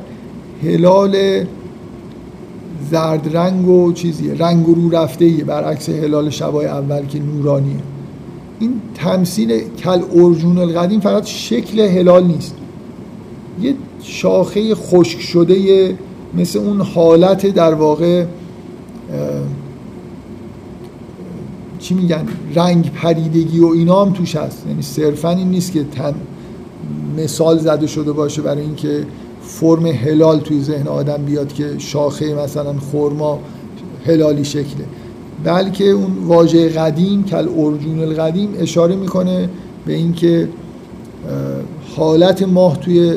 هلال 0.64 1.46
زرد 2.92 3.38
رنگ 3.38 3.68
و 3.68 3.94
چیزیه 3.94 4.34
رنگ 4.34 4.66
رو 4.66 4.90
رفته 4.90 5.26
ایه 5.26 5.44
برعکس 5.44 5.90
هلال 5.90 6.30
شبهای 6.30 6.66
اول 6.66 7.06
که 7.06 7.20
نورانیه. 7.20 7.76
این 8.60 8.74
تمثیل 8.96 9.62
کل 9.84 10.02
ارجون 10.16 10.58
القدیم 10.58 11.00
فقط 11.00 11.26
شکل 11.26 11.80
هلال 11.80 12.24
نیست. 12.24 12.56
یه 13.62 13.76
شاخه 14.02 14.76
خشک 14.76 15.20
شده 15.20 15.98
مثل 16.34 16.60
اون 16.60 16.82
حالت 16.82 17.46
در 17.46 17.74
واقع 17.74 18.26
چی 21.80 21.94
میگن 21.94 22.28
رنگ 22.56 22.92
پریدگی 22.94 23.60
و 23.60 23.68
اینا 23.68 24.06
هم 24.06 24.14
توش 24.14 24.36
هست. 24.36 24.64
یعنی 24.68 24.82
صرفا 24.82 25.30
این 25.30 25.50
نیست 25.50 25.72
که 25.72 25.84
تن 25.84 26.14
مثال 27.18 27.58
زده 27.58 27.88
شده 27.88 28.12
باشه 28.12 28.42
برای 28.42 28.62
اینکه 28.62 29.06
فرم 29.42 29.86
هلال 29.86 30.40
توی 30.40 30.62
ذهن 30.62 30.88
آدم 30.88 31.26
بیاد 31.26 31.54
که 31.54 31.76
شاخه 31.78 32.34
مثلا 32.34 32.74
خرما 32.92 33.40
هلالی 34.06 34.46
شکله. 34.46 34.86
بلکه 35.44 35.84
اون 35.84 36.12
واژه 36.28 36.70
قدیم 36.70 37.24
کل 37.24 37.50
ارجون 37.58 38.00
القدیم 38.00 38.50
اشاره 38.60 38.96
می‌کنه 38.96 39.50
به 39.86 39.94
اینکه 39.94 40.48
حالت 41.96 42.44
ماه 42.44 42.80
توی 42.80 43.16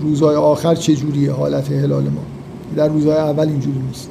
روزهای 0.00 0.36
آخر 0.36 0.74
چجوریه 0.74 1.32
حالت 1.32 1.72
هلال 1.72 2.02
ماه 2.02 2.24
در 2.76 2.88
روزهای 2.88 3.16
اول 3.16 3.48
اینجوری 3.48 3.78
نیست. 3.78 4.08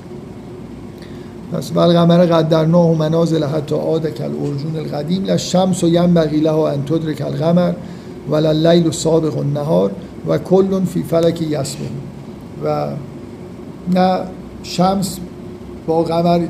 پس 1.54 1.72
ول 1.76 1.94
قمر 1.94 2.26
قدرناه 2.26 2.92
و 2.92 2.96
منازل 2.96 3.44
حتی 3.44 3.76
عاد 3.76 4.10
کل 4.10 4.24
ارجون 4.24 4.76
القدیم 4.76 5.24
لشمس 5.26 5.84
و 5.84 5.88
ینبغی 5.88 6.40
لها 6.40 6.70
ان 6.70 6.86
تدرک 6.86 7.22
القمر 7.22 7.74
ولا 8.30 8.50
اللیل 8.50 8.92
سابق 8.92 9.38
النهار 9.38 9.92
و 10.28 10.38
کل 10.38 10.86
فی 10.86 11.04
فلک 11.04 11.42
یسبه 11.42 11.86
و 12.64 12.88
نه 13.94 14.20
شمس 14.64 15.18
با 15.88 16.04
قمر 16.04 16.42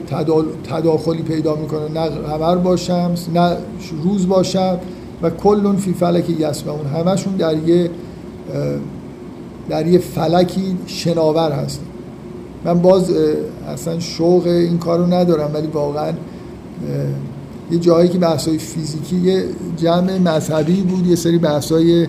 تداخلی 0.63 1.21
پیدا 1.21 1.55
می‌کنه 1.55 1.89
نه 1.89 2.09
قمر 2.09 2.55
با 2.55 2.75
شمس 2.75 3.27
نه 3.33 3.57
روز 4.03 4.27
با 4.27 4.43
شب 4.43 4.79
و 5.21 5.29
کل 5.29 5.75
فی 5.75 5.93
فلک 5.93 6.29
یسبهون 6.29 6.85
همشون 6.85 7.35
در 7.35 7.57
یه 7.57 7.89
در 9.69 9.87
یه 9.87 9.99
فلکی 9.99 10.77
شناور 10.87 11.51
هست. 11.51 11.81
من 12.65 12.81
باز 12.81 13.11
اصلا 13.67 13.99
شوق 13.99 14.47
این 14.47 14.77
کار 14.77 14.99
رو 14.99 15.13
ندارم 15.13 15.51
ولی 15.53 15.67
واقعا 15.67 16.13
یه 17.71 17.79
جایی 17.79 18.09
که 18.09 18.17
بحثای 18.17 18.57
فیزیکی 18.57 19.15
یه 19.15 19.43
جمع 19.77 20.17
مذهبی 20.17 20.81
بود 20.81 21.07
یه 21.07 21.15
سری 21.15 21.37
بحثای 21.37 22.07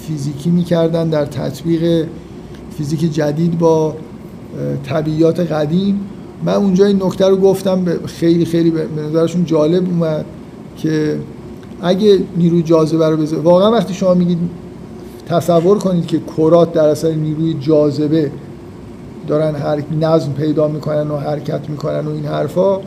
فیزیکی 0.00 0.50
می‌کردن 0.50 1.08
در 1.08 1.24
تطبیق 1.24 2.06
فیزیک 2.78 3.14
جدید 3.14 3.58
با 3.58 3.94
طبیعیات 4.84 5.40
قدیم. 5.40 6.00
من 6.44 6.54
اونجا 6.54 6.86
این 6.86 7.02
نکته 7.02 7.28
رو 7.28 7.36
گفتم 7.36 7.84
خیلی 8.06 8.44
خیلی 8.44 8.70
به 8.70 8.86
نظرشون 9.08 9.44
جالب 9.44 9.88
اومد 9.88 10.24
که 10.76 11.18
اگه 11.82 12.18
نیروی 12.36 12.62
جاذبه 12.62 13.08
رو 13.08 13.16
بذاره 13.16 13.42
واقعا 13.42 13.72
وقتی 13.72 13.94
شما 13.94 14.14
میگید 14.14 14.38
تصور 15.26 15.78
کنید 15.78 16.06
که 16.06 16.20
کرات 16.36 16.72
در 16.72 16.88
اثر 16.88 17.10
نیروی 17.10 17.54
جاذبه 17.54 18.30
دارن 19.28 19.54
هر 19.54 19.82
نظم 20.00 20.32
پیدا 20.32 20.68
می‌کنن 20.68 21.10
و 21.10 21.16
حرکت 21.16 21.70
می‌کنن 21.70 22.06
و 22.06 22.10
این 22.10 22.24
حرفا. 22.24 22.80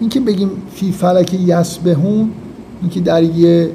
این 0.00 0.10
که 0.10 0.20
بگیم 0.20 0.50
فی 0.74 0.92
فلک 0.92 1.34
یسبهون 1.34 2.30
این 2.82 2.90
که 2.90 3.00
در 3.00 3.22
یه 3.22 3.70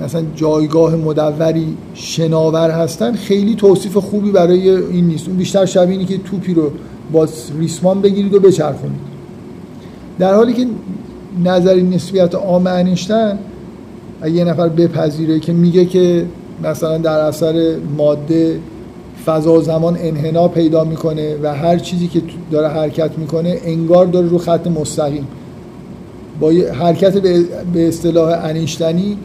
مثلا 0.00 0.22
جایگاه 0.34 0.96
مدوری 0.96 1.76
شناور 1.94 2.70
هستن 2.70 3.12
خیلی 3.12 3.54
توصیف 3.54 3.96
خوبی 3.96 4.30
برای 4.30 4.70
این 4.70 5.06
نیست. 5.06 5.28
اون 5.28 5.36
بیشتر 5.36 5.66
شبیه 5.66 5.90
اینی 5.90 6.04
که 6.04 6.18
توپی 6.18 6.54
رو 6.54 6.70
با 7.12 7.28
ریسمان 7.58 8.00
بگیرید 8.00 8.34
و 8.34 8.40
بچرخونید. 8.40 9.00
در 10.18 10.34
حالی 10.34 10.52
که 10.52 10.66
نظری 11.44 11.82
نسبیت 11.82 12.34
عام 12.34 12.66
اگه 14.20 14.34
یه 14.34 14.44
نفر 14.44 14.68
بپذیره 14.68 15.40
که 15.40 15.52
میگه 15.52 15.84
که 15.84 16.26
مثلا 16.62 16.98
در 16.98 17.18
اثر 17.18 17.76
ماده 17.96 18.58
فضا 19.26 19.60
زمان 19.60 19.96
انحنا 20.00 20.48
پیدا 20.48 20.84
می‌کنه 20.84 21.36
و 21.42 21.54
هر 21.54 21.78
چیزی 21.78 22.08
که 22.08 22.22
داره 22.50 22.68
حرکت 22.68 23.18
می‌کنه 23.18 23.58
انگار 23.64 24.06
داره 24.06 24.28
رو 24.28 24.38
خط 24.38 24.66
مستقیم. 24.66 25.26
با 26.40 26.52
حرکت 26.80 27.18
به 27.72 27.88
اصطلاح 27.88 28.44
انیشتنی 28.44 29.16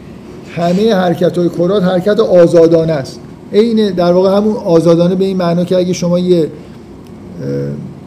همه 0.56 0.94
حرکت 0.94 1.38
های 1.38 1.48
کرات 1.48 1.82
حرکت 1.82 2.20
آزادانه 2.20 2.92
است. 2.92 3.20
عین 3.52 3.90
در 3.90 4.12
واقع 4.12 4.36
همون 4.36 4.56
آزادانه 4.56 5.14
به 5.14 5.24
این 5.24 5.36
معنا 5.36 5.64
که 5.64 5.76
اگه 5.76 5.92
شما 5.92 6.18
یه 6.18 6.48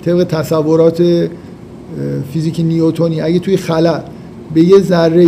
طبق 0.06 0.24
تصورات 0.24 1.04
فیزیک 2.34 2.60
نیوتونی 2.60 3.22
اگه 3.22 3.40
توی 3.40 3.58
خلا 3.58 4.04
به 4.54 4.62
یه 4.62 4.82
ذره 4.82 5.28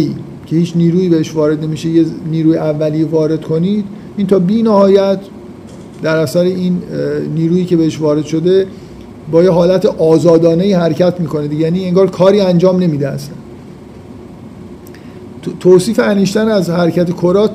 که 0.49 0.55
هیچ 0.55 0.73
نیرویی 0.75 1.09
بهش 1.09 1.35
وارد 1.35 1.63
نمیشه 1.63 1.89
یه 1.89 2.05
نیروی 2.31 2.57
اولیه 2.57 3.05
وارد 3.05 3.41
کنید. 3.41 3.85
این 4.17 4.27
تا 4.27 4.39
بی 4.39 4.63
نهایت 4.63 5.19
در 6.01 6.17
اثر 6.17 6.39
این 6.39 6.81
نیرویی 7.35 7.65
که 7.65 7.77
بهش 7.77 8.01
وارد 8.01 8.25
شده 8.25 8.67
با 9.31 9.43
یه 9.43 9.51
حالت 9.51 9.85
آزادانه 9.85 10.77
حرکت 10.77 11.21
می‌کنه 11.21 11.47
دیگه. 11.47 11.61
یعنی 11.61 11.85
انگار 11.85 12.09
کاری 12.09 12.41
انجام 12.41 12.83
نمیده 12.83 13.07
اصلا. 13.07 13.35
توصیف 15.59 15.99
انیشتن 15.99 16.47
از 16.47 16.69
حرکت 16.69 17.13
کرات 17.13 17.51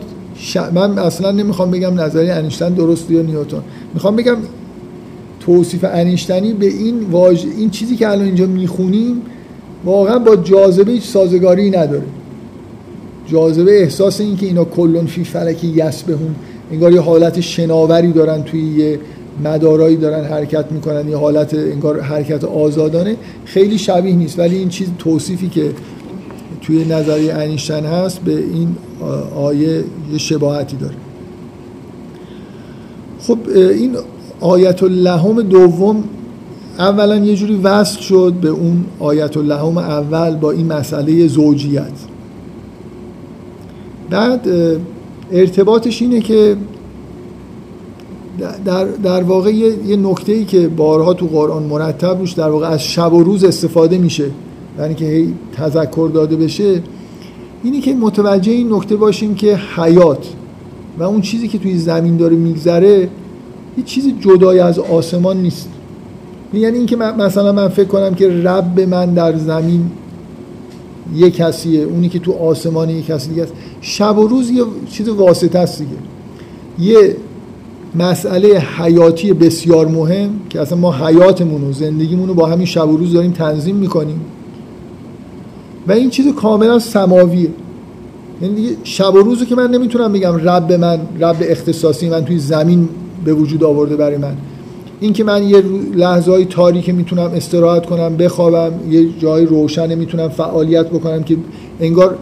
من 0.75 0.99
اصلا 0.99 1.31
نمی‌خوام 1.31 1.71
بگم 1.71 2.01
نظری 2.01 2.31
انیشتن 2.31 2.75
درست 2.75 3.11
یا 3.11 3.23
نیوتن. 3.23 3.63
می‌خوام 3.95 4.17
بگم 4.17 4.37
توصیف 5.41 5.85
انیشتنی 5.85 6.53
به 6.53 6.67
این 6.67 7.01
واج... 7.11 7.45
این 7.59 7.71
چیزی 7.71 7.97
که 7.97 8.09
الان 8.09 8.25
اینجا 8.25 8.47
می‌خونیم 8.47 9.23
واقعا 9.85 10.19
با 10.19 10.37
جاذبه 10.37 10.93
هیچ 10.93 11.05
سازگاری 11.05 11.71
نداره. 11.71 12.03
جاذبه 13.27 13.83
احساس 13.83 14.21
این 14.21 14.37
که 14.37 14.47
اینا 14.47 14.65
کلون 14.65 15.07
فی 15.07 15.25
فلکی 15.25 15.67
یسبهون 15.67 16.35
انگار 16.73 16.93
یه 16.93 17.01
حالت 17.01 17.41
شناوری 17.41 18.13
دارن 18.13 18.43
توی 18.43 18.61
یه 18.61 18.99
مدارایی 19.45 19.97
دارن 19.97 20.25
حرکت 20.25 20.73
می‌کنن 20.73 21.09
یه 21.09 21.17
حالت 21.17 21.55
انگار 21.55 22.01
حرکت 22.01 22.45
آزادانه. 22.45 23.17
خیلی 23.45 23.79
شبیه 23.79 24.15
نیست 24.15 24.39
ولی 24.39 24.57
این 24.57 24.69
چیز 24.69 24.89
توصیفی 24.99 25.49
که 25.49 25.71
توی 26.63 26.85
نظریه 26.85 27.35
انیشتن 27.35 27.85
هست 27.85 28.21
به 28.21 28.33
این 28.33 28.77
آیه 29.37 29.85
یه 30.13 30.19
شباهتی 30.19 30.77
داره. 30.77 30.95
خب 33.21 33.39
این 33.55 33.97
آیت 34.41 34.83
اللهم 34.83 35.43
دوم 35.43 36.05
اولا 36.79 37.17
یه 37.17 37.35
جوری 37.35 37.57
وصل 37.57 38.01
شد 38.01 38.33
به 38.33 38.49
اون 38.49 38.85
آیت 38.99 39.37
اللهم 39.37 39.79
اول 39.79 40.37
با 40.37 40.51
این 40.51 40.67
مسئله 40.67 41.27
زوجیت. 41.27 41.93
بعد 44.11 44.49
ارتباطش 45.33 46.03
اینه 46.03 46.21
که 46.21 46.57
در, 48.65 48.85
در 48.85 49.23
واقع 49.23 49.51
یه, 49.51 49.97
نکته 49.97 50.33
ای 50.33 50.45
که 50.45 50.69
بارها 50.69 51.15
تو 51.15 51.27
قرآن 51.27 51.63
مرتب 51.63 52.19
روش 52.19 52.33
در 52.33 52.49
واقع 52.49 52.67
از 52.67 52.85
شب 52.85 53.13
و 53.13 53.23
روز 53.23 53.45
استفاده 53.45 53.99
میشه 53.99 54.31
یعنی 54.79 54.95
که 54.95 55.05
هی 55.05 55.35
تذکر 55.57 56.11
داده 56.15 56.37
بشه 56.37 56.83
اینی 57.63 57.81
که 57.81 57.95
متوجه 57.95 58.53
این 58.53 58.73
نکته 58.73 58.97
باشیم 58.97 59.35
که 59.35 59.57
حیات 59.77 60.27
و 60.99 61.03
اون 61.03 61.21
چیزی 61.21 61.49
که 61.49 61.59
توی 61.59 61.79
زمین 61.79 62.17
داره 62.17 62.37
میگذره 62.37 63.09
یه 63.79 63.85
چیزی 63.85 64.13
جدای 64.21 64.59
از 64.59 64.79
آسمان 64.79 65.37
نیست. 65.37 65.69
یعنی 66.53 66.77
اینکه 66.77 66.97
مثلا 66.97 67.53
من 67.53 67.69
فکر 67.69 67.89
کنم 67.89 68.15
که 68.15 68.29
رب 68.29 68.81
من 68.81 69.15
در 69.15 69.37
زمین 69.37 69.91
یه 71.15 71.31
کسیه 71.31 71.81
اونی 71.81 72.09
که 72.09 72.19
تو 72.19 72.33
آسمان 72.33 72.91
یه 72.91 73.03
کسی 73.03 73.29
دیگه 73.29 73.43
است. 73.43 73.53
شب 73.81 74.19
و 74.19 74.27
روز 74.27 74.51
یه 74.51 74.65
چیز 74.91 75.09
واسطه 75.09 75.59
است 75.59 75.79
دیگه. 75.79 75.97
یه 76.79 77.17
مسئله 77.95 78.49
حیاتی 78.79 79.33
بسیار 79.33 79.89
مهم 79.89 80.31
که 80.51 80.61
اصلا 80.61 80.79
ما 80.79 80.93
حیاتمون 80.93 81.65
و 81.65 81.73
زندگیمون 81.73 82.29
رو 82.29 82.35
با 82.35 82.47
همین 82.47 82.67
شب 82.67 82.89
و 82.89 82.97
روز 82.97 83.13
داریم 83.13 83.33
تنظیم 83.33 83.77
می‌کنیم. 83.77 84.21
و 85.87 85.93
این 85.93 86.11
چیز 86.11 86.35
کاملا 86.35 86.79
سماویه. 86.79 87.49
یعنی 88.43 88.55
دیگه 88.55 88.77
شب 88.85 89.15
و 89.15 89.19
روزو 89.19 89.45
که 89.45 89.55
من 89.55 89.71
نمی‌تونم 89.71 90.13
بگم 90.13 90.49
رب 90.49 90.73
من 90.73 90.99
رب 91.21 91.37
اختصاصی 91.41 92.09
من 92.09 92.25
توی 92.25 92.39
زمین 92.39 92.89
به 93.25 93.35
وجود 93.35 93.65
آورده 93.65 93.97
برای 93.97 94.17
من. 94.17 94.37
این 95.01 95.13
که 95.13 95.25
من 95.25 95.49
یه 95.49 95.63
لحظه 95.95 96.31
های 96.31 96.45
تاریک 96.45 96.91
می‌تونم 96.91 97.31
استراحت 97.35 97.87
کنم 97.87 98.17
بخوابم 98.17 98.73
یه 98.93 99.09
جای 99.19 99.47
روشن 99.47 99.95
می‌تونم 99.95 100.29
فعالیت 100.29 100.87
بکنم 100.87 101.23
که 101.23 101.37
انگار 101.81 102.19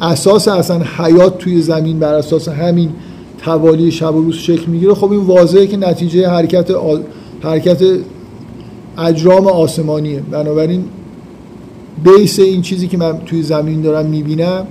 اساس 0.00 0.48
اصلا 0.48 0.80
حیات 0.98 1.38
توی 1.38 1.62
زمین 1.62 1.98
بر 1.98 2.14
اساس 2.14 2.48
همین 2.48 2.90
توالی 3.38 3.90
شب 3.90 4.14
و 4.14 4.22
روز 4.22 4.34
شکل 4.34 4.66
می‌گیره. 4.66 4.94
خب 4.94 5.10
این 5.12 5.20
واضحه 5.20 5.66
که 5.66 5.76
نتیجه 5.76 6.28
حرکت 6.28 6.70
حرکت 7.40 7.82
اجرام 8.98 9.46
آسمانیه. 9.46 10.20
بنابراین 10.20 10.84
بیس 12.04 12.38
این 12.38 12.62
چیزی 12.62 12.88
که 12.88 12.98
من 12.98 13.18
توی 13.26 13.42
زمین 13.42 13.82
دارم 13.82 14.06
می‌بینم 14.06 14.66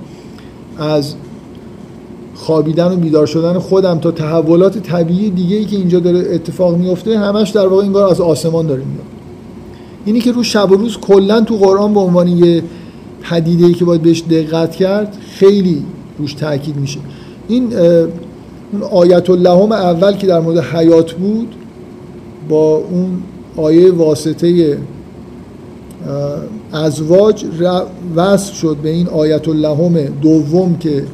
از 0.78 1.14
خوابیدن 2.36 2.92
و 2.92 2.96
بیدار 2.96 3.26
شدن 3.26 3.58
خودم 3.58 3.98
تا 3.98 4.10
تحولات 4.10 4.78
طبیعی 4.78 5.30
دیگه 5.30 5.56
ای 5.56 5.64
که 5.64 5.76
اینجا 5.76 6.00
داره 6.00 6.18
اتفاق 6.34 6.76
میفته 6.76 7.18
همش 7.18 7.50
در 7.50 7.66
واقع 7.66 7.84
انگار 7.84 8.10
از 8.10 8.20
آسمان 8.20 8.66
داره 8.66 8.80
میاد. 8.80 9.06
اینی 10.04 10.20
که 10.20 10.32
رو 10.32 10.42
شب 10.42 10.72
و 10.72 10.74
روز 10.74 10.98
کلا 10.98 11.40
تو 11.40 11.56
قرآن 11.56 11.94
به 11.94 12.00
عنوان 12.00 12.28
یه 12.28 12.62
پدیده 13.22 13.66
ای 13.66 13.74
که 13.74 13.84
باید 13.84 14.02
بهش 14.02 14.22
دقت 14.30 14.76
کرد 14.76 15.16
خیلی 15.28 15.82
روش 16.18 16.34
تاکید 16.34 16.76
میشه. 16.76 17.00
این 17.48 17.76
اون 18.72 18.82
آیت 18.92 19.30
اللهم 19.30 19.72
اول 19.72 20.12
که 20.16 20.26
در 20.26 20.40
مورد 20.40 20.58
حیات 20.58 21.12
بود 21.12 21.54
با 22.48 22.76
اون 22.76 23.22
آیه 23.56 23.92
واسطه 23.92 24.78
ازواج 26.72 27.44
وصل 28.16 28.52
شد 28.52 28.76
به 28.82 28.88
این 28.88 29.08
آیت 29.08 29.48
اللهم 29.48 29.98
دوم 30.22 30.76
که 30.78 31.04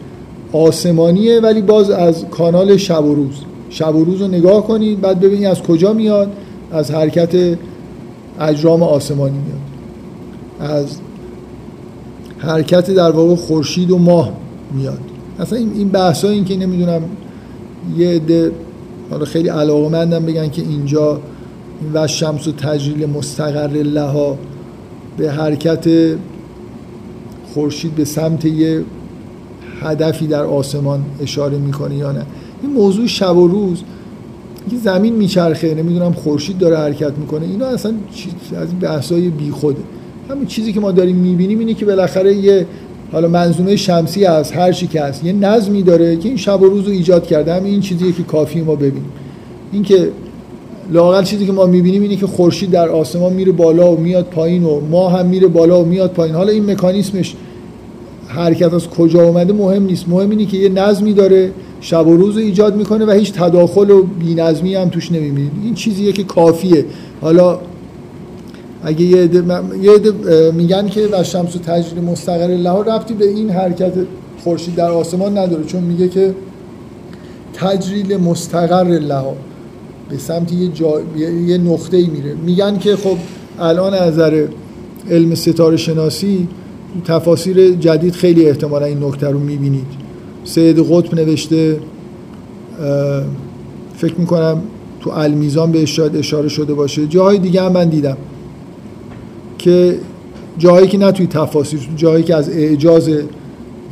آسمانیه 0.53 1.41
ولی 1.41 1.63
باز 1.63 1.91
از 1.91 2.25
کانال 2.31 2.77
شب 2.77 3.05
و 3.05 3.15
روز 3.15 3.35
شب 3.71 3.97
و 3.97 4.05
روز 4.05 4.21
رو 4.21 4.29
نگاه 4.29 4.67
کنید 4.67 5.01
بعد 5.01 5.21
ببینید 5.21 5.47
از 5.47 5.63
کجا 5.63 5.93
میاد. 5.93 6.33
از 6.73 6.91
حرکت 6.91 7.59
اجرام 8.41 8.83
آسمانی 8.83 9.39
میاد. 9.39 9.61
از 10.71 10.87
حرکت 12.39 12.91
در 12.91 13.11
واقع 13.11 13.35
خورشید 13.35 13.91
و 13.91 13.99
ماه 13.99 14.33
میاد. 14.75 14.99
اصلا 15.39 15.59
این 15.59 15.89
بحث 15.89 16.25
این 16.25 16.45
که 16.45 16.57
نمی‌دونم 16.57 17.03
یه 17.97 18.09
عده 18.09 18.53
حالا 19.11 19.25
خیلی 19.25 19.49
علاقمندم 19.49 20.27
بگن 20.27 20.49
که 20.49 20.63
اینجا 20.63 21.21
این 21.81 21.91
و 21.95 22.07
شمس 22.07 22.49
و 22.49 22.53
تجلیل 22.53 23.09
مستقر 23.09 23.83
لها 23.83 24.39
به 25.17 25.31
حرکت 25.31 25.89
خورشید 27.55 27.95
به 27.95 28.05
سمت 28.05 28.45
یه 28.45 28.85
هدفی 29.83 30.27
در 30.27 30.45
آسمان 30.45 31.05
اشاره 31.23 31.59
می‌کنه 31.59 31.97
یا 31.97 32.13
نه. 32.13 32.27
این 32.63 32.73
موضوع 32.73 33.07
شب 33.07 33.37
و 33.37 33.49
روز 33.49 33.83
که 34.71 34.77
زمین 34.77 35.17
میچرخه 35.17 35.75
نمی‌دونم 35.75 36.13
خورشید 36.13 36.59
داره 36.59 36.79
حرکت 36.79 37.13
می‌کنه 37.19 37.47
اینا 37.47 37.67
اصلا 37.67 37.93
از 38.57 38.69
این 38.69 38.79
بحثای 38.81 39.29
بیخوده. 39.29 39.81
همین 40.31 40.47
چیزی 40.47 40.73
که 40.73 40.81
ما 40.81 40.93
داریم 40.93 41.17
می‌بینیم 41.17 41.59
اینه 41.59 41.75
که 41.75 41.87
بالاخره 41.87 42.35
یه 42.35 42.67
حالا 43.13 43.29
منظومه 43.29 43.77
شمسی 43.77 44.25
از 44.25 44.53
هر 44.53 44.73
چی 44.73 44.87
که 44.87 45.03
هست 45.03 45.25
یه 45.25 45.33
نظمی 45.33 45.83
داره 45.83 46.17
که 46.17 46.29
این 46.29 46.39
شب 46.39 46.63
و 46.63 46.67
روز 46.67 46.85
رو 46.85 46.91
ایجاد 46.91 47.27
کرده. 47.27 47.55
همین 47.55 47.73
این 47.73 47.81
چیزیه 47.81 48.13
که 48.13 48.23
کافی 48.23 48.61
ما 48.61 48.75
ببینیم. 48.75 49.11
این 49.73 49.83
که 49.83 50.09
لاقل 50.93 51.25
چیزی 51.25 51.47
که 51.47 51.53
ما 51.53 51.67
می‌بینیم 51.67 52.03
اینه 52.03 52.17
که 52.17 52.27
خورشید 52.27 52.71
در 52.71 52.89
آسمان 52.89 53.33
میره 53.33 53.53
بالا 53.53 53.93
و 53.93 54.01
میاد 54.01 54.25
پایین 54.25 54.65
و 54.65 54.81
ما 54.81 55.09
هم 55.09 55.27
میره 55.27 55.49
بالا 55.49 55.83
و 55.83 55.85
میاد 55.85 56.11
پایین. 56.11 56.35
حالا 56.35 56.53
این 56.53 56.71
مکانیسمش 56.71 57.35
حرکت 58.33 58.75
از 58.75 58.89
کجا 58.89 59.23
اومده 59.23 59.53
مهم 59.53 59.83
نیست. 59.83 60.09
مهم 60.09 60.31
اینه 60.31 60.47
که 60.47 60.57
یه 60.57 60.69
نظمی 60.69 61.13
داره 61.13 61.51
شب 61.81 62.07
و 62.07 62.17
روز 62.17 62.37
رو 62.37 62.43
ایجاد 62.43 62.77
می‌کنه 62.77 63.05
و 63.05 63.11
هیچ 63.11 63.33
تداخل 63.33 63.91
و 63.91 64.03
بی‌نظمی 64.03 64.75
هم 64.75 64.89
توش 64.89 65.13
نمی‌بینید 65.13 65.53
این 65.65 65.75
چیزیه 65.75 66.13
که 66.13 66.25
کافیه. 66.25 66.85
حالا 67.21 67.59
اگه 68.85 69.03
یه 69.03 69.23
عده, 69.23 70.53
میگن 70.53 70.89
که 70.89 71.09
و 71.13 71.23
شمس 71.23 71.57
و 71.97 72.03
مستقر 72.03 72.47
لها 72.47 72.83
رفتی 72.83 73.15
به 73.15 73.29
این 73.29 73.51
حرکت 73.51 73.93
خورشید 74.45 74.75
در 74.75 74.91
آسمان 74.91 75.39
نداره 75.39 75.65
چون 75.65 75.83
میگه 75.83 76.09
که 76.09 76.35
تجریل 77.55 78.17
مستقر 78.17 78.85
لها 78.85 79.35
به 80.11 80.19
سمت 80.19 80.53
یه, 80.53 80.69
جا... 80.69 81.01
یه 81.47 81.59
نقطه 81.59 81.97
ای 81.97 82.07
میره. 82.07 82.35
میگن 82.47 82.79
که 82.79 82.97
خب 82.97 83.17
الان 83.59 83.95
از 83.95 84.13
نظر 84.13 84.47
علم 85.11 85.35
ستاره 85.35 85.77
شناسی 85.77 86.49
تفاسیر 87.05 87.71
جدید 87.71 88.15
خیلی 88.15 88.47
احتمالا 88.47 88.85
این 88.85 89.05
نکته 89.05 89.27
رو 89.29 89.39
می‌بینید. 89.39 89.87
سید 90.45 90.79
قطب 90.79 91.15
نوشته 91.15 91.79
فکر 93.97 94.15
می‌کنم 94.19 94.63
تو 95.01 95.11
المیزان 95.11 95.73
به 95.73 95.87
شاید 95.87 96.17
اشاره 96.17 96.49
شده 96.49 96.75
باشه. 96.75 97.07
جاهای 97.07 97.39
دیگه 97.39 97.63
هم 97.63 97.73
من 97.73 97.89
دیدم 97.89 98.17
که 99.59 99.99
جاهایی 100.59 100.89
که 100.89 100.99
نه 100.99 101.13
توی 101.13 101.27
تفاسیر 101.27 101.81
جاهایی 101.97 102.25
که 102.25 102.35
از 102.35 102.51
اعجاز 102.51 103.11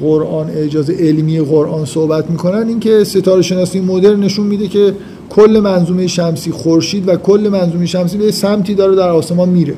قرآن 0.00 0.50
اعجاز 0.50 0.90
علمی 0.90 1.40
قرآن 1.40 1.84
صحبت 1.84 2.30
می‌کنن 2.30 2.68
این 2.68 2.80
که 2.80 3.04
ستاره 3.04 3.42
شناسی 3.42 3.80
مدرن 3.80 4.20
نشون 4.20 4.46
میده 4.46 4.68
که 4.68 4.94
کل 5.30 5.60
منظومه 5.64 6.06
شمسی 6.06 6.50
خورشید 6.50 7.08
و 7.08 7.16
کل 7.16 7.48
منظومه 7.52 7.86
شمسی 7.86 8.18
به 8.18 8.30
سمتی 8.30 8.74
داره 8.74 8.96
در 8.96 9.08
آسمان 9.08 9.48
میره. 9.48 9.74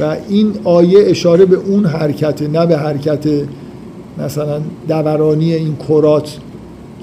و 0.00 0.16
این 0.28 0.52
آیه 0.64 1.04
اشاره 1.06 1.44
به 1.44 1.56
اون 1.56 1.86
حرکته 1.86 2.48
نه 2.48 2.66
به 2.66 2.76
حرکت 2.76 3.28
مثلا 4.18 4.60
دورانی 4.88 5.54
این 5.54 5.76
کرات 5.88 6.38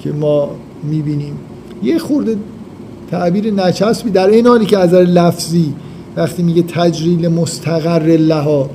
که 0.02 0.12
ما 0.12 0.50
می‌بینیم. 0.82 1.36
یه 1.82 1.98
خورده 1.98 2.36
تعبیر 3.10 3.54
نچسبی 3.54 4.10
در 4.10 4.28
این 4.28 4.46
حالی 4.46 4.66
که 4.66 4.78
از 4.78 4.94
لفظی 4.94 5.74
وقتی 6.16 6.42
میگه 6.42 6.62
تجریل 6.62 7.28
مستقر 7.28 8.16
لها 8.16 8.70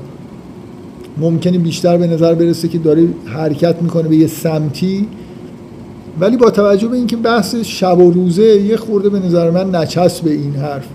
ممکنه 1.18 1.58
بیشتر 1.58 1.98
به 1.98 2.08
نظر 2.08 2.34
برسه 2.34 2.68
که 2.68 2.78
داره 2.78 3.08
حرکت 3.26 3.82
می‌کنه 3.82 4.08
به 4.08 4.16
یه 4.16 4.28
سمتی. 4.28 5.08
ولی 6.20 6.38
با 6.38 6.50
توجه 6.50 6.88
به 6.88 6.98
اینکه 6.98 7.16
بحث 7.16 7.56
شب 7.56 8.00
و 8.00 8.12
روزه 8.12 8.44
یه 8.44 8.78
خورده 8.78 9.10
به 9.10 9.20
نظر 9.20 9.52
من 9.52 9.76
نچسب 9.76 10.28
این 10.28 10.56
حرف. 10.56 10.88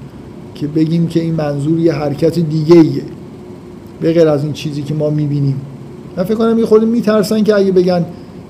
که 0.61 0.67
بگیم 0.67 1.07
که 1.07 1.21
این 1.21 1.35
منظور 1.35 1.79
یه 1.79 1.93
حرکت 1.93 2.39
دیگه 2.39 2.77
ایه 2.77 3.03
به 4.01 4.13
غیر 4.13 4.29
از 4.29 4.45
این 4.45 4.53
چیزی 4.53 4.83
که 4.83 4.95
ما 4.95 5.11
می‌بینیم. 5.11 5.57
من 6.17 6.25
فکر 6.25 6.35
کنم 6.35 6.59
یه 6.59 6.67
خورده 6.67 6.87
میترسن 6.87 7.43
که 7.43 7.55
اگه 7.55 7.73
بگن 7.73 8.05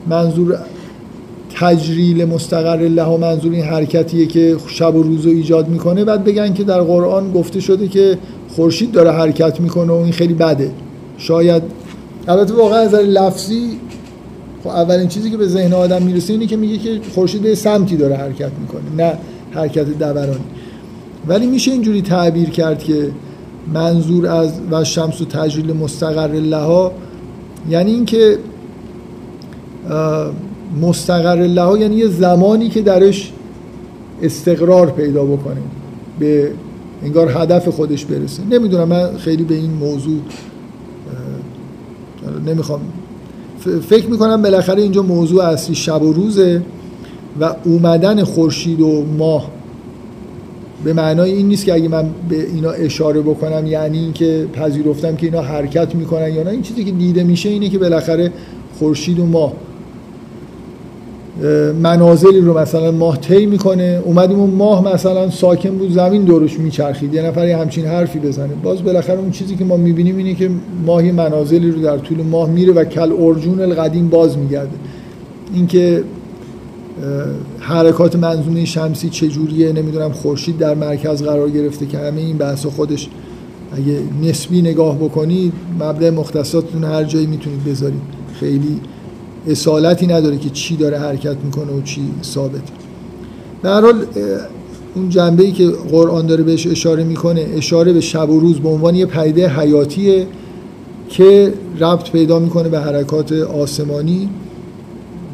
منظور 0.08 0.58
تجریل 1.54 2.24
مستقر 2.24 2.76
لها 2.76 3.16
منظور 3.16 3.52
این 3.52 3.64
حرکتیه 3.64 4.26
که 4.26 4.56
شب 4.66 4.94
و 4.94 5.02
روز 5.02 5.26
رو 5.26 5.30
ایجاد 5.30 5.68
می‌کنه 5.68 6.04
بعد 6.04 6.24
بگن 6.24 6.54
که 6.54 6.64
در 6.64 6.80
قرآن 6.80 7.32
گفته 7.32 7.60
شده 7.60 7.88
که 7.88 8.18
خورشید 8.48 8.92
داره 8.92 9.10
حرکت 9.10 9.60
می‌کنه 9.60 9.92
و 9.92 9.96
این 9.96 10.12
خیلی 10.12 10.34
بده. 10.34 10.70
شاید 11.18 11.62
البته 12.28 12.54
واقعا 12.54 12.78
از 12.78 12.94
لفظی 12.94 13.70
خب 14.64 14.68
اولین 14.68 15.08
چیزی 15.08 15.30
که 15.30 15.36
به 15.36 15.46
ذهن 15.46 15.72
آدم 15.72 16.02
می‌رسه 16.02 16.32
اینه 16.32 16.46
که 16.46 16.56
میگه 16.56 16.78
که 16.78 17.00
خورشید 17.14 17.42
به 17.42 17.54
سمتی 17.54 17.96
داره 17.96 18.16
حرکت 18.16 18.50
می‌کنه 18.60 18.82
نه 18.96 19.18
حرکت 19.50 19.98
دورانی. 19.98 20.44
ولی 21.28 21.46
میشه 21.46 21.70
اینجوری 21.70 22.02
تعبیر 22.02 22.50
کرد 22.50 22.78
که 22.78 23.10
منظور 23.74 24.26
از 24.26 24.52
و 24.70 24.84
شمس 24.84 25.20
و 25.20 25.24
تجلیل 25.24 25.72
مستقر 25.72 26.28
لها 26.28 26.92
یعنی 27.70 27.90
اینکه 27.90 28.38
مستقر 30.80 31.36
له 31.36 31.80
یعنی 31.80 31.96
یه 31.96 32.08
زمانی 32.08 32.68
که 32.68 32.82
درش 32.82 33.32
استقرار 34.22 34.90
پیدا 34.90 35.24
بکنه 35.24 35.60
به 36.18 36.52
انگار 37.02 37.28
هدف 37.28 37.68
خودش 37.68 38.04
برسه. 38.04 38.42
نمی‌دونم 38.50 38.88
من 38.88 39.16
خیلی 39.16 39.42
به 39.42 39.54
این 39.54 39.70
موضوع 39.70 40.20
نمی‌خوام. 42.46 42.80
فکر 43.88 44.06
می‌کنم 44.06 44.42
بالاخره 44.42 44.82
اینجا 44.82 45.02
موضوع 45.02 45.44
اصلی 45.44 45.74
شب 45.74 46.02
و 46.02 46.12
روزه 46.12 46.62
و 47.40 47.54
اومدن 47.64 48.24
خورشید 48.24 48.80
و 48.80 49.04
ماه 49.18 49.50
به 50.84 50.92
معنای 50.92 51.32
این 51.32 51.48
نیست 51.48 51.64
که 51.64 51.74
اگه 51.74 51.88
من 51.88 52.04
به 52.28 52.46
اینا 52.46 52.70
اشاره 52.70 53.20
بکنم 53.20 53.66
یعنی 53.66 53.98
اینکه 53.98 54.46
پذیرفتم 54.52 55.16
که 55.16 55.26
اینا 55.26 55.40
حرکت 55.40 55.94
می‌کنن 55.94 56.34
یا 56.34 56.42
نه 56.42 56.50
این 56.50 56.62
چیزی 56.62 56.84
که 56.84 56.90
دیده 56.90 57.24
میشه 57.24 57.48
اینه 57.48 57.68
که 57.68 57.78
بالاخره 57.78 58.32
خورشید 58.78 59.18
و 59.18 59.26
ماه 59.26 59.52
منازلی 61.82 62.40
رو 62.40 62.58
مثلا 62.58 62.90
ماه 62.90 63.20
طی 63.20 63.46
می‌کنه. 63.46 64.02
اومدیم 64.04 64.38
اون 64.38 64.50
ماه 64.50 64.94
مثلا 64.94 65.30
ساکن 65.30 65.70
بود 65.70 65.92
زمین 65.92 66.24
دورش 66.24 66.58
میچرخید. 66.58 67.14
یه 67.14 67.22
نفر 67.22 67.46
همچین 67.46 67.84
حرفی 67.84 68.18
بزنه. 68.18 68.50
باز 68.62 68.82
بالاخره 68.82 69.18
اون 69.18 69.30
چیزی 69.30 69.56
که 69.56 69.64
ما 69.64 69.76
می‌بینیم 69.76 70.16
اینه 70.16 70.34
که 70.34 70.50
ماهی 70.86 71.12
منازلی 71.12 71.70
رو 71.70 71.82
در 71.82 71.98
طول 71.98 72.22
ماه 72.22 72.50
میره 72.50 72.72
و 72.72 72.84
کل 72.84 73.12
ارجون 73.18 73.60
القدیم 73.60 74.08
باز 74.08 74.38
میگرده. 74.38 74.76
اینکه 75.54 76.02
حرکات 77.58 78.16
منظومه 78.16 78.64
شمسی 78.64 79.10
چجوریه 79.10 79.72
نمی‌دونم. 79.72 80.12
خورشید 80.12 80.58
در 80.58 80.74
مرکز 80.74 81.22
قرار 81.22 81.50
گرفته 81.50 81.86
که 81.86 81.98
همه 81.98 82.20
این 82.20 82.38
بحث 82.38 82.66
خودش 82.66 83.08
اگه 83.72 83.98
نسبی 84.22 84.62
نگاه 84.62 84.96
بکنید 84.96 85.52
مبدع 85.80 86.10
مختصاتتون 86.10 86.84
هر 86.84 87.04
جایی 87.04 87.26
می‌تونید 87.26 87.64
بذارید. 87.64 88.02
خیلی 88.40 88.80
اصالتی 89.48 90.06
نداره 90.06 90.38
که 90.38 90.50
چی 90.50 90.76
داره 90.76 90.98
حرکت 90.98 91.36
می‌کنه 91.44 91.72
و 91.72 91.82
چی 91.82 92.00
ثابته 92.22 92.72
در 93.62 93.80
حال 93.80 94.04
اون 94.94 95.08
جنبه 95.08 95.44
ای 95.44 95.52
که 95.52 95.68
قرآن 95.68 96.26
داره 96.26 96.42
بهش 96.42 96.66
اشاره 96.66 97.04
می‌کنه 97.04 97.46
اشاره 97.54 97.92
به 97.92 98.00
شب 98.00 98.30
و 98.30 98.40
روز 98.40 98.60
به 98.60 98.68
عنوان 98.68 98.94
یه 98.94 99.06
پیده 99.06 99.48
حیاتیه 99.48 100.26
که 101.08 101.52
ربط 101.80 102.10
پیدا 102.10 102.38
می‌کنه 102.38 102.68
به 102.68 102.80
حرکات 102.80 103.32
آسمانی 103.32 104.28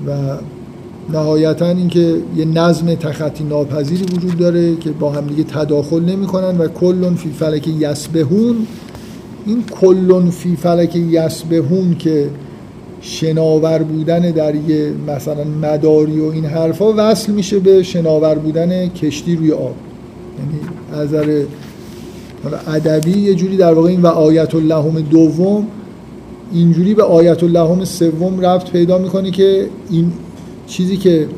و 0.06 0.10
نهایتا 1.12 1.68
اینکه 1.68 2.16
یه 2.36 2.44
نظم 2.44 2.94
تخطی 2.94 3.44
ناپذیری 3.44 4.02
وجود 4.02 4.36
داره 4.38 4.76
که 4.76 4.90
با 4.90 5.10
هم 5.10 5.26
دیگه 5.26 5.44
تداخل 5.44 6.00
نمی‌کنن 6.00 6.58
و 6.58 6.68
کلون 6.68 7.14
فی 7.14 7.30
فلک 7.30 7.68
یسبهون 7.68 8.66
این 9.46 9.64
کلون 9.80 10.30
فی 10.30 10.56
فلک 10.56 10.96
یسبهون 10.96 11.94
که 11.98 12.28
شناور 13.00 13.82
بودن 13.82 14.30
در 14.30 14.54
یه 14.54 14.92
مثلا 15.08 15.44
مداری 15.62 16.20
و 16.20 16.24
این 16.24 16.44
حرفا 16.44 16.94
وصل 16.96 17.32
میشه 17.32 17.58
به 17.58 17.82
شناور 17.82 18.34
بودن 18.34 18.88
کشتی 18.88 19.36
روی 19.36 19.52
آب. 19.52 19.74
یعنی 20.38 20.60
از 20.92 21.38
ادبی 22.66 23.18
یه 23.18 23.34
جوری 23.34 23.56
در 23.56 23.74
واقع 23.74 23.88
این 23.88 24.02
و 24.02 24.06
آیت 24.06 24.54
اللهم 24.54 25.00
دوم 25.00 25.66
اینجوری 26.52 26.94
به 26.94 27.02
آیت 27.02 27.42
اللهم 27.42 27.84
سوم 27.84 28.40
رفت 28.40 28.72
پیدا 28.72 28.98
می‌کنه 28.98 29.30
که 29.30 29.68
این 29.90 30.12
چیزی 30.66 30.96
که 30.96 31.28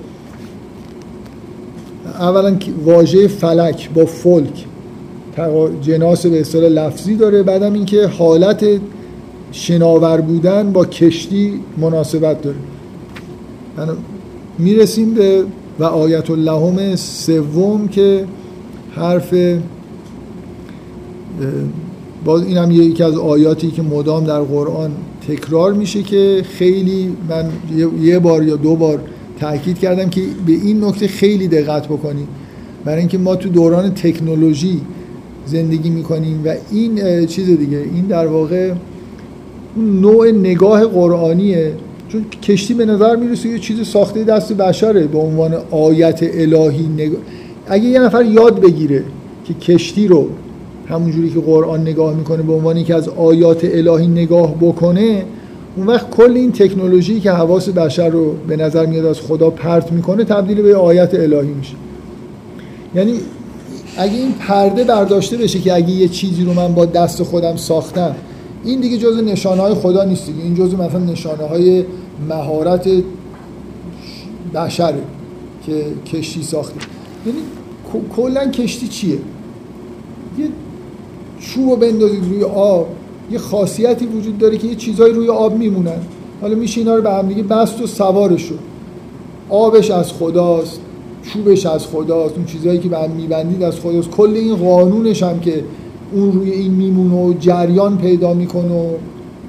اولا 2.20 2.56
واژه 2.84 3.28
فلک 3.28 3.90
با 3.90 4.06
فلک 4.06 4.64
جناس 5.82 6.26
به 6.26 6.40
اصطلاح 6.40 6.68
لفظی 6.68 7.16
داره 7.16 7.42
بعدم 7.42 7.72
اینکه 7.72 8.06
حالت 8.06 8.66
شناور 9.52 10.20
بودن 10.20 10.72
با 10.72 10.84
کشتی 10.84 11.52
مناسبت 11.78 12.42
داره. 12.42 12.56
یعنی 13.78 13.90
می‌رسیم 14.58 15.14
به 15.14 15.44
و 15.78 15.84
آیت 15.84 16.30
اللهم 16.30 16.96
سوم 16.96 17.88
که 17.88 18.24
حرف 18.90 19.34
باز 22.24 22.42
این 22.42 22.56
هم 22.56 22.70
یکی 22.70 23.02
از 23.02 23.18
آیاتی 23.18 23.70
که 23.70 23.82
مدام 23.82 24.24
در 24.24 24.40
قرآن 24.40 24.90
تکرار 25.28 25.72
میشه 25.72 26.02
که 26.02 26.42
خیلی 26.58 27.16
من 27.28 27.50
یه 28.02 28.18
بار 28.18 28.42
یا 28.42 28.56
دو 28.56 28.76
بار 28.76 29.00
تاکید 29.40 29.78
کردم 29.78 30.08
که 30.08 30.20
به 30.46 30.52
این 30.52 30.84
نکته 30.84 31.08
خیلی 31.08 31.48
دقت 31.48 31.86
بکنید 31.86 32.28
برای 32.84 32.98
اینکه 32.98 33.18
ما 33.18 33.36
تو 33.36 33.48
دوران 33.48 33.94
تکنولوژی 33.94 34.80
زندگی 35.46 35.90
می‌کنیم 35.90 36.42
و 36.44 36.54
این 36.72 37.26
چیز 37.26 37.46
دیگه 37.46 37.78
این 37.94 38.04
در 38.04 38.26
واقع 38.26 38.72
نوع 39.76 40.30
نگاه 40.30 40.84
قرآنیه. 40.84 41.72
چون 42.08 42.24
کشتی 42.42 42.74
به 42.74 42.86
نظر 42.86 43.16
می‌رسه 43.16 43.48
یه 43.48 43.58
چیز 43.58 43.88
ساخته 43.88 44.24
دست 44.24 44.52
بشره 44.52 45.06
به 45.06 45.18
عنوان 45.18 45.54
آیت 45.70 46.20
الهی 46.22 46.86
نگاه 46.86 47.20
اگه 47.66 47.84
یه 47.84 48.00
نفر 48.00 48.24
یاد 48.24 48.60
بگیره 48.60 49.04
که 49.44 49.54
کشتی 49.54 50.08
رو 50.08 50.28
همونجوری 50.88 51.30
که 51.30 51.40
قرآن 51.40 51.80
نگاه 51.80 52.14
می‌کنه 52.16 52.42
به 52.42 52.52
عنوان 52.52 52.84
که 52.84 52.94
از 52.94 53.08
آیات 53.08 53.64
الهی 53.64 54.06
نگاه 54.06 54.54
بکنه 54.54 55.24
اون 55.78 55.86
وقت 55.86 56.10
کل 56.10 56.32
این 56.36 56.52
تکنولوژی 56.52 57.20
که 57.20 57.30
حواس 57.30 57.68
بشر 57.68 58.08
رو 58.08 58.32
به 58.32 58.56
نظر 58.56 58.86
میاد 58.86 59.04
از 59.04 59.20
خدا 59.20 59.50
پرت 59.50 59.92
می‌کنه 59.92 60.24
تبدیل 60.24 60.62
به 60.62 60.76
آیت 60.76 61.14
الهی 61.14 61.48
میشه. 61.48 61.74
یعنی 62.94 63.14
اگه 63.98 64.14
این 64.14 64.32
پرده 64.32 64.84
برداشته 64.84 65.36
بشه 65.36 65.58
که 65.58 65.74
اگه 65.74 65.90
یه 65.90 66.08
چیزی 66.08 66.44
رو 66.44 66.52
من 66.52 66.74
با 66.74 66.84
دست 66.84 67.22
خودم 67.22 67.56
ساختم 67.56 68.14
این 68.64 68.80
دیگه 68.80 68.98
جز 68.98 69.16
نشانه 69.16 69.62
های 69.62 69.74
خدا 69.74 70.04
نیست 70.04 70.26
دیگه. 70.26 70.42
این 70.42 70.54
جز 70.54 70.74
مثلا 70.74 70.98
نشانه 70.98 71.44
های 71.44 71.84
مهارت 72.28 72.88
بشره 74.54 75.02
که 75.66 75.84
کشتی 76.12 76.42
ساخته. 76.42 76.80
یعنی 77.26 77.38
کلا 78.16 78.46
کشتی 78.50 78.88
چیه؟ 78.88 79.18
یه 80.38 80.48
چوب 81.40 81.80
بندازید 81.80 82.24
روی 82.24 82.44
آب 82.44 82.88
یه 83.30 83.38
خاصیتی 83.38 84.06
وجود 84.06 84.38
داره 84.38 84.58
که 84.58 84.66
یه 84.66 84.74
چیزایی 84.74 85.14
روی 85.14 85.28
آب 85.28 85.56
میمونن 85.58 85.98
حالا 86.40 86.54
میشه 86.54 86.80
اینا 86.80 86.94
رو 86.94 87.02
به 87.02 87.10
هم 87.10 87.28
دیگه 87.28 87.42
بست 87.42 87.82
و 87.82 87.86
سوارش 87.86 88.42
شد 88.42 88.58
آبش 89.48 89.90
از 89.90 90.12
خداست 90.12 90.80
چوبش 91.22 91.66
از 91.66 91.86
خداست 91.86 92.34
اون 92.36 92.44
چیزایی 92.44 92.78
که 92.78 92.88
به 92.88 92.98
هم 92.98 93.10
میبندید 93.10 93.62
از 93.62 93.80
خداست. 93.80 94.10
کل 94.10 94.32
این 94.34 94.56
قانونش 94.56 95.22
هم 95.22 95.40
که 95.40 95.64
اون 96.12 96.32
روی 96.32 96.50
این 96.50 96.70
میمونه 96.70 97.14
و 97.14 97.32
جریان 97.32 97.98
پیدا 97.98 98.34
می‌کنه 98.34 98.74
و 98.74 98.86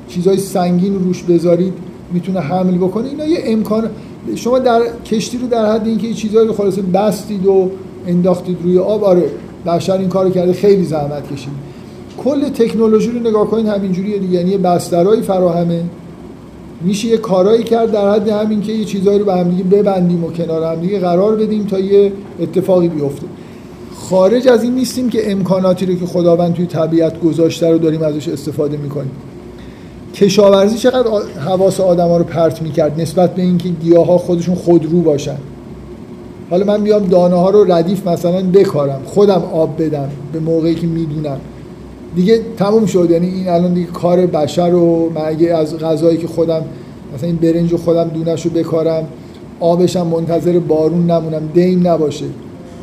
چیزای 0.08 0.38
سنگین 0.38 0.96
روش 0.96 1.24
بذارید 1.24 1.74
می‌تونه 2.14 2.40
حمل 2.40 2.78
بکنه. 2.78 3.08
اینا 3.08 3.26
یه 3.26 3.42
امکان. 3.44 3.90
شما 4.36 4.60
در 4.60 4.82
کشتی 5.06 5.38
رو 5.38 5.48
در 5.48 5.72
حد 5.72 5.88
اینکه 5.88 6.08
یه 6.08 6.14
چیزایی 6.14 6.48
رو 6.48 6.54
خلاصه 6.54 6.82
بستید 6.82 7.46
و 7.46 7.70
انداختید 8.08 8.58
روی 8.64 8.78
آب 8.78 9.04
آره 9.04 9.32
بشر 9.66 9.98
این 9.98 10.10
کارو 10.10 10.30
کرده 10.30 10.54
خیلی 10.54 10.84
زحمت 10.84 11.34
کشید. 11.34 11.69
کل 12.24 12.50
تکنولوژی 12.50 13.12
رو 13.12 13.20
نگاه 13.20 13.48
کنید 13.48 13.68
همینجوریه 13.68 14.18
دیگه. 14.18 14.34
یعنی 14.34 14.58
بسترایی 14.58 15.22
فراهمه. 15.22 15.84
میشه 16.82 17.08
یه 17.08 17.18
کارایی 17.18 17.64
کرد 17.64 17.92
در 17.92 18.12
حد 18.12 18.30
همین 18.30 18.62
که 18.62 18.72
یه 18.72 18.86
چیزایی 18.86 19.20
رو 19.20 19.26
به 19.26 19.34
هم 19.34 19.50
دیگه 19.50 19.64
ببندیم 19.64 20.24
و 20.24 20.32
کنار 20.32 20.64
هم 20.64 20.82
دیگه 20.82 21.00
قرار 21.00 21.36
بدیم 21.36 21.66
تا 21.66 21.80
یه 21.80 22.12
اتفاقی 22.40 22.88
بیفته. 22.88 23.26
خارج 23.96 24.48
از 24.48 24.64
این 24.64 24.76
نیستیم 24.76 25.10
که 25.10 25.32
امکاناتی 25.32 25.86
رو 25.86 25.96
که 25.96 26.06
خداوند 26.06 26.54
توی 26.54 26.66
طبیعت 26.66 27.20
گذاشته 27.20 27.72
رو 27.72 27.78
داریم 27.78 28.02
ازش 28.02 28.28
استفاده 28.28 28.78
می‌کنیم. 28.78 29.12
کشاورزی 30.14 30.78
چقدر 30.78 31.10
حواس 31.46 31.80
آدم 31.80 32.08
ها 32.08 32.18
رو 32.18 32.24
پرت 32.24 32.62
می‌کرد 32.62 33.02
نسبت 33.02 33.36
به 33.36 33.42
اینکه 33.42 33.70
گیاه 33.70 34.08
ها 34.08 34.18
خودشون 34.18 34.56
خودرو 34.56 35.02
باشن. 35.02 35.38
حالا 36.50 36.66
من 36.66 36.84
بیام 36.84 37.06
دانه 37.06 37.36
ها 37.36 37.50
رو 37.50 37.74
ردیف 37.74 38.08
مثلا 38.08 38.42
بکارم 38.42 39.02
خودم 39.06 39.44
آب 39.54 39.84
بدم 39.84 40.10
به 40.34 40.40
موقعی 40.40 40.76
که 40.76 40.88
می‌دونم. 40.88 41.40
دیگه 42.16 42.40
تموم 42.58 42.86
شد. 42.86 43.12
یعنی 43.12 43.28
این 43.28 43.50
الان 43.50 43.74
دیگه 43.74 43.88
کار 43.88 44.26
بشر 44.26 44.74
و 44.74 45.12
من 45.16 45.22
اگه 45.26 45.56
از 45.56 45.78
غذایی 45.78 46.18
که 46.18 46.28
خودم 46.28 46.62
مثلا 47.16 47.30
این 47.30 47.38
برنج 47.38 47.76
خودم 47.76 48.04
دونش 48.04 48.46
رو 48.46 48.52
بکارم 48.52 49.08
آبشم 49.60 50.08
منتظر 50.08 50.60
بارون 50.60 51.12
نمونم 51.12 51.50
دیم 51.54 51.88
نباشه 51.88 52.26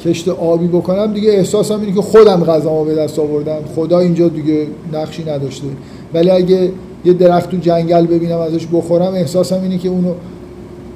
کشت 0.04 0.28
آبی 0.28 0.66
بکنم 0.66 1.12
دیگه 1.12 1.30
احساسم 1.30 1.80
اینه 1.80 1.92
که 1.92 2.02
خودم 2.02 2.44
غذامو 2.44 2.84
به 2.84 2.94
دست 2.94 3.18
آوردم. 3.18 3.58
خدا 3.76 3.98
اینجا 3.98 4.28
دیگه 4.28 4.66
نقشی 4.92 5.24
نداشته. 5.24 5.66
ولی 6.14 6.30
اگه 6.30 6.72
یه 7.04 7.12
درخت 7.12 7.50
تو 7.50 7.56
جنگل 7.56 8.06
ببینم 8.06 8.38
ازش 8.38 8.66
بخورم 8.72 9.14
احساسم 9.14 9.62
اینه 9.62 9.78
که 9.78 9.88
اونو 9.88 10.12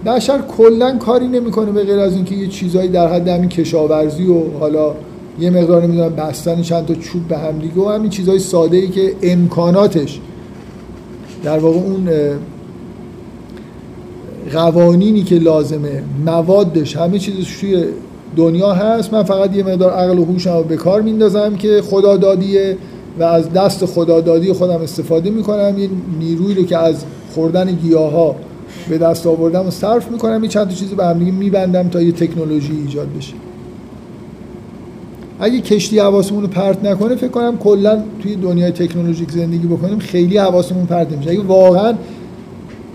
بشر 0.07 0.39
کلا 0.57 0.99
کاری 0.99 1.29
نمی‌کنه 1.29 1.73
به 1.73 1.85
غیر 1.85 1.99
از 1.99 2.15
اینکه 2.15 2.35
یه 2.35 2.49
چیزایی 2.49 2.89
در 2.89 3.09
حد 3.09 3.29
همین 3.29 3.49
کشاورزی 3.49 4.27
و 4.27 4.43
حالا 4.61 4.95
یه 5.41 5.51
مقدار 5.51 5.83
نمی‌دونم 5.83 6.09
بستن 6.09 6.63
چند 6.63 6.87
تا 6.87 6.95
چوب 6.95 7.29
به 7.29 7.39
هم 7.39 7.59
دیگه 7.59 7.81
و 7.81 7.89
همین 7.89 8.11
چیزهای 8.11 8.39
ساده 8.39 8.77
ای 8.77 8.89
که 8.89 9.15
امکاناتش 9.23 10.21
در 11.45 11.59
واقع 11.59 11.79
اون 11.79 12.09
قوانینی 14.53 15.23
که 15.23 15.35
لازمه 15.35 16.03
موادش 16.27 16.97
همه 16.97 17.19
چیزش 17.19 17.57
توی 17.61 17.85
دنیا 18.37 18.73
هست. 18.73 19.13
من 19.13 19.23
فقط 19.23 19.57
یه 19.57 19.63
مقدار 19.63 19.93
عقل 19.93 20.19
و 20.19 20.25
هوشم 20.25 20.57
رو 20.57 20.63
به 20.63 20.77
کار 20.77 21.03
میندازم 21.03 21.57
که 21.57 21.83
خدا 21.83 22.17
دادیه 22.17 22.77
و 23.19 23.23
از 23.23 23.53
دست 23.53 23.87
خدا 23.87 24.21
دادی 24.21 24.53
خودم 24.53 24.81
استفاده 24.83 25.31
می‌کنم. 25.31 25.79
یه 25.79 25.89
نیرویی 26.19 26.55
رو 26.55 26.65
که 26.65 26.79
از 26.79 27.05
خوردن 27.35 27.73
گیاه 27.73 28.13
ها 28.13 28.37
به 28.89 28.99
دست 28.99 29.27
آوردم 29.27 29.67
و 29.67 29.71
صرف 29.71 30.11
می‌کنم. 30.11 30.45
یه 30.45 30.49
چند 30.49 30.69
تا 30.69 30.75
چیزی 30.75 30.95
به 30.95 31.05
هم 31.05 31.17
میبندم 31.17 31.89
تا 31.89 32.03
یه 32.03 32.13
تکنولوژی 32.13 32.73
ایجاد 32.87 33.09
بشه. 33.19 33.35
اگه 35.41 35.61
کشتی 35.61 35.99
حواسمون 35.99 36.43
رو 36.43 36.49
پرت 36.49 36.85
نکنه 36.85 37.17
فکر 37.17 37.29
کنم 37.29 37.59
کلا 37.59 38.03
توی 38.23 38.37
دنیای 38.37 38.71
تکنولوژیک 38.71 39.31
زندگی 39.31 39.67
بکنیم 39.67 39.99
خیلی 39.99 40.39
حواسمون 40.39 40.87
پرت 40.87 41.13
نمیشه. 41.13 41.31
اگه 41.31 41.43
واقعا 41.43 41.95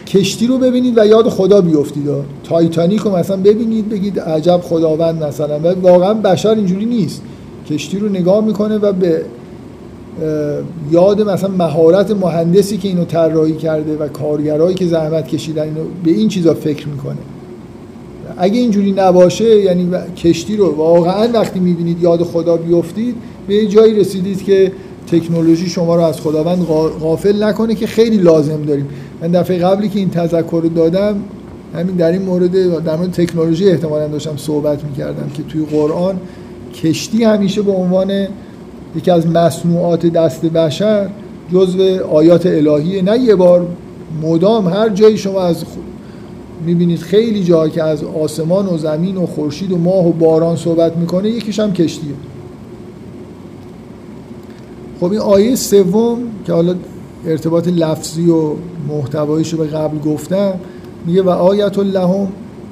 کشتی 0.07 0.47
رو 0.47 0.57
ببینید 0.57 0.97
و 0.97 1.05
یاد 1.05 1.29
خدا 1.29 1.61
بیفتید 1.61 2.09
تایتانیک 2.43 3.01
رو 3.01 3.15
مثلا 3.15 3.37
ببینید 3.37 3.89
بگید 3.89 4.19
عجب 4.19 4.59
خداوند 4.63 5.23
مثلا. 5.23 5.59
و 5.59 5.67
واقعا 5.81 6.13
بشر 6.13 6.49
اینجوری 6.49 6.85
نیست. 6.85 7.21
کشتی 7.69 7.99
رو 7.99 8.09
نگاه 8.09 8.45
می‌کنه 8.45 8.77
و 8.77 8.93
به 8.93 9.21
یاد 10.91 11.21
مثلا 11.21 11.49
مهارت 11.49 12.11
مهندسی 12.11 12.77
که 12.77 12.87
اینو 12.87 13.05
طراحی 13.05 13.55
کرده 13.55 13.97
و 13.97 14.07
کارگرایی 14.07 14.75
که 14.75 14.85
زحمت 14.85 15.27
کشیدن 15.27 15.63
اینو 15.63 15.81
به 16.03 16.11
این 16.11 16.27
چیزا 16.29 16.53
فکر 16.53 16.87
می‌کنه. 16.87 17.17
اگه 18.37 18.59
اینجوری 18.59 18.91
نباشه 18.91 19.61
یعنی 19.61 19.89
کشتی 20.17 20.57
رو 20.57 20.75
واقعا 20.75 21.29
وقتی 21.33 21.59
می‌بینید 21.59 22.01
یاد 22.01 22.23
خدا 22.23 22.57
بیفتید 22.57 23.15
به 23.47 23.67
جایی 23.67 23.93
رسیدید 23.93 24.43
که 24.43 24.71
تکنولوژی 25.07 25.69
شما 25.69 25.95
رو 25.95 26.01
از 26.01 26.21
خداوند 26.21 26.63
غافل 27.01 27.43
نکنه 27.43 27.75
که 27.75 27.87
خیلی 27.87 28.17
لازم 28.17 28.61
داریم. 28.61 28.87
من 29.21 29.31
دفعه 29.31 29.57
قبلی 29.57 29.89
که 29.89 29.99
این 29.99 30.09
تذکر 30.09 30.59
رو 30.63 30.69
دادم 30.69 31.15
همین 31.73 31.95
در 31.95 32.11
این 32.11 32.21
مورد 32.21 32.83
در 32.83 32.95
مورد 32.95 33.11
تکنولوژی 33.11 33.69
احتمالا 33.69 34.07
داشتم 34.07 34.37
صحبت 34.37 34.83
می‌کردم 34.83 35.29
که 35.33 35.43
توی 35.43 35.65
قرآن 35.71 36.19
کشتی 36.83 37.23
همیشه 37.23 37.61
به 37.61 37.71
عنوان 37.71 38.27
یکی 38.95 39.11
از 39.11 39.27
مصنوعات 39.27 40.05
دست 40.05 40.45
بشر 40.45 41.09
جزو 41.53 42.03
آیات 42.11 42.45
الهیه. 42.45 43.01
نه 43.01 43.19
یه 43.19 43.35
بار 43.35 43.67
مدام 44.21 44.67
هر 44.67 44.89
جایی 44.89 45.17
شما 45.17 45.41
از 45.41 45.63
می‌بینید 46.65 46.99
خیلی 46.99 47.43
جا 47.43 47.69
که 47.69 47.83
از 47.83 48.03
آسمان 48.03 48.67
و 48.67 48.77
زمین 48.77 49.17
و 49.17 49.25
خورشید 49.25 49.71
و 49.71 49.77
ماه 49.77 50.07
و 50.07 50.11
باران 50.11 50.55
صحبت 50.55 50.97
می‌کنه 50.97 51.29
یکیش 51.29 51.59
هم 51.59 51.73
کشتیه. 51.73 52.13
خب 54.99 55.11
این 55.11 55.19
آیه 55.19 55.55
سوم 55.55 56.17
که 56.45 56.53
حالا 56.53 56.75
ارتباط 57.25 57.67
لفظی 57.67 58.29
و 58.29 58.53
محتوایش 58.89 59.53
رو 59.53 59.59
به 59.59 59.67
قبل 59.67 59.99
گفتم 59.99 60.53
میگه 61.05 61.21
و 61.21 61.29
آیت 61.29 61.77
لهم 61.77 62.27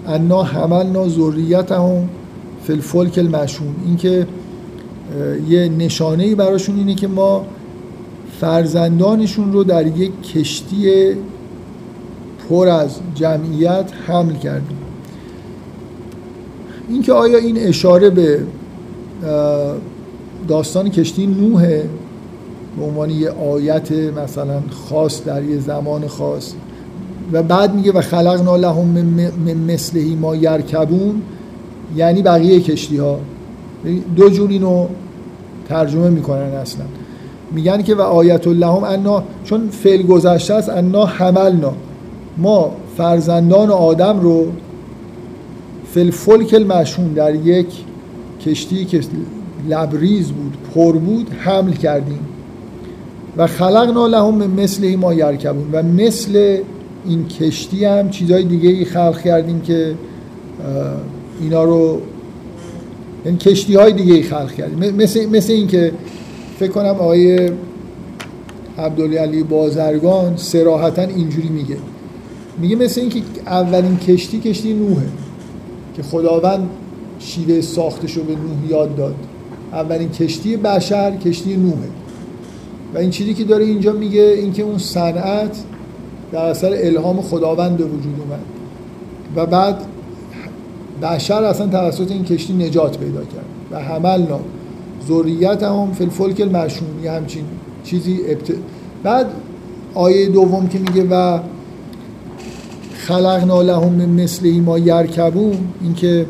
انا 0.07 0.43
حملنا 0.43 1.09
ذریتهم 1.09 2.09
فی 2.63 2.73
الفلک 2.73 3.17
این 3.85 3.97
که 3.97 4.27
یه 5.49 5.69
نشانه 5.69 6.23
ای 6.23 6.35
براشون 6.35 6.77
اینه 6.77 6.95
که 6.95 7.07
ما 7.07 7.45
فرزندانشون 8.41 9.53
رو 9.53 9.63
در 9.63 9.87
یک 9.87 10.11
کشتی 10.21 10.89
پر 12.53 12.67
از 12.67 12.99
جمعیت 13.15 13.85
حمل 14.07 14.33
کردیم 14.33 14.77
اینکه 16.89 17.13
آیا 17.13 17.37
این 17.37 17.57
اشاره 17.57 18.09
به 18.09 18.39
داستان 20.47 20.89
کشتی 20.89 21.27
نوحه 21.27 21.83
به 22.77 22.85
عنوان 22.85 23.09
یه 23.09 23.29
آیت 23.29 23.91
مثلا 23.91 24.61
خاص 24.89 25.23
در 25.25 25.43
یه 25.43 25.59
زمان 25.59 26.07
خاص 26.07 26.53
و 27.31 27.43
بعد 27.43 27.75
میگه 27.75 27.91
و 27.91 28.01
خلقنا 28.01 28.55
لهم 28.55 28.85
من 29.45 29.53
مثلهی 29.53 30.15
ما 30.15 30.35
یرکبون 30.35 31.21
یعنی 31.95 32.21
بقیه 32.21 32.59
کشتی 32.59 32.97
ها 32.97 33.19
دو 34.15 34.29
جور 34.29 34.49
اینو 34.49 34.87
ترجمه 35.69 36.09
می‌کنن 36.09 36.37
اصلا. 36.37 36.85
میگن 37.51 37.81
که 37.81 37.95
و 37.95 38.01
آیت 38.01 38.47
لهم 38.47 38.83
انا 38.83 39.23
چون 39.43 39.69
فعل 39.69 40.01
گذشته 40.01 40.53
است 40.53 40.69
انا 40.69 41.05
حملنا. 41.05 41.73
ما 42.37 42.71
فرزندان 42.97 43.69
آدم 43.69 44.19
رو 44.19 44.51
فل 45.93 46.11
فلک 46.11 46.53
المشون 46.53 47.13
در 47.13 47.35
یک 47.35 47.67
کشتی 48.45 48.85
که 48.85 49.01
لبریز 49.69 50.31
بود 50.31 50.57
پر 50.75 50.91
بود 50.91 51.29
حمل 51.39 51.71
کردیم. 51.73 52.19
و 53.37 53.47
خلقنا 53.47 54.07
لهم 54.07 54.51
مثل 54.51 54.95
ما 54.95 55.13
یرکبون. 55.13 55.71
و 55.71 55.83
مثل 55.83 56.57
این 57.05 57.27
کشتی 57.27 57.85
هم 57.85 58.09
چیزای 58.09 58.43
دیگه 58.43 58.69
ای 58.69 58.85
خلق 58.85 59.21
کردیم 59.21 59.61
که 59.61 59.95
اینا 61.41 61.63
رو 61.63 62.01
یعنی 63.25 63.37
کشتی 63.37 63.75
های 63.75 63.93
دیگه 63.93 64.13
ای 64.13 64.23
خلق 64.23 64.51
کردیم. 64.51 64.95
مثل, 64.95 65.25
مثل 65.25 65.53
این 65.53 65.67
که 65.67 65.91
فکر 66.59 66.71
کنم 66.71 66.85
آقای 66.85 67.49
عبدالعلی 68.77 69.43
بازرگان 69.43 70.37
سراحتا 70.37 71.01
اینجوری 71.01 71.49
میگه. 71.49 71.77
میگه 72.57 72.75
مثل 72.75 73.01
اینکه 73.01 73.21
اولین 73.45 73.97
کشتی 73.97 74.39
کشتی 74.39 74.73
نوحه 74.73 75.07
که 75.95 76.03
خداوند 76.03 76.69
شیوه 77.19 77.61
ساختش 77.61 78.13
رو 78.13 78.23
به 78.23 78.35
نوح 78.35 78.69
یاد 78.69 78.95
داد. 78.95 79.15
اولین 79.73 80.09
کشتی 80.09 80.57
بشر 80.57 81.15
کشتی 81.15 81.57
نوحه. 81.57 81.89
و 82.93 82.97
این 82.97 83.09
چیزی 83.09 83.33
که 83.33 83.43
داره 83.43 83.65
اینجا 83.65 83.91
میگه 83.91 84.21
اینکه 84.21 84.63
اون 84.63 84.77
صنعت 84.77 85.57
در 86.31 86.45
اثر 86.45 86.73
الهام 86.73 87.21
خداوند 87.21 87.77
به 87.77 87.83
وجود 87.83 88.15
اومد. 88.19 88.39
و 89.35 89.45
بعد 89.45 89.77
بشر 91.01 91.43
اصلا 91.43 91.67
توسط 91.67 92.11
این 92.11 92.23
کشتی 92.23 92.53
نجات 92.53 92.97
پیدا 92.97 93.21
کرد. 93.21 93.45
و 93.71 93.79
حملنا 93.79 94.39
ذریت 95.07 95.63
هم 95.63 95.91
فی 95.91 96.03
الفلک 96.03 96.41
المشون 96.41 96.87
یه 97.03 97.11
همچین 97.11 97.43
چیزی 97.83 98.19
ابت... 98.27 98.51
بعد 99.03 99.25
آیه 99.93 100.29
دوم 100.29 100.67
که 100.67 100.79
میگه 100.79 101.07
و 101.09 101.39
خلقنا 103.07 103.61
لهم 103.61 103.93
من 103.93 104.09
مثل 104.09 104.59
ما 104.61 104.79
یرکبون. 104.79 105.57
اینکه 105.81 106.25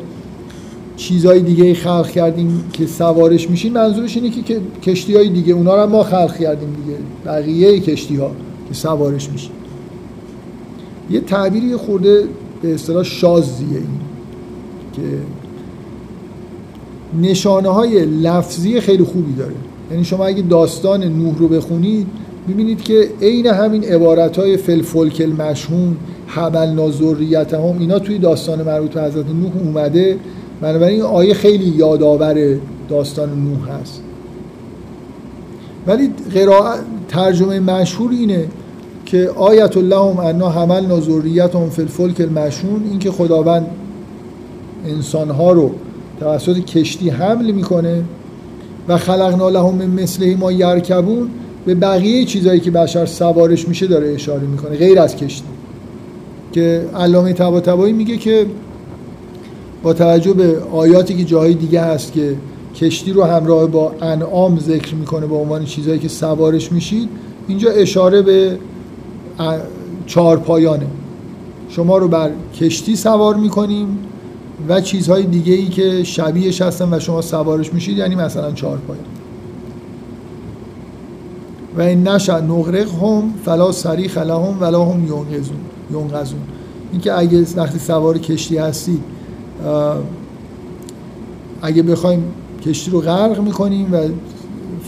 چیزهای 0.96 1.40
دیگه 1.40 1.74
خلق 1.74 2.10
کردیم 2.10 2.64
که 2.72 2.86
سوارش 2.86 3.50
میشین 3.50 3.72
منظورش 3.72 4.16
اینه 4.16 4.30
که 4.30 4.60
کشتی 4.82 5.16
های 5.16 5.28
دیگه 5.28 5.52
اونا 5.52 5.84
رو 5.84 5.90
ما 5.90 6.02
خلق 6.02 6.36
کردیم 6.38 6.68
دیگه. 6.84 6.98
بقیه 7.24 7.80
کشتی 7.80 8.16
ها 8.16 8.30
که 8.68 8.74
سوارش 8.74 9.30
میشین. 9.30 9.50
یه 11.10 11.20
تعبیری 11.20 11.76
خورده 11.76 12.24
به 12.62 12.74
اصطلاح 12.74 13.02
شازیه 13.02 13.68
این 13.68 14.00
که 14.92 15.02
نشانه 17.28 17.68
های 17.68 18.04
لفظی 18.04 18.80
خیلی 18.80 19.04
خوبی 19.04 19.32
داره. 19.32 19.54
یعنی 19.90 20.04
شما 20.04 20.26
اگه 20.26 20.42
داستان 20.42 21.04
نوح 21.04 21.38
رو 21.38 21.48
بخونید 21.48 22.06
می‌بینید 22.46 22.82
که 22.82 23.10
عین 23.22 23.46
همین 23.46 23.84
عبارت 23.84 24.38
های 24.38 24.56
فلفلک 24.56 25.22
المشهون 25.24 25.96
حمل 26.26 26.90
ذریت 26.90 27.54
هم 27.54 27.78
اینا 27.78 27.98
توی 27.98 28.18
داستان 28.18 28.62
مربوط 28.62 28.90
به 28.90 29.02
حضرت 29.02 29.26
نوح 29.26 29.52
اومده. 29.64 30.18
بنابراین 30.60 31.02
این 31.02 31.02
آیه 31.02 31.34
خیلی 31.34 31.64
یادآور 31.64 32.56
داستان 32.88 33.28
نوح 33.28 33.80
هست. 33.80 34.00
ولی 35.86 36.10
قرائت 36.34 36.80
ترجمه 37.08 37.60
مشهور 37.60 38.10
اینه 38.10 38.44
که 39.06 39.30
آیت 39.36 39.76
اللهم 39.76 40.18
انا 40.18 40.48
حمل 40.48 40.84
هم 41.54 41.70
فی 41.70 41.82
الفلک 41.82 42.20
المشون 42.20 42.84
این 42.90 42.98
که 42.98 43.10
خداوند 43.10 43.66
انسانها 44.86 45.52
رو 45.52 45.70
توسط 46.20 46.58
کشتی 46.58 47.10
حمل 47.10 47.50
می‌کنه 47.50 48.02
و 48.88 48.96
خلقنا 48.96 49.48
لهم 49.48 49.90
مثله 49.90 50.36
ما 50.36 50.52
یرکبون. 50.52 51.30
به 51.64 51.74
بقیه 51.74 52.24
چیزایی 52.24 52.60
که 52.60 52.70
بشر 52.70 53.06
سوارش 53.06 53.68
میشه 53.68 53.86
داره 53.86 54.12
اشاره 54.14 54.42
می‌کنه 54.42 54.76
غیر 54.76 55.00
از 55.00 55.16
کشتی. 55.16 55.44
که 56.52 56.86
علامه 56.94 57.32
طباطبایی 57.32 57.92
میگه 57.92 58.16
که 58.16 58.46
با 59.82 59.92
توجه 59.92 60.32
به 60.32 60.62
آیاتی 60.72 61.14
که 61.14 61.24
جاهای 61.24 61.54
دیگه 61.54 61.80
هست 61.80 62.12
که 62.12 62.36
کشتی 62.76 63.12
رو 63.12 63.24
همراه 63.24 63.66
با 63.66 63.92
انعام 64.02 64.58
ذکر 64.58 64.94
می‌کنه 64.94 65.26
به 65.26 65.34
عنوان 65.34 65.64
چیزهایی 65.64 65.98
که 65.98 66.08
سوارش 66.08 66.72
میشید 66.72 67.08
اینجا 67.48 67.70
اشاره 67.70 68.22
به 68.22 68.58
چهار 70.06 70.36
پایانه 70.36 70.86
شما 71.68 71.98
رو 71.98 72.08
بر 72.08 72.30
کشتی 72.60 72.96
سوار 72.96 73.34
می‌کنیم 73.34 73.98
و 74.68 74.80
چیزهای 74.80 75.22
دیگه 75.22 75.52
ای 75.54 75.66
که 75.66 76.04
شبیهش 76.04 76.62
هستن 76.62 76.94
و 76.94 77.00
شما 77.00 77.22
سوارش 77.22 77.72
میشید 77.72 77.98
یعنی 77.98 78.14
مثلا 78.14 78.52
چهار 78.52 78.78
پایان 78.78 79.04
و 81.78 81.80
این 81.80 82.08
نشد 82.08 82.32
نغرق 82.32 82.88
هم 83.02 83.34
فلا 83.44 83.72
سریخ 83.72 84.18
لهم 84.18 84.60
ولا 84.60 84.84
هم 84.84 85.06
یونغزون 85.06 85.56
یونغزون 85.92 86.40
اینکه 86.92 87.18
اگه 87.18 87.46
وقتی 87.56 87.78
سوار 87.78 88.18
کشتی 88.18 88.58
هستید 88.58 89.00
اگه 91.62 91.82
بخوایم 91.82 92.24
کشتی 92.66 92.90
رو 92.90 93.00
غرق 93.00 93.40
می‌کنیم 93.40 93.94
و 93.94 93.98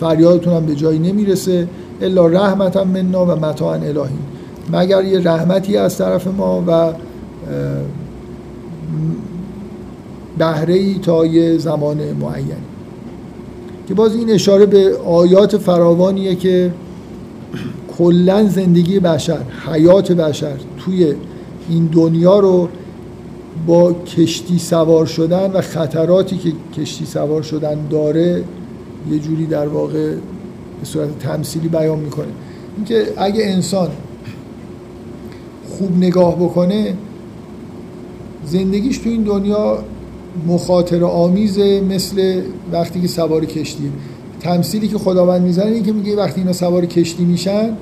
فریادتون 0.01 0.53
هم 0.53 0.66
به 0.66 0.74
جایی 0.74 0.99
نمی‌رسه 0.99 1.68
الا 2.03 2.26
رحمتا 2.26 2.84
مننا 2.84 3.26
و 3.26 3.30
متاعا 3.30 3.74
الهی. 3.74 4.18
مگر 4.72 5.05
یه 5.05 5.20
رحمتی 5.20 5.76
از 5.76 5.99
طرف 5.99 6.26
ما 6.26 6.64
و 6.66 6.93
بهره 10.39 10.74
ای 10.74 10.99
تا 10.99 11.26
یه 11.26 11.59
زمان 11.59 11.97
معین 11.97 12.76
که 13.89 13.95
باز 13.95 14.16
این 14.16 14.30
اشاره 14.30 14.66
به 14.66 14.97
آیات 14.97 15.57
فراوانیه 15.57 16.34
که 16.34 16.72
کلا 17.99 18.47
زندگی 18.47 19.01
بشر 19.01 19.43
حیات 19.66 20.12
بشر 20.12 20.57
توی 20.78 21.14
این 21.68 21.87
دنیا 21.87 22.39
رو 22.39 22.68
با 23.66 23.93
کشتی 23.93 24.59
سوار 24.59 25.07
شدن 25.07 25.51
و 25.53 25.61
خطراتی 25.61 26.37
که 26.37 26.53
کشتی 26.80 27.07
سوار 27.07 27.43
شدن 27.43 27.89
داره 27.91 28.45
یه 29.11 29.18
جوری 29.18 29.47
در 29.47 29.68
واقع 29.68 30.14
به 30.80 30.84
صورت 30.84 31.18
تمثیلی 31.18 31.68
بیان 31.68 31.99
می‌کنه. 31.99 32.26
اینکه 32.76 33.07
اگه 33.16 33.45
انسان 33.45 33.89
خوب 35.68 35.97
نگاه 35.97 36.37
بکنه 36.37 36.95
زندگیش 38.47 38.99
تو 38.99 39.09
این 39.09 39.22
دنیا 39.22 39.78
مخاطر 40.47 41.05
آمیزه 41.05 41.80
مثل 41.80 42.41
وقتی 42.72 43.01
که 43.01 43.09
سوار 43.09 43.45
کشتی. 43.45 43.93
تمثیلی 44.41 44.89
که 44.89 44.99
خداوند 44.99 45.43
می‌زنه 45.43 45.66
این 45.66 45.82
که 45.82 45.93
میگه 45.93 46.16
وقتی 46.16 46.41
اینا 46.41 46.53
سوار 46.53 46.87
کشتی 46.87 47.24
میشن 47.24 47.76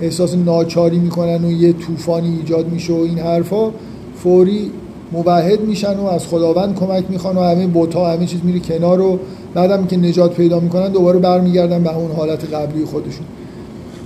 احساس 0.00 0.34
ناچاری 0.34 0.98
می‌کنن 0.98 1.44
و 1.44 1.52
یه 1.52 1.72
طوفانی 1.72 2.36
ایجاد 2.36 2.68
میشه 2.68 2.92
و 2.92 2.96
این 2.96 3.18
حرفا 3.18 3.70
فوری 4.16 4.70
موحد 5.12 5.60
میشن 5.60 5.96
و 5.96 6.06
از 6.06 6.26
خداوند 6.26 6.74
کمک 6.74 7.04
می‌خوان 7.10 7.36
و 7.36 7.40
همه 7.40 7.66
بوتا 7.66 8.12
همه 8.12 8.26
چیز 8.26 8.40
میره 8.44 8.58
کنار 8.58 9.00
و 9.00 9.18
بعدم 9.54 9.86
که 9.86 9.96
نجات 9.96 10.34
پیدا 10.34 10.60
می‌کنن 10.60 10.88
دوباره 10.88 11.18
برمیگردن 11.18 11.82
به 11.82 11.96
اون 11.96 12.10
حالت 12.10 12.54
قبلی 12.54 12.84
خودشون. 12.84 13.26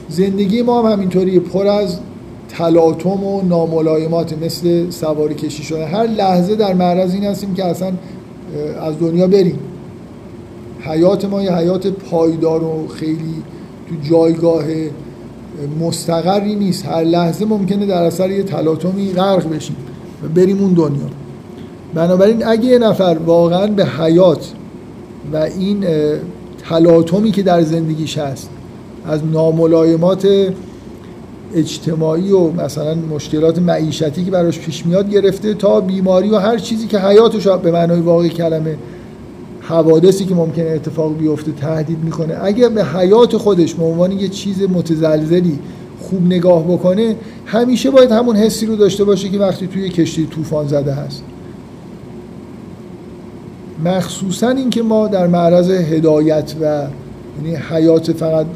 زندگی 0.09 0.63
ما 0.63 0.83
هم 0.83 0.93
همینطوری 0.93 1.41
پر 1.41 1.67
از 1.67 1.99
تلاطم 2.49 3.25
و 3.25 3.43
ناملایمات 3.43 4.39
مثل 4.43 4.91
سواری 4.91 5.35
کشی 5.35 5.63
شده. 5.63 5.87
هر 5.87 6.07
لحظه 6.07 6.55
در 6.55 6.75
معرض 6.75 7.15
این 7.15 7.25
هستیم 7.25 7.55
که 7.55 7.65
اصلا 7.65 7.93
از 8.83 8.99
دنیا 9.01 9.27
بریم. 9.27 9.59
حیات 10.81 11.25
ما 11.25 11.43
یه 11.43 11.53
حیات 11.53 11.87
پایدار 11.87 12.65
و 12.65 12.89
خیلی 12.89 13.35
تو 13.89 14.09
جایگاه 14.11 14.65
مستقری 15.81 16.55
نیست. 16.55 16.87
هر 16.87 17.05
لحظه 17.05 17.45
ممکنه 17.45 17.87
در 17.87 18.03
اثر 18.03 18.31
یه 18.31 18.43
تلاطمی 18.43 19.13
غرق 19.13 19.55
بشیم 19.55 19.77
و 20.25 20.29
بریم 20.29 20.61
اون 20.61 20.73
دنیا. 20.73 21.07
بنابراین 21.95 22.47
اگه 22.47 22.65
یه 22.65 22.79
نفر 22.79 23.17
واقعا 23.27 23.67
به 23.67 23.87
حیات 23.87 24.53
و 25.33 25.37
این 25.37 25.85
تلاطمی 26.69 27.31
که 27.31 27.43
در 27.43 27.63
زندگیش 27.63 28.19
هست 28.19 28.51
از 29.07 29.21
ناملایمات 29.33 30.29
اجتماعی 31.55 32.33
و 32.33 32.51
مثلا 32.51 32.95
مشکلات 32.95 33.59
معیشتی 33.59 34.25
که 34.25 34.31
براش 34.31 34.59
پیش 34.59 34.87
میاد 34.87 35.11
گرفته 35.11 35.55
تا 35.55 35.81
بیماری 35.81 36.31
و 36.31 36.37
هر 36.37 36.59
چیزی 36.59 36.87
که 36.87 36.99
حیاتش 36.99 37.49
به 37.49 37.71
معنای 37.71 38.01
واقعی 38.01 38.29
کلمه 38.29 38.77
حوادثی 39.61 40.25
که 40.25 40.35
ممکنه 40.35 40.71
اتفاق 40.71 41.19
بیفته 41.19 41.53
تهدید 41.53 41.99
می‌کنه. 42.05 42.37
اگر 42.43 42.69
به 42.69 42.85
حیات 42.85 43.37
خودش 43.37 43.75
به 43.75 43.85
عنوان 43.85 44.13
یه 44.13 44.29
چیز 44.29 44.63
متزلزلی 44.63 45.59
خوب 46.01 46.27
نگاه 46.27 46.65
بکنه 46.65 47.17
همیشه 47.47 47.91
باید 47.91 48.11
همون 48.11 48.37
حسی 48.37 48.67
رو 48.67 48.77
داشته 48.77 49.05
باشه 49.05 49.29
که 49.29 49.39
وقتی 49.39 49.67
توی 49.67 49.89
کشتی 49.89 50.27
طوفان 50.27 50.69
زده 50.69 50.93
هست. 50.93 51.23
مخصوصا 53.85 54.49
اینکه 54.49 54.83
ما 54.83 55.09
در 55.09 55.27
معرض 55.27 55.71
هدایت 55.71 56.55
و 56.61 56.87
یعنی 57.37 57.57
حیات 57.57 58.13
فقط 58.13 58.47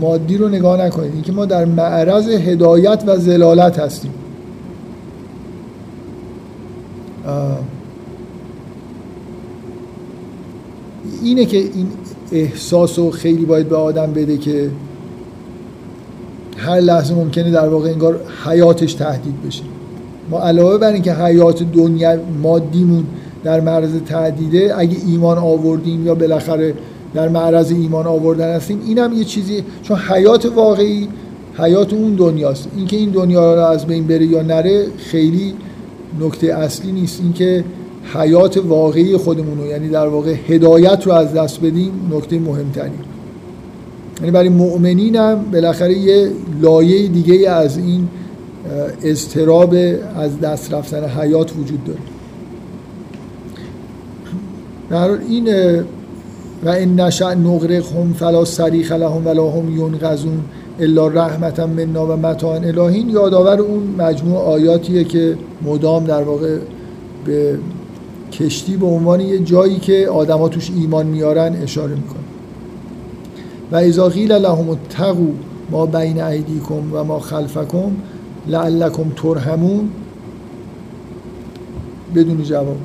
مادی 0.00 0.36
رو 0.36 0.48
نگاه 0.48 0.86
نکنید. 0.86 1.12
اینکه 1.14 1.32
ما 1.32 1.44
در 1.44 1.64
معرض 1.64 2.28
هدایت 2.28 3.04
و 3.06 3.16
زلالت 3.16 3.78
هستیم. 3.78 4.10
اینه 11.22 11.44
که 11.44 11.56
این 11.56 11.86
احساس 12.32 12.98
رو 12.98 13.10
خیلی 13.10 13.44
باید 13.44 13.68
به 13.68 13.76
آدم 13.76 14.12
بده 14.12 14.36
که 14.36 14.70
هر 16.56 16.80
لحظه 16.80 17.14
ممکنه 17.14 17.50
در 17.50 17.68
واقع 17.68 17.90
انگار 17.90 18.20
حیاتش 18.44 18.94
تهدید 18.94 19.46
بشه. 19.46 19.62
ما 20.30 20.40
علاوه 20.40 20.78
بر 20.78 20.92
اینکه 20.92 21.14
حیات 21.14 21.62
دنیا 21.62 22.18
مادیمون 22.42 23.04
در 23.44 23.60
معرض 23.60 23.90
تهدیده 24.06 24.74
اگه 24.78 24.96
ایمان 25.06 25.38
آوردیم 25.38 26.06
یا 26.06 26.14
بالاخره 26.14 26.74
در 27.14 27.28
معرض 27.28 27.72
ایمان 27.72 28.06
آوردن 28.06 28.56
هستیم 28.56 28.80
اینم 28.86 29.12
یه 29.12 29.24
چیزی 29.24 29.64
چون 29.82 29.96
حیات 29.96 30.46
واقعی 30.46 31.08
حیات 31.58 31.92
اون 31.92 32.14
دنیاست. 32.14 32.68
اینکه 32.76 32.96
این 32.96 33.10
دنیا 33.10 33.54
رو 33.54 33.60
از 33.60 33.86
بین 33.86 34.06
بره 34.06 34.26
یا 34.26 34.42
نره 34.42 34.86
خیلی 34.96 35.54
نکته 36.20 36.46
اصلی 36.46 36.92
نیست. 36.92 37.20
اینکه 37.22 37.64
حیات 38.14 38.56
واقعی 38.56 39.16
خودمون 39.16 39.58
رو 39.58 39.66
یعنی 39.66 39.88
در 39.88 40.06
واقع 40.06 40.34
هدایت 40.48 41.06
رو 41.06 41.12
از 41.12 41.34
دست 41.34 41.60
بدیم 41.60 41.92
نکته 42.12 42.38
مهمتری. 42.38 42.90
یعنی 44.20 44.30
برای 44.30 44.48
مؤمنین 44.48 45.16
هم 45.16 45.44
بالاخره 45.52 45.94
یه 45.94 46.30
لایه 46.60 47.08
دیگه 47.08 47.50
از 47.50 47.78
این 47.78 48.08
اضطراب 49.02 49.74
از 50.16 50.40
دست 50.40 50.74
رفتن 50.74 51.04
حیات 51.04 51.52
وجود 51.56 51.84
داره. 51.84 51.98
در 54.90 55.10
این 55.28 55.48
و 56.64 56.68
این 56.68 57.00
نشأ 57.00 57.34
نغرقهم 57.34 58.12
فلا 58.12 58.44
صریخ 58.44 58.92
لهم 58.92 59.26
ولا 59.26 59.50
هم 59.50 59.78
ینقذون 59.78 60.40
الا 60.80 61.08
رحمتا 61.08 61.66
منا 61.66 62.06
و 62.06 62.16
متاع 62.16 62.54
الهین. 62.54 63.10
یادآور 63.10 63.60
اون 63.60 63.94
مجموع 63.98 64.38
آیاتیه 64.38 65.04
که 65.04 65.36
مدام 65.62 66.04
در 66.04 66.22
واقع 66.22 66.58
به 67.24 67.58
کشتی 68.32 68.76
به 68.76 68.86
عنوان 68.86 69.20
یه 69.20 69.38
جایی 69.38 69.78
که 69.78 70.08
آدما 70.08 70.48
توش 70.48 70.70
ایمان 70.76 71.06
میارن 71.06 71.56
اشاره 71.62 71.94
می‌کنه. 71.94 72.18
و 73.72 73.76
اذا 73.76 74.08
قیل 74.08 74.32
لهم 74.32 74.70
اتقوا 74.70 75.26
ما 75.70 75.86
بین 75.86 76.22
ایدیکم 76.22 76.92
و 76.92 77.04
ما 77.04 77.18
خلفکم 77.18 77.90
لعلکم 78.46 79.12
ترحمون. 79.16 79.88
بدون 82.14 82.42
جواب. 82.42 82.76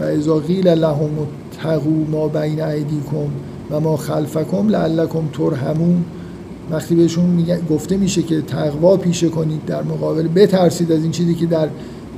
و 0.00 0.02
اذا 0.02 0.36
قیل 0.36 0.68
لهم 0.68 1.10
اتقوا 1.60 1.92
ما 2.10 2.28
بین 2.28 2.62
ایدیکم 2.62 3.30
و 3.70 3.80
ما 3.80 3.96
خلفکم 3.96 4.68
لعلکم 4.68 5.28
ترحمون. 5.32 6.04
وقتی 6.70 6.94
بهشون 6.94 7.46
گفته 7.70 7.96
میشه 7.96 8.22
که 8.22 8.42
تقوا 8.42 8.96
پیشه 8.96 9.28
کنید 9.28 9.64
در 9.64 9.82
مقابل 9.82 10.28
بترسید 10.28 10.92
از 10.92 11.02
این 11.02 11.10
چیزی 11.10 11.34
که 11.34 11.46
در 11.46 11.68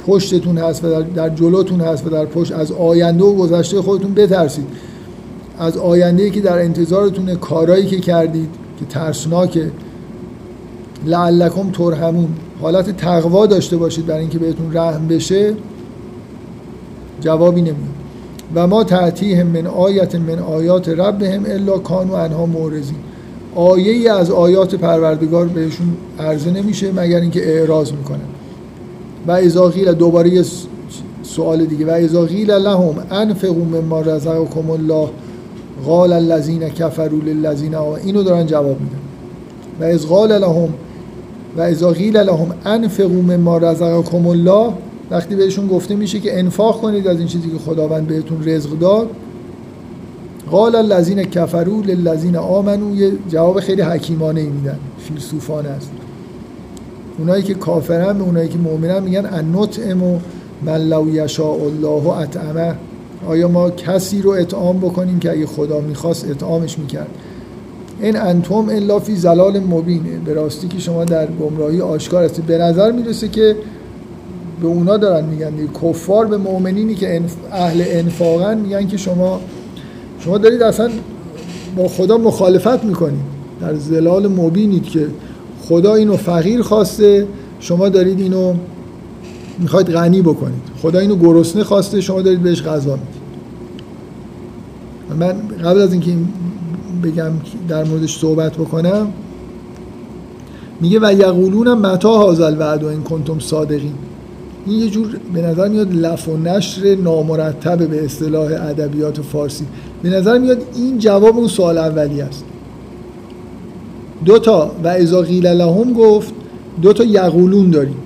پشتتون 0.07 0.59
هست 0.59 0.84
و 0.84 0.90
در, 0.90 1.01
در 1.01 1.28
جلوتون 1.28 1.80
هست 1.80 2.07
و 2.07 2.11
در 2.11 2.24
پشت 2.24 2.53
از 2.53 2.72
آینده 2.72 3.24
و 3.24 3.34
گذشته 3.34 3.82
خودتون 3.82 4.14
بترسید. 4.14 4.66
از 5.59 5.76
آینده 5.76 6.30
که 6.30 6.40
در 6.40 6.59
انتظارتون 6.59 7.34
کارایی 7.34 7.86
که 7.86 8.01
کردید 8.01 8.49
که 8.78 8.84
ترسناکه 8.84 9.70
لعلکم 11.07 11.70
ترحمون. 11.70 12.28
حالت 12.61 12.97
تقوا 12.97 13.47
داشته 13.47 13.76
باشید 13.76 14.07
برای 14.07 14.20
اینکه 14.20 14.38
بهتون 14.38 14.74
رحم 14.74 15.09
بشه 15.09 15.55
جوابی 17.20 17.61
نمیاد. 17.61 18.01
و 18.55 18.66
ما 18.66 18.84
تعتیهم 18.84 19.46
من 19.46 19.66
آیت 19.66 20.14
من 20.14 20.38
آیات 20.38 20.88
ربهم 20.88 21.44
الا 21.46 21.78
کانو 21.78 22.14
انها 22.14 22.46
مورزی 22.46 22.94
آیه 23.55 23.92
ای 23.92 24.09
از 24.09 24.30
آیات 24.30 24.74
پروردگار 24.74 25.46
بهشون 25.46 25.96
عرضه 26.18 26.50
نمیشه 26.50 26.92
مگر 26.92 27.20
اینکه 27.20 27.59
اعراض 27.59 27.92
می‌کنن 27.92 28.18
و 29.26 29.32
اذا 29.32 29.68
قیل 29.68 29.92
دوباره 29.92 30.30
یه 30.30 30.44
سوال 31.22 31.64
دیگه. 31.64 31.86
و 31.86 31.90
اذا 31.90 32.22
قیل 32.22 32.50
لهم 32.50 32.94
انفقوا 33.11 33.64
مما 33.64 34.00
رزقكم 34.00 34.70
الله 34.70 35.09
قال 35.86 36.12
الذين 36.12 36.68
كفروا 36.68 37.20
للذين 37.20 37.74
اینو 37.74 38.22
دارن 38.22 38.46
جواب 38.46 38.76
میدن. 38.80 39.03
و 39.80 39.84
از 39.84 40.07
قال 40.07 40.40
لهم 40.40 40.68
و 41.57 41.61
اذا 41.61 41.90
قیل 41.90 42.16
لهم 42.16 42.48
انفقوا 42.66 43.22
مما 43.22 43.59
رزقكم 43.59 44.26
الله 44.26 44.72
وقتی 45.12 45.34
بهشون 45.34 45.66
گفته 45.66 45.94
میشه 45.94 46.20
که 46.20 46.38
انفاق 46.38 46.80
کنید 46.80 47.08
از 47.08 47.18
این 47.18 47.28
چیزی 47.28 47.50
که 47.50 47.58
خداوند 47.58 48.06
بهتون 48.06 48.48
رزق 48.48 48.78
داد 48.78 49.10
قال 50.50 50.76
الذين 50.76 51.24
كفروا 51.24 51.82
للذين 51.82 52.36
آمنوا. 52.36 52.96
یه 52.96 53.12
جواب 53.28 53.60
خیلی 53.60 53.82
حکیمانه 53.82 54.40
ای 54.40 54.46
میدن 54.46 54.78
فیلسوفانه 54.98 55.68
است. 55.68 55.90
اونایی 57.18 57.42
که 57.42 57.54
کافرن 57.54 58.18
به 58.18 58.24
اونایی 58.24 58.48
که 58.48 58.58
مؤمنن 58.58 59.02
میگن 59.02 59.26
ان 59.26 59.56
نطعم 59.56 60.20
من 60.62 60.88
لو 60.88 61.08
یشاء 61.08 61.56
الله 61.56 62.08
اطعمه. 62.08 62.74
آیا 63.26 63.48
ما 63.48 63.70
کسی 63.70 64.22
رو 64.22 64.30
اطعام 64.30 64.78
بکنیم 64.78 65.18
که 65.18 65.30
اگه 65.30 65.46
خدا 65.46 65.80
می‌خواست 65.80 66.30
اطعامش 66.30 66.78
می‌کرد؟ 66.78 67.08
این 68.00 68.16
انتم 68.16 68.68
الا 68.68 68.98
فی 68.98 69.16
زلال 69.16 69.60
مبینه 69.60 70.18
به 70.24 70.34
راستی 70.34 70.68
که 70.68 70.78
شما 70.78 71.04
در 71.04 71.26
گمراهی 71.26 71.80
آشکار 71.80 72.24
هستید. 72.24 72.46
به 72.46 72.58
نظر 72.58 72.92
می‌رسه 72.92 73.28
که 73.28 73.56
به 74.62 74.68
اونا 74.68 74.96
دارن 74.96 75.24
میگن 75.24 75.52
کفار 75.82 76.26
به 76.26 76.36
مؤمنینی 76.36 76.94
که 76.94 77.22
اهل 77.52 77.84
انفاقن 77.86 78.58
میگن 78.58 78.86
که 78.86 78.96
شما 78.96 79.40
شما 80.20 80.38
دارید 80.38 80.62
اصلا 80.62 80.90
با 81.76 81.88
خدا 81.88 82.18
مخالفت 82.18 82.84
می‌کنید. 82.84 83.32
در 83.60 83.74
زلال 83.74 84.26
مبینید 84.26 84.82
که 84.82 85.06
خدا 85.68 85.94
اینو 85.94 86.16
فقیر 86.16 86.62
خواسته 86.62 87.26
شما 87.60 87.88
دارید 87.88 88.20
اینو 88.20 88.54
می‌خواید 89.58 89.90
غنی 89.90 90.22
بکنید. 90.22 90.62
خدا 90.82 90.98
اینو 90.98 91.16
گرسنه 91.16 91.64
خواسته 91.64 92.00
شما 92.00 92.22
دارید 92.22 92.42
بهش 92.42 92.62
غذا 92.62 92.96
می‌دید. 92.96 93.22
من 95.18 95.58
قبل 95.64 95.80
از 95.80 95.92
اینکه 95.92 96.12
بگم 97.04 97.32
در 97.68 97.84
موردش 97.84 98.18
صحبت 98.18 98.52
بکنم 98.52 99.06
میگه 100.80 100.98
و 101.02 101.12
یقولون 101.12 101.72
متا 101.72 102.18
هازل 102.18 102.58
وعد 102.58 102.84
و 102.84 102.86
این 102.86 103.02
کنتم 103.02 103.38
صادقین. 103.38 103.94
این 104.66 104.78
یه 104.78 104.90
جور 104.90 105.16
به 105.34 105.42
نظر 105.42 105.68
میاد 105.68 105.94
لف 105.94 106.28
و 106.28 106.36
نشر 106.36 106.94
نامرتب 106.94 107.88
به 107.88 108.04
اصطلاح 108.04 108.46
ادبیات 108.46 109.20
فارسی. 109.20 109.64
به 110.02 110.10
نظر 110.10 110.38
میاد 110.38 110.62
این 110.74 110.98
جواب 110.98 111.36
اون 111.36 111.48
سوال 111.48 111.78
اولی 111.78 112.20
است. 112.20 112.44
دو 114.24 114.38
تا 114.38 114.72
و 114.84 114.88
اذا 114.88 115.22
قیل 115.22 115.46
لهم 115.46 115.92
گفت 115.92 116.34
دو 116.82 116.92
تا 116.92 117.04
یقولون 117.04 117.70
داریم. 117.70 117.96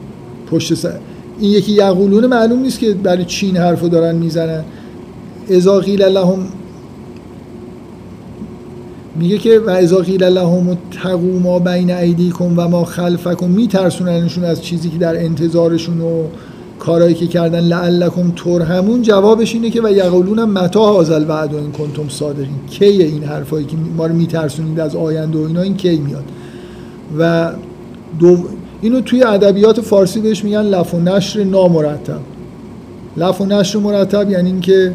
پشت 0.50 0.74
سر. 0.74 0.98
این 1.40 1.50
یکی 1.50 1.72
یقولون 1.72 2.26
معلوم 2.26 2.60
نیست 2.60 2.78
که 2.78 2.94
برای 2.94 3.24
چین 3.24 3.56
حرفو 3.56 3.88
دارن 3.88 4.14
می‌زنن. 4.14 4.64
اذا 5.48 5.78
قیل 5.78 6.02
لهم 6.02 6.38
میگه 9.18 9.38
که 9.38 9.60
و 9.66 9.70
اذا 9.70 9.96
قیل 9.96 10.24
لهم 10.24 10.78
تقوا 11.02 11.38
ما 11.38 11.58
بین 11.58 11.90
ایدیکم 11.90 12.58
و 12.58 12.68
ما 12.68 12.84
خلفکم 12.84 13.50
میترسوننشون 13.50 14.44
از 14.44 14.62
چیزی 14.62 14.88
که 14.88 14.98
در 14.98 15.24
انتظارشون 15.24 16.00
و 16.00 16.24
کارهایی 16.78 17.14
که 17.14 17.26
کردن. 17.26 17.60
لعلکم 17.60 18.32
ترهمون 18.36 19.02
جوابش 19.02 19.54
اینه 19.54 19.70
که 19.70 19.82
و 19.82 19.90
یقولون 19.90 20.44
متا 20.44 20.92
هازل 20.92 21.24
وعد 21.28 21.54
و 21.54 21.56
این 21.56 21.72
کنتم 21.72 22.08
صادقین 22.08 22.58
کی 22.70 22.84
این 22.84 23.24
حرفایی 23.24 23.66
که 23.66 23.76
ما 23.96 24.06
رو 24.06 24.14
میترسونید 24.14 24.80
از 24.80 24.96
آینده 24.96 25.38
و 25.38 25.46
اینا 25.46 25.62
این 25.62 25.76
کی 25.76 25.96
میاد؟ 25.96 26.24
و 27.18 27.52
دو 28.18 28.36
اینو 28.82 29.00
توی 29.00 29.22
ادبیات 29.22 29.80
فارسی 29.80 30.20
بهش 30.20 30.44
میگن 30.44 30.62
لف 30.62 30.94
و 30.94 31.00
نشر 31.00 31.44
نامرتب. 31.44 32.20
لف 33.16 33.40
و 33.40 33.46
نشر 33.46 33.78
مرتب 33.78 34.30
یعنی 34.30 34.50
اینکه 34.50 34.92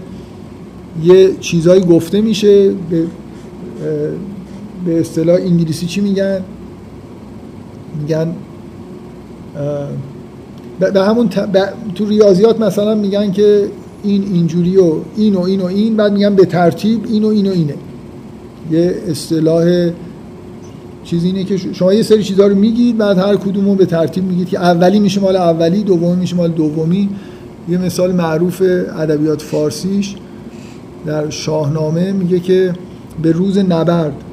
یه 1.03 1.29
چیزایی 1.39 1.81
گفته 1.81 2.21
میشه 2.21 2.69
به 2.69 3.03
به 4.85 4.99
اصطلاح 4.99 5.35
انگلیسی 5.35 5.85
چی 5.85 6.01
میگن؟ 6.01 6.41
میگن 8.01 8.33
به 10.79 11.01
همون 11.01 11.29
تو 11.95 12.05
ریاضیات 12.05 12.61
مثلا 12.61 12.95
میگن 12.95 13.31
که 13.31 13.67
این 14.03 14.23
اینجوری 14.23 14.77
و 14.77 14.93
این 15.15 15.35
و 15.35 15.41
این 15.41 15.61
و 15.61 15.65
این 15.65 15.95
بعد 15.95 16.13
میگن 16.13 16.35
به 16.35 16.45
ترتیب 16.45 17.05
این 17.09 17.23
و 17.23 17.27
این 17.27 17.47
و 17.47 17.51
اینه. 17.51 17.75
یه 18.71 18.95
اصطلاح 19.07 19.89
چیزی 21.03 21.27
اینه 21.27 21.43
که 21.43 21.57
شما 21.57 21.93
یه 21.93 22.03
سری 22.03 22.23
چیزها 22.23 22.47
رو 22.47 22.55
میگید 22.55 22.97
بعد 22.97 23.17
هر 23.17 23.35
کدوم 23.35 23.65
رو 23.65 23.75
به 23.75 23.85
ترتیب 23.85 24.23
میگید 24.23 24.49
که 24.49 24.59
اولی 24.59 24.99
میشه 24.99 25.21
مال 25.21 25.35
اولی 25.35 25.83
دومی 25.83 26.15
میشه 26.15 26.35
مال 26.35 26.51
دومی. 26.51 27.09
یه 27.69 27.77
مثال 27.77 28.11
معروف 28.11 28.61
ادبیات 28.97 29.41
فارسیش 29.41 30.15
در 31.05 31.29
شاهنامه 31.29 32.11
میگه 32.11 32.39
که 32.39 32.73
به 33.21 33.31
روز 33.31 33.57
نبرد. 33.57 34.23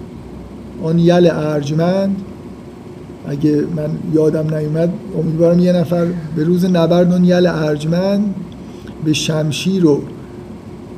آن 0.82 0.98
یل 0.98 1.30
ارجمند 1.32 2.16
اگه 3.28 3.64
من 3.76 3.90
یادم 4.14 4.54
نیومد 4.54 4.92
امیدوارم 5.18 5.58
یه 5.58 5.72
نفر 5.72 6.06
به 6.36 6.44
روز 6.44 6.64
نبرد 6.64 7.12
آن 7.12 7.24
یل 7.24 7.46
ارجمند 7.46 8.34
به 9.04 9.12
شمشیر 9.12 9.86
و 9.86 10.02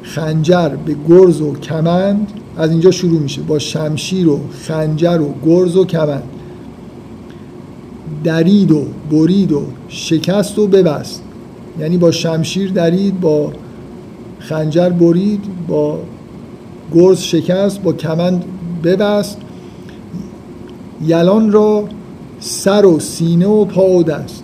خنجر 0.02 0.68
به 0.68 0.96
گرز 1.08 1.40
و 1.40 1.54
کمند. 1.54 2.32
از 2.56 2.70
اینجا 2.70 2.90
شروع 2.90 3.20
میشه. 3.20 3.42
با 3.42 3.58
شمشیر 3.58 4.28
و 4.28 4.40
خنجر 4.62 5.20
و 5.20 5.34
گرز 5.46 5.76
و 5.76 5.84
کمند. 5.84 6.22
درید 8.24 8.72
و 8.72 8.84
برید 9.10 9.52
و 9.52 9.62
شکست 9.88 10.58
و 10.58 10.66
ببست. 10.66 11.22
یعنی 11.80 11.96
با 11.96 12.10
شمشیر 12.10 12.72
درید 12.72 13.20
با 13.20 13.52
خنجر 14.38 14.88
برید 14.88 15.40
با 15.68 15.98
گرز 16.94 17.18
شکست 17.18 17.82
با 17.82 17.92
کمند 17.92 18.44
ببست. 18.84 19.38
یلان 21.06 21.52
را 21.52 21.84
سر 22.40 22.86
و 22.86 23.00
سینه 23.00 23.46
و 23.46 23.64
پا 23.64 23.90
و 23.90 24.02
دست. 24.02 24.42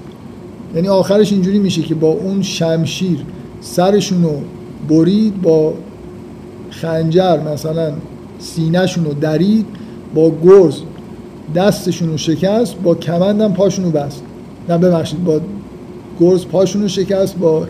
یعنی 0.74 0.88
آخرش 0.88 1.32
اینجوری 1.32 1.58
میشه 1.58 1.82
که 1.82 1.94
با 1.94 2.08
اون 2.08 2.42
شمشیر 2.42 3.18
سرشون 3.60 4.22
رو 4.22 4.40
برید 4.88 5.42
با 5.42 5.74
خنجر 6.70 7.40
مثلا 7.40 7.92
سینهشون 8.38 9.04
رو 9.04 9.14
درید 9.14 9.66
با 10.14 10.32
گرز 10.44 10.80
دستشون 11.54 12.08
رو 12.08 12.16
شکست 12.16 12.76
با 12.76 12.94
کمندم 12.94 13.52
پاشون 13.52 13.84
رو 13.84 13.90
بست. 13.90 14.22
نه 14.68 14.78
ببخشید 14.78 15.24
با 15.24 15.40
گرز 16.20 16.46
پاشون 16.46 16.82
رو 16.82 16.88
شکست 16.88 17.36
با 17.36 17.66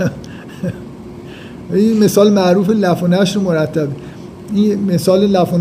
این 1.72 1.98
مثال 1.98 2.32
معروف 2.32 2.70
لف 2.70 3.02
و 3.02 3.06
نشر 3.06 3.40
مرتب. 3.40 3.88
این 4.54 4.84
مثال 4.84 5.26
لف 5.26 5.52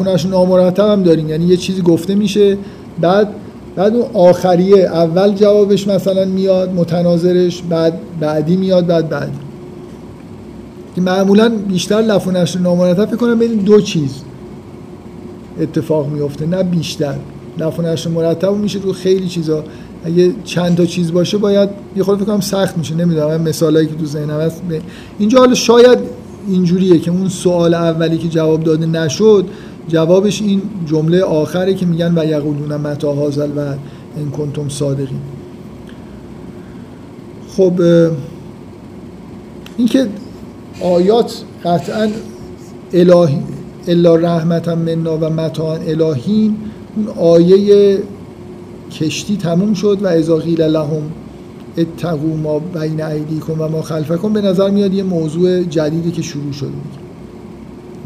و 0.00 0.04
نشر 0.04 0.28
نامرتب 0.28 0.88
هم 0.88 1.02
داریم. 1.02 1.28
یعنی 1.28 1.46
یه 1.46 1.56
چیزی 1.56 1.82
گفته 1.82 2.14
میشه 2.14 2.58
بعد 3.00 3.28
بعد 3.76 3.96
اون 3.96 4.06
آخریه. 4.14 4.78
اول 4.78 5.34
جوابش 5.34 5.88
مثلا 5.88 6.24
میاد 6.24 6.74
متناظرش 6.74 7.62
بعد 7.62 7.98
بعدی 8.20 8.56
میاد 8.56 8.86
بعد 8.86 9.08
بعدی 9.08 9.38
که 10.94 11.00
معمولا 11.00 11.52
بیشتر 11.68 11.96
لف 11.96 12.26
و 12.26 12.30
نشر 12.30 12.58
نامرتب 12.58 13.06
فکر 13.06 13.16
کنم 13.16 13.38
بین 13.38 13.52
دو 13.52 13.80
چیز 13.80 14.10
اتفاق 15.60 16.08
میفته 16.08 16.46
نه 16.46 16.62
بیشتر. 16.62 17.14
لف 17.58 17.78
و 17.78 17.82
نشر 17.82 18.10
مرتب 18.10 18.54
میشه 18.54 18.78
رو 18.78 18.92
خیلی 18.92 19.28
چیزا. 19.28 19.64
اگه 20.04 20.32
چند 20.44 20.76
تا 20.76 20.86
چیز 20.86 21.12
باشه 21.12 21.38
باید 21.38 21.68
یه 21.96 22.02
خورده 22.02 22.24
فکر 22.24 22.32
کنم 22.32 22.40
سخت 22.40 22.78
میشه. 22.78 22.94
نمی‌دونم 22.94 23.40
مثالایی 23.40 23.86
که 23.86 23.94
تو 23.94 24.06
ذهنم 24.06 24.40
هست. 24.40 24.62
اینجا 25.18 25.38
حالا 25.38 25.54
شاید 25.54 25.98
اینجوریه 26.48 26.98
که 26.98 27.10
اون 27.10 27.28
سوال 27.28 27.74
اولی 27.74 28.18
که 28.18 28.28
جواب 28.28 28.64
داده 28.64 28.86
نشد 28.86 29.46
جوابش 29.88 30.42
این 30.42 30.62
جمله 30.86 31.22
آخره 31.22 31.74
که 31.74 31.86
میگن 31.86 32.18
و 32.18 32.24
یقولون 32.24 32.76
متا 32.76 33.12
هازل 33.12 33.50
و 33.56 33.74
این 34.16 34.30
کنتم 34.30 34.68
صادقین. 34.68 35.20
خب 37.56 37.72
اینکه 39.76 40.06
آیات 40.82 41.42
قطعا 41.64 42.08
الهی 42.92 43.38
الا 43.88 44.16
رحمتا 44.16 44.74
منا 44.74 45.18
و 45.18 45.30
متاعا 45.30 45.76
الهین 45.76 46.56
اون 46.96 47.08
آیه 47.18 47.98
کشتی 48.92 49.36
تموم 49.36 49.74
شد 49.74 49.98
و 50.02 50.06
اذا 50.06 50.36
قیل 50.36 50.62
لهم 50.62 51.02
اتقوا 51.78 52.36
ما 52.36 52.58
بین 52.58 53.02
ایدیکم 53.02 53.60
و 53.60 53.68
ما 53.68 53.82
خلفکم 53.82 54.32
به 54.32 54.40
نظر 54.40 54.70
میاد 54.70 54.94
یه 54.94 55.02
موضوع 55.02 55.62
جدیدی 55.62 56.10
که 56.10 56.22
شروع 56.22 56.52
شده. 56.52 56.70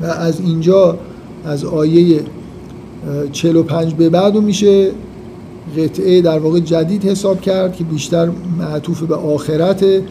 و 0.02 0.06
از 0.06 0.40
اینجا 0.40 0.98
از 1.44 1.64
آیه 1.64 2.20
45 3.32 3.94
به 3.94 4.08
بعد 4.08 4.36
و 4.36 4.40
میشه 4.40 4.90
قطعه 5.76 6.20
در 6.20 6.38
واقع 6.38 6.60
جدید 6.60 7.04
حساب 7.04 7.40
کرد 7.40 7.76
که 7.76 7.84
بیشتر 7.84 8.30
معطوف 8.58 9.02
به 9.02 9.14
آخرته 9.14 10.02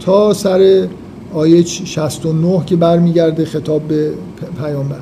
تا 0.00 0.34
سر 0.34 0.88
آیه 1.34 1.64
69 1.64 2.62
که 2.66 2.76
برمیگرده 2.76 3.44
خطاب 3.44 3.82
به 3.82 4.12
پیامبر. 4.62 5.00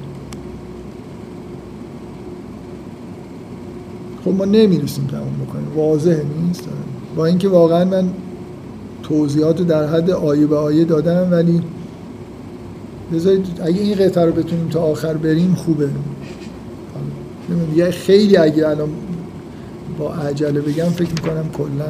خب 4.25 4.31
ما 4.31 4.45
نمی‌رسیم 4.45 5.07
تمام 5.07 5.47
بکنیم. 5.47 5.67
واضح 5.77 6.23
نیست؟ 6.47 6.69
با 7.17 7.27
اینکه 7.27 7.49
واقعا 7.49 7.85
من 7.85 8.09
توضیحات 9.03 9.63
در 9.63 9.87
حد 9.87 10.11
آیه 10.11 10.47
به 10.47 10.57
آیه 10.57 10.85
دادم 10.85 11.29
ولی 11.31 11.63
بذارید 13.13 13.47
اگه 13.63 13.81
این 13.81 13.95
قطعه 13.95 14.25
رو 14.25 14.33
بتونیم 14.33 14.69
تا 14.69 14.81
آخر 14.81 15.15
بریم 15.15 15.55
خوبه. 15.55 15.89
یه 17.77 17.91
خیلی 17.91 18.37
اگه 18.37 18.69
الان 18.69 18.89
با 19.99 20.15
عجله 20.15 20.61
بگم 20.61 20.85
فکر 20.85 21.11
می‌کنم 21.11 21.51
کلا. 21.53 21.89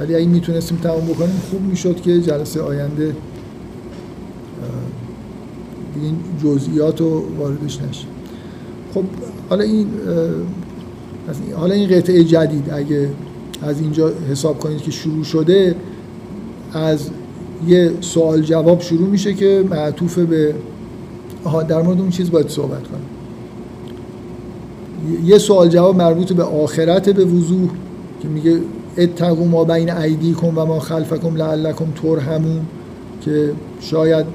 ولی 0.00 0.14
اگه 0.14 0.26
می‌تونستیم 0.26 0.78
تمام 0.78 1.06
بکنیم 1.06 1.40
خوب 1.50 1.62
می‌شد 1.62 2.00
که 2.00 2.20
جلسه 2.20 2.60
آینده 2.62 3.16
این 6.02 6.16
جزئیات 6.44 7.00
رو 7.00 7.24
واردش 7.38 7.78
نشه. 7.82 8.06
خب 8.94 9.04
حالا 9.50 9.64
این 9.64 9.86
حالا 11.56 11.74
این 11.74 11.98
قطعه 11.98 12.24
جدید 12.24 12.70
اگه 12.72 13.08
از 13.62 13.80
اینجا 13.80 14.12
حساب 14.30 14.58
کنید 14.58 14.82
که 14.82 14.90
شروع 14.90 15.24
شده 15.24 15.74
از 16.72 17.10
یه 17.66 17.92
سوال 18.00 18.42
جواب 18.42 18.80
شروع 18.80 19.08
میشه 19.08 19.34
که 19.34 19.64
معطوف 19.70 20.18
به 20.18 20.54
آها 21.44 21.62
در 21.62 21.82
مورد 21.82 22.00
اون 22.00 22.10
چیز 22.10 22.30
باید 22.30 22.48
صحبت 22.48 22.82
کنم. 22.82 23.00
یه 25.24 25.38
سوال 25.38 25.68
جواب 25.68 25.96
مربوط 25.96 26.32
به 26.32 26.42
آخرت 26.42 27.10
به 27.10 27.24
وضوح 27.24 27.68
که 28.22 28.28
میگه 28.28 28.58
اتقوا 28.98 29.44
ما 29.44 29.64
بین 29.64 29.90
ایدیکم 29.90 30.58
و 30.58 30.64
ما 30.64 30.80
خلفکم 30.80 31.36
لعلکم 31.36 31.86
ترحمون 32.02 32.60
که 33.24 33.52
شاید 33.80 34.26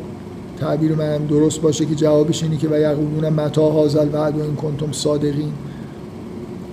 تعبیر 0.60 0.96
من 0.96 1.18
درست 1.18 1.62
باشه 1.62 1.86
که 1.86 1.96
جوابش 1.96 2.44
اینه 2.44 2.58
که 2.58 2.68
و 2.68 2.80
یقولون 2.80 3.30
متا 3.30 3.70
هازل 3.70 4.08
و 4.14 4.18
این 4.18 4.56
کنتم 4.56 4.92
صادقین. 4.92 5.52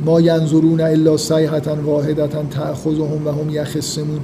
ما 0.05 0.20
ینظرون 0.20 0.81
الا 0.81 1.16
صیحتا 1.16 1.76
واحدتا 1.85 2.43
تأخذهم 2.43 3.26
و 3.26 3.31
هم 3.31 3.51
یخصمون. 3.51 4.20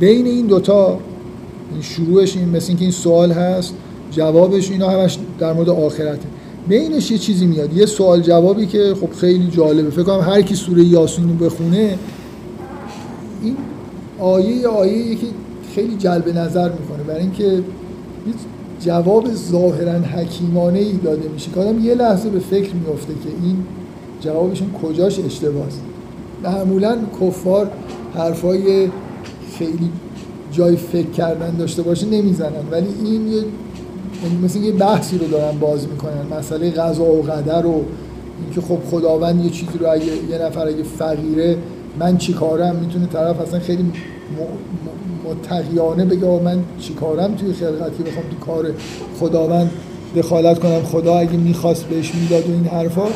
بین 0.00 0.26
این 0.26 0.46
دوتا 0.46 0.98
این 1.72 1.82
شروعش 1.82 2.36
این 2.36 2.48
مثل 2.48 2.68
اینکه 2.68 2.82
این 2.82 2.92
سوال 2.92 3.32
هست 3.32 3.74
جوابش 4.10 4.70
اینا 4.70 4.90
همش 4.90 5.18
در 5.38 5.52
مورد 5.52 5.68
آخرته. 5.68 6.28
بینش 6.68 7.10
یه 7.10 7.18
چیزی 7.18 7.46
میاد. 7.46 7.76
یه 7.76 7.86
سوال 7.86 8.20
جوابی 8.20 8.66
که 8.66 8.94
خب 9.00 9.12
خیلی 9.12 9.50
جالبه. 9.50 9.90
فکر 9.90 10.02
کنم 10.02 10.20
هر 10.20 10.42
کی 10.42 10.54
سوره 10.54 10.84
یاسین 10.84 11.28
رو 11.28 11.46
بخونه 11.46 11.98
این 13.42 13.56
آیه 14.18 14.68
آیه 14.68 15.14
که 15.14 15.26
خیلی 15.74 15.96
جلب 15.96 16.28
نظر 16.28 16.70
می‌کنه. 16.72 17.02
برای 17.06 17.20
اینکه 17.20 17.62
جواب 18.80 19.34
ظاهرا 19.34 19.92
حکیمانه 19.92 20.78
ای 20.78 20.92
داده 20.92 21.28
میشه. 21.28 21.50
که 21.54 21.60
آدم 21.60 21.84
یه 21.84 21.94
لحظه 21.94 22.28
به 22.28 22.38
فکر 22.38 22.74
میفته 22.74 23.12
که 23.12 23.30
این 23.44 23.56
جوابشون 24.20 24.72
کجاش 24.82 25.18
اشتباهه 25.18 25.66
معمولا 26.44 26.98
کفار 27.20 27.70
حرفای 28.14 28.88
خیلی 29.58 29.90
جای 30.52 30.76
فکر 30.76 31.10
کردن 31.10 31.56
داشته 31.56 31.82
باشه 31.82 32.06
نمی‌زنن. 32.06 32.68
ولی 32.70 32.86
این 33.04 33.28
یه 33.32 33.42
مثل 34.44 34.58
یه 34.58 34.72
بحثی 34.72 35.18
رو 35.18 35.26
دارن 35.26 35.58
باز 35.58 35.88
می‌کنن. 35.88 36.38
مسئله 36.38 36.70
غذا 36.70 37.04
و 37.04 37.22
قدر 37.22 37.66
و 37.66 37.84
اینکه 38.44 38.60
خب 38.60 38.78
خداوند 38.90 39.44
یه 39.44 39.50
چیزی 39.50 39.78
رو 39.80 39.90
اگه 39.90 40.04
یه 40.30 40.38
نفر 40.46 40.68
اگه 40.68 40.82
فقیره 40.82 41.56
من 41.98 42.16
چیکارم 42.16 42.76
می‌تونه 42.76 43.06
طرف 43.06 43.40
اصلا 43.40 43.60
خیلی 43.60 43.92
متقیانه 45.30 46.04
بگه 46.04 46.40
من 46.44 46.58
چیکارم 46.80 47.34
توی 47.34 47.52
خلقتی 47.52 48.02
بخوام 48.02 48.24
تو 48.30 48.46
کار 48.46 48.66
خداوند 49.20 49.70
دخالت 50.16 50.58
کنم؟ 50.58 50.82
خدا 50.82 51.18
اگه 51.18 51.36
می‌خواست 51.36 51.84
بهش 51.84 52.12
می‌داد 52.14 52.50
و 52.50 52.52
این 52.52 52.64
حرفا 52.64 53.06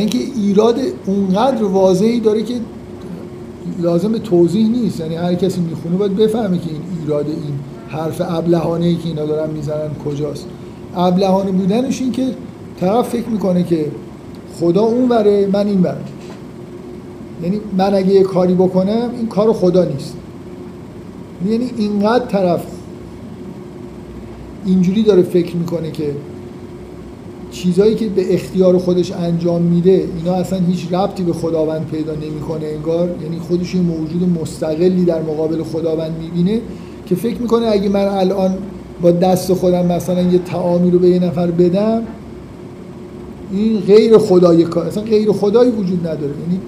اینکه 0.00 0.18
ایراد 0.36 0.78
اونقدر 1.06 1.64
واضحی 1.64 2.20
داره 2.20 2.42
که 2.42 2.54
لازم 3.80 4.12
به 4.12 4.18
توضیح 4.18 4.68
نیست. 4.68 5.00
یعنی 5.00 5.14
هر 5.14 5.34
کسی 5.34 5.60
می‌خونه 5.60 5.96
باید 5.96 6.16
بفهمه 6.16 6.58
که 6.58 6.70
این 6.70 6.80
ایراد 7.02 7.26
این 7.26 7.58
حرف 7.88 8.22
ابلهانه 8.24 8.86
ای 8.86 8.96
که 8.96 9.08
اینا 9.08 9.26
دارن 9.26 9.50
می‌زنن 9.50 9.90
کجاست. 10.04 10.46
ابلهانه 10.96 11.50
بودنش 11.50 12.00
این 12.00 12.12
که 12.12 12.26
طرف 12.80 13.08
فکر 13.08 13.28
می‌کنه 13.28 13.62
که 13.62 13.86
خدا 14.60 14.82
اون 14.82 15.08
بره 15.08 15.48
من 15.52 15.66
این 15.66 15.82
بره 15.82 16.00
یعنی 17.42 17.60
من 17.78 17.94
اگه 17.94 18.14
یه 18.14 18.22
کاری 18.22 18.54
بکنم 18.54 19.10
این 19.16 19.26
کار 19.26 19.52
خدا 19.52 19.84
نیست. 19.84 20.16
یعنی 21.50 21.70
اینقدر 21.76 22.26
طرف 22.26 22.62
اینجوری 24.66 25.02
داره 25.02 25.22
فکر 25.22 25.56
می‌کنه 25.56 25.90
که 25.90 26.14
چیزایی 27.50 27.94
که 27.94 28.08
به 28.08 28.34
اختیار 28.34 28.78
خودش 28.78 29.12
انجام 29.12 29.62
میده 29.62 30.04
اینا 30.18 30.34
اصلا 30.34 30.58
هیچ 30.58 30.92
ربطی 30.92 31.22
به 31.22 31.32
خداوند 31.32 31.86
پیدا 31.90 32.14
نمی‌کنه 32.14 32.66
انگار. 32.66 33.10
یعنی 33.22 33.38
خودش 33.38 33.74
یه 33.74 33.80
موجود 33.80 34.38
مستقلی 34.40 35.04
در 35.04 35.22
مقابل 35.22 35.62
خداوند 35.62 36.12
می‌بینه 36.22 36.60
که 37.06 37.14
فکر 37.14 37.38
می‌کنه 37.38 37.66
اگه 37.66 37.88
من 37.88 38.04
الان 38.04 38.58
با 39.02 39.10
دست 39.10 39.54
خودم 39.54 39.86
مثلا 39.86 40.22
یه 40.22 40.38
تعامی 40.38 40.90
رو 40.90 40.98
به 40.98 41.08
یه 41.08 41.18
نفر 41.18 41.46
بدم 41.46 42.02
این 43.52 43.80
غیر 43.80 44.18
خدای 44.18 44.64
کار 44.64 44.86
اصلا 44.86 45.02
غیر 45.02 45.32
خدایی 45.32 45.70
وجود 45.70 46.00
نداره. 46.00 46.32
یعنی 46.46 46.60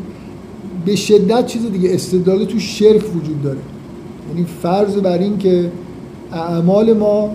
به 0.86 0.97
شدت 0.97 1.47
چیز 1.47 1.62
دیگه 1.73 1.94
استدلال 1.94 2.44
تو 2.44 2.59
شرک 2.59 3.02
وجود 3.16 3.43
داره. 3.43 3.59
یعنی 4.28 4.47
فرض 4.62 4.97
بر 4.97 5.19
این 5.19 5.39
که 5.39 5.70
اعمال 6.32 6.93
ما 6.93 7.31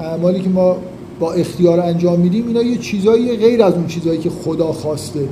اعمالی 0.00 0.40
که 0.40 0.48
ما 0.48 0.76
با 1.20 1.32
اختیار 1.32 1.80
انجام 1.80 2.20
میدیم 2.20 2.46
اینا 2.46 2.62
یه 2.62 2.76
چیزایی 2.76 3.36
غیر 3.36 3.62
از 3.62 3.74
اون 3.74 3.86
چیزایی 3.86 4.18
که 4.18 4.30
خدا 4.30 4.72
خواسته. 4.72 5.28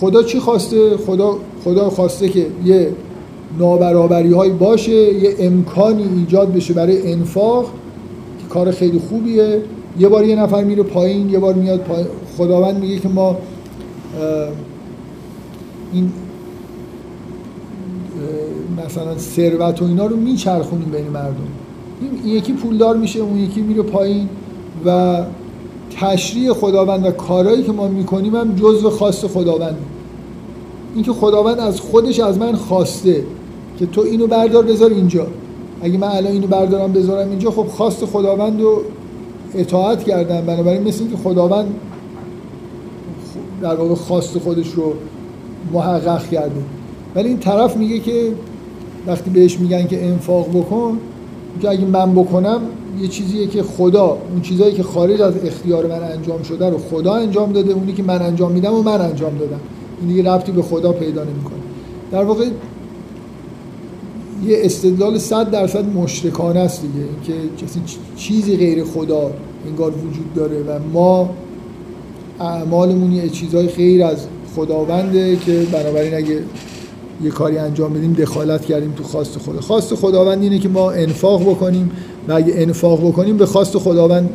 خدا 0.00 0.22
چی 0.22 0.38
خواسته؟ 0.38 0.96
خدا 0.96 1.38
خدا 1.64 1.90
خواسته 1.90 2.28
که 2.28 2.46
یه 2.64 2.92
نابرابری 3.58 4.32
های 4.32 4.50
باشه 4.50 5.14
یه 5.14 5.34
امکانی 5.38 6.08
ایجاد 6.16 6.52
بشه 6.52 6.74
برای 6.74 7.12
انفاق 7.12 7.64
که 8.38 8.46
کار 8.48 8.70
خیلی 8.70 8.98
خوبیه. 8.98 9.62
یه 9.98 10.08
بار 10.08 10.24
یه 10.24 10.36
نفر 10.36 10.64
میره 10.64 10.82
پایین 10.82 11.30
یه 11.30 11.38
بار 11.38 11.54
میاد 11.54 11.80
پایین. 11.80 12.06
خداوند 12.36 12.80
میگه 12.80 12.98
که 12.98 13.08
ما 13.08 13.36
این 15.92 16.12
مثلا 18.86 19.18
ثروت 19.18 19.82
و 19.82 19.84
اینا 19.84 20.06
رو 20.06 20.16
میچرخونیم 20.16 20.88
بین 20.88 21.08
مردم. 21.08 21.59
این 22.00 22.36
یکی 22.36 22.52
پولدار 22.52 22.96
میشه 22.96 23.20
اون 23.20 23.38
یکی 23.38 23.60
میره 23.60 23.82
پایین 23.82 24.28
و 24.86 25.20
تشریع 26.00 26.52
خداوند 26.52 27.06
و 27.06 27.10
کارهایی 27.10 27.62
که 27.62 27.72
ما 27.72 27.88
می‌کنیم 27.88 28.36
هم 28.36 28.54
جزء 28.54 28.90
خاص 28.90 29.24
خداوند. 29.24 29.76
اینکه 30.94 31.12
خداوند 31.12 31.58
از 31.58 31.80
خودش 31.80 32.20
از 32.20 32.38
من 32.38 32.54
خواسته 32.54 33.24
که 33.78 33.86
تو 33.86 34.00
اینو 34.00 34.26
بردار 34.26 34.64
بذار 34.64 34.90
اینجا. 34.90 35.26
اگه 35.82 35.98
من 35.98 36.08
الان 36.08 36.32
اینو 36.32 36.46
بردارم 36.46 36.92
بذارم 36.92 37.30
اینجا 37.30 37.50
خب 37.50 37.66
خواست 37.66 38.04
خداوند 38.04 38.60
رو 38.60 38.82
اطاعت 39.54 40.04
کردم. 40.04 40.40
بنابراین 40.40 40.82
مثل 40.82 41.02
اینکه 41.02 41.16
خداوند 41.16 41.74
در 43.62 43.74
واقع 43.74 43.94
خواست 43.94 44.38
خودش 44.38 44.68
رو 44.68 44.94
محقق 45.72 46.30
کرده. 46.30 46.60
ولی 47.14 47.28
این 47.28 47.38
طرف 47.38 47.76
میگه 47.76 47.98
که 47.98 48.32
وقتی 49.06 49.30
بهش 49.30 49.58
میگن 49.58 49.86
که 49.86 50.06
انفاق 50.06 50.48
بکن 50.48 50.98
که 51.62 51.68
اگه 51.68 51.84
من 51.84 52.14
بکنم 52.14 52.60
یه 53.00 53.08
چیزیه 53.08 53.46
که 53.46 53.62
خدا 53.62 54.18
اون 54.32 54.42
چیزایی 54.42 54.74
که 54.74 54.82
خارج 54.82 55.20
از 55.20 55.34
اختیار 55.44 55.86
من 55.86 56.02
انجام 56.02 56.42
شده 56.42 56.70
رو 56.70 56.78
خدا 56.78 57.14
انجام 57.14 57.52
داده 57.52 57.72
اونی 57.72 57.92
که 57.92 58.02
من 58.02 58.22
انجام 58.22 58.52
میدم 58.52 58.74
و 58.74 58.82
من 58.82 59.00
انجام 59.00 59.38
دادم. 59.38 59.60
این 60.00 60.08
دیگه 60.08 60.32
ربطی 60.32 60.52
به 60.52 60.62
خدا 60.62 60.92
پیدا 60.92 61.24
نمی‌کنه. 61.24 61.60
در 62.12 62.24
واقع 62.24 62.44
یه 64.46 64.58
استدلال 64.62 65.18
صد 65.18 65.50
درصد 65.50 65.84
مشرکانه 65.96 66.60
است 66.60 66.82
دیگه. 66.82 67.04
که 67.24 67.32
چیزی 68.16 68.56
غیر 68.56 68.84
خدا 68.84 69.30
انگار 69.66 69.90
وجود 69.90 70.34
داره 70.34 70.62
و 70.62 70.78
ما 70.92 71.30
اعمالمون 72.40 73.12
یه 73.12 73.28
چیزهای 73.28 73.68
خیر 73.68 74.04
از 74.04 74.26
خداونده 74.56 75.36
که 75.36 75.66
بنابراین 75.72 76.14
اگه 76.14 76.42
یه 77.24 77.30
کاری 77.30 77.58
انجام 77.58 77.92
بدیم 77.92 78.12
دخالت 78.12 78.64
کردیم 78.64 78.92
تو 78.92 79.04
خواست 79.04 79.38
خدا 79.38 79.60
خواست 79.60 79.94
خداوند 79.94 80.42
اینه 80.42 80.58
که 80.58 80.68
ما 80.68 80.90
انفاق 80.90 81.42
بکنیم 81.42 81.90
و 82.28 82.32
اگه 82.32 82.52
انفاق 82.56 83.08
بکنیم 83.08 83.36
به 83.36 83.46
خواست 83.46 83.78
خداوند 83.78 84.30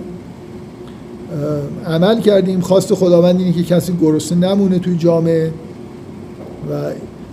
عمل 1.87 2.21
کردیم. 2.21 2.61
خواست 2.61 2.93
خداوند 2.93 3.39
اینه 3.39 3.53
که 3.53 3.63
کسی 3.63 3.93
گرسنه 4.01 4.47
نمونه 4.47 4.79
توی 4.79 4.97
جامعه 4.97 5.51
و 6.71 6.91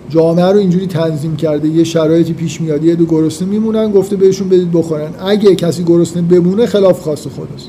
جامعه 0.08 0.44
رو 0.44 0.58
اینجوری 0.58 0.86
تنظیم 0.86 1.36
کرده. 1.36 1.68
یه 1.68 1.84
شرایطی 1.84 2.32
پیش 2.32 2.60
میاد 2.60 2.84
یه 2.84 2.94
دو 2.94 3.04
گرسنه 3.04 3.48
میمونن 3.48 3.90
گفته 3.90 4.16
بهشون 4.16 4.48
بدید 4.48 4.72
بخورن. 4.72 5.10
اگه 5.26 5.54
کسی 5.54 5.84
گرسنه 5.84 6.22
بمونه 6.22 6.66
خلاف 6.66 7.00
خواست 7.00 7.28
خداست. 7.28 7.68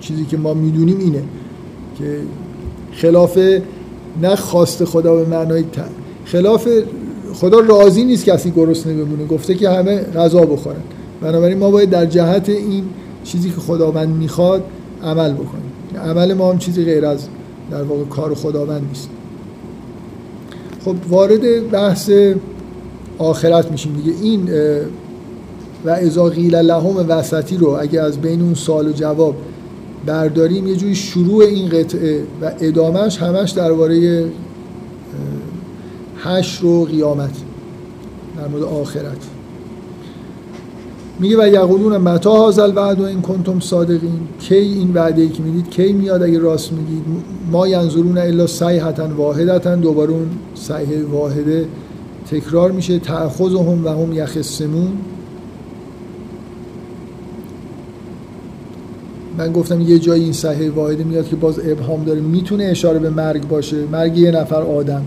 چیزی 0.00 0.24
که 0.24 0.36
ما 0.36 0.54
می‌دونیم 0.54 0.98
اینه 0.98 1.22
که 1.98 2.18
خلاف 2.92 3.38
نه 4.22 4.36
خواست 4.36 4.84
خدا 4.84 5.14
به 5.14 5.26
معنای 5.26 5.64
خلاف 6.32 6.68
خدا 7.34 7.60
راضی 7.60 8.04
نیست 8.04 8.24
کسی 8.24 8.50
گرسنه 8.50 8.94
بمونه. 8.94 9.24
گفته 9.24 9.54
که 9.54 9.70
همه 9.70 9.96
غذا 9.96 10.40
بخورن. 10.40 10.80
بنابراین 11.22 11.58
ما 11.58 11.70
باید 11.70 11.90
در 11.90 12.06
جهت 12.06 12.48
این 12.48 12.84
چیزی 13.24 13.50
که 13.50 13.60
خداوند 13.60 14.16
می‌خواد 14.16 14.64
عمل 15.04 15.32
بکنیم. 15.32 15.72
عمل 16.04 16.34
ما 16.34 16.50
هم 16.50 16.58
چیزی 16.58 16.84
غیر 16.84 17.06
از 17.06 17.28
در 17.70 17.82
واقع 17.82 18.04
کار 18.04 18.34
خداوند 18.34 18.82
نیست. 18.88 19.08
خب 20.84 20.94
وارد 21.08 21.70
بحث 21.70 22.10
آخرت 23.18 23.70
میشیم 23.70 23.92
دیگه. 23.92 24.12
این 24.22 24.48
و 25.84 25.90
ازا 25.90 26.24
قیل 26.24 26.54
لهم 26.54 27.06
وسطی 27.08 27.56
رو 27.56 27.68
اگه 27.80 28.00
از 28.00 28.18
بین 28.18 28.42
اون 28.42 28.54
سال 28.54 28.88
و 28.88 28.92
جواب 28.92 29.36
برداریم 30.06 30.66
یه 30.66 30.76
جوری 30.76 30.94
شروع 30.94 31.44
این 31.44 31.68
قطعه 31.68 32.22
و 32.42 32.52
ادامهش 32.60 33.18
همش 33.18 33.50
درباره 33.50 34.24
حشر 36.24 36.66
و 36.66 36.84
قیامت 36.84 37.30
در 38.36 38.48
مورد 38.48 38.62
آخرت. 38.62 39.26
میگه 41.20 41.36
و 41.42 41.48
یقولون 41.48 41.96
متا 41.96 42.32
هازل 42.32 42.76
وعد 42.76 43.00
و 43.00 43.04
این 43.04 43.20
کنتم 43.20 43.60
صادقین. 43.60 44.20
کی 44.40 44.54
این 44.54 44.94
وعده 44.94 45.22
ای 45.22 45.28
که 45.28 45.42
می‌دید 45.42 45.70
کی 45.70 45.92
میاد 45.92 46.22
اگه 46.22 46.38
راست 46.38 46.72
میگید؟ 46.72 47.02
ما 47.52 47.68
ینظرون 47.68 48.18
الا 48.18 48.46
صیحتا 48.46 49.08
واحدتا 49.16 49.76
دوباره 49.76 50.10
اون 50.10 50.28
صیحه 50.54 51.04
واحده 51.04 51.66
تکرار 52.30 52.72
میشه. 52.72 52.98
تأخذهم 52.98 53.84
و 53.84 53.88
هم 53.88 54.12
یخصمون. 54.12 54.92
من 59.38 59.52
گفتم 59.52 59.80
یه 59.80 59.98
جایی 59.98 60.24
این 60.24 60.32
صحیح 60.32 60.70
واحده 60.70 61.04
میاد 61.04 61.28
که 61.28 61.36
باز 61.36 61.58
ابهام 61.58 62.04
داره. 62.04 62.20
می‌تونه 62.20 62.64
اشاره 62.64 62.98
به 62.98 63.10
مرگ 63.10 63.48
باشه. 63.48 63.76
مرگ 63.92 64.18
یه 64.18 64.30
نفر 64.30 64.62
آدم. 64.62 65.02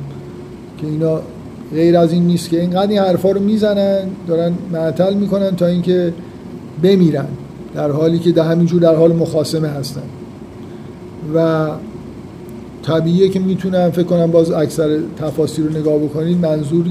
که 0.82 0.88
اینا 0.88 1.22
غیر 1.74 1.98
از 1.98 2.14
این 2.14 2.24
نیست 2.24 2.50
که 2.50 2.62
اینقدر 2.62 2.90
این 2.90 3.00
حرفا 3.00 3.32
رو 3.32 3.40
می‌زنن 3.40 4.04
دارن 4.28 4.54
معطل 4.74 5.14
می‌کنن 5.14 5.56
تا 5.56 5.66
اینکه 5.66 6.14
بمیرن 6.84 7.28
در 7.76 7.92
حالی 7.92 8.20
که 8.20 8.32
در 8.32 8.44
همینجور 8.44 8.82
در 8.82 8.96
حال 8.96 9.16
مخاسمه 9.16 9.68
هستن. 9.68 10.02
و 11.36 11.68
طبیعیه 12.84 13.30
که 13.30 13.40
می‌تونم 13.40 13.92
فکر 13.92 14.04
کنم 14.04 14.32
باز 14.32 14.52
اکثر 14.52 15.00
تفاصیل 15.18 15.68
رو 15.68 15.80
نگاه 15.80 15.98
بکنید 15.98 16.38
منظور 16.38 16.86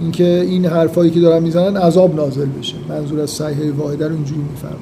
اینکه 0.00 0.40
این 0.40 0.66
حرفایی 0.66 1.10
که 1.10 1.20
دارن 1.20 1.42
می‌زنن 1.42 1.76
عذاب 1.76 2.16
نازل 2.16 2.46
بشه. 2.58 2.74
منظور 2.88 3.20
از 3.20 3.30
صحیح 3.30 3.72
واحده 3.72 4.08
رو 4.08 4.14
اینجوری 4.14 4.40
میفهم 4.40 4.76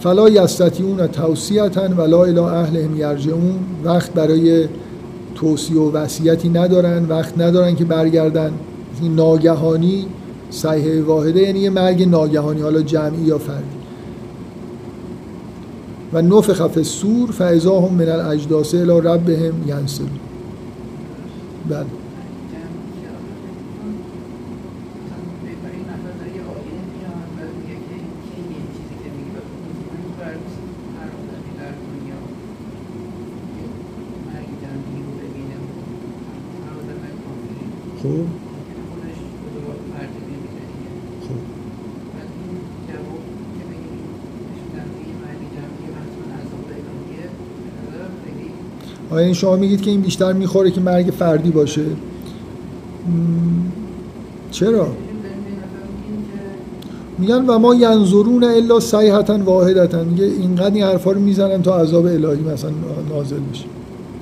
فلا 0.00 0.28
یستطیعون 0.28 1.06
توصیتا 1.06 1.88
ولا 1.96 2.24
الی 2.24 2.38
اهلهم 2.38 2.96
یرجعون 2.96 3.54
وقت 3.84 4.12
برای 4.12 4.68
توصیه 5.34 5.80
و 5.80 5.92
وصیتی 5.92 6.48
ندارن 6.48 7.04
وقت 7.04 7.38
ندارن 7.38 7.76
که 7.76 7.84
برگردن. 7.84 8.52
این 9.02 9.14
ناگهانی 9.14 10.06
صحیح 10.50 11.04
واحده 11.04 11.40
یعنی 11.40 11.58
یه 11.58 11.70
مرگ 11.70 12.08
ناگهانی 12.08 12.60
حالا 12.60 12.82
جمعی 12.82 13.22
یا 13.22 13.38
فردی. 13.38 13.84
و 16.12 16.22
نفخ 16.22 16.66
فی 16.66 16.80
السور 16.80 17.30
فاذا 17.30 17.80
هم 17.80 17.94
من 17.94 18.08
الاجداث 18.08 18.74
الى 18.74 19.00
ربهم 19.00 19.54
ینسلون 19.66 20.10
بله. 21.70 22.03
آیا 49.14 49.24
این 49.24 49.34
شما 49.34 49.56
میگید 49.56 49.82
که 49.82 49.90
این 49.90 50.00
بیشتر 50.00 50.32
می‌خوره 50.32 50.70
که 50.70 50.80
مرگ 50.80 51.06
فردی 51.18 51.50
باشه؟ 51.50 51.84
چرا؟ 54.50 54.88
میگن 57.18 57.46
و 57.46 57.58
ما 57.58 57.74
ینظرون 57.74 58.44
الا 58.44 58.80
صیحتا 58.80 59.38
واحدتا 59.38 60.04
میگه 60.04 60.24
اینقدر 60.24 60.74
این 60.74 60.84
حرفا 60.84 61.12
رو 61.12 61.20
می‌زنن 61.20 61.62
تا 61.62 61.80
عذاب 61.80 62.06
الهی 62.06 62.42
مثلا 62.52 62.70
نازل 63.10 63.36
بشه. 63.52 63.64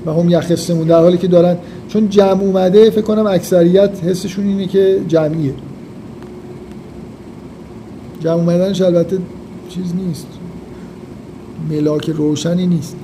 و 0.06 0.12
هم 0.12 0.28
یخصمون. 0.28 0.86
در 0.86 1.00
حالی 1.00 1.18
که 1.18 1.28
دارن 1.28 1.56
چون 1.88 2.08
جمع 2.08 2.42
اومده 2.42 2.90
فکر 2.90 3.02
کنم 3.02 3.26
اکثریت 3.26 4.04
حسشون 4.04 4.46
اینه 4.46 4.66
که 4.66 5.00
جمعیه. 5.08 5.54
جمع 8.20 8.34
اومدنش 8.34 8.82
البته 8.82 9.18
چیز 9.68 9.94
نیست. 10.06 10.26
ملاک 11.70 12.10
روشنی 12.10 12.66
نیست. 12.66 12.96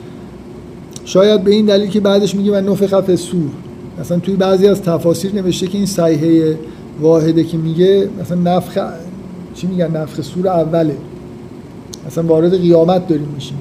شاید 1.09 1.44
به 1.44 1.51
این 1.51 1.66
دلیل 1.66 1.90
که 1.90 2.01
بعدش 2.01 2.35
میگه 2.35 2.60
من 2.60 2.74
فی 2.74 3.16
سور 3.16 3.51
مثلا 4.01 4.18
توی 4.18 4.36
بعضی 4.36 4.66
از 4.66 4.82
تفاسیر 4.82 5.35
نوشته 5.35 5.66
که 5.66 5.78
این 5.78 5.86
صحیحه 5.86 6.59
واحده 7.01 7.44
که 7.44 7.56
میگه 7.56 8.09
مثلا 8.20 8.56
نفخ 8.56 8.78
چی 9.55 9.66
میگن؟ 9.66 9.97
نفخ 9.97 10.20
سور 10.20 10.48
اوله. 10.48 10.97
مثلا 12.06 12.24
وارد 12.24 12.60
قیامت 12.60 13.09
داریم 13.09 13.28
میشیم. 13.35 13.59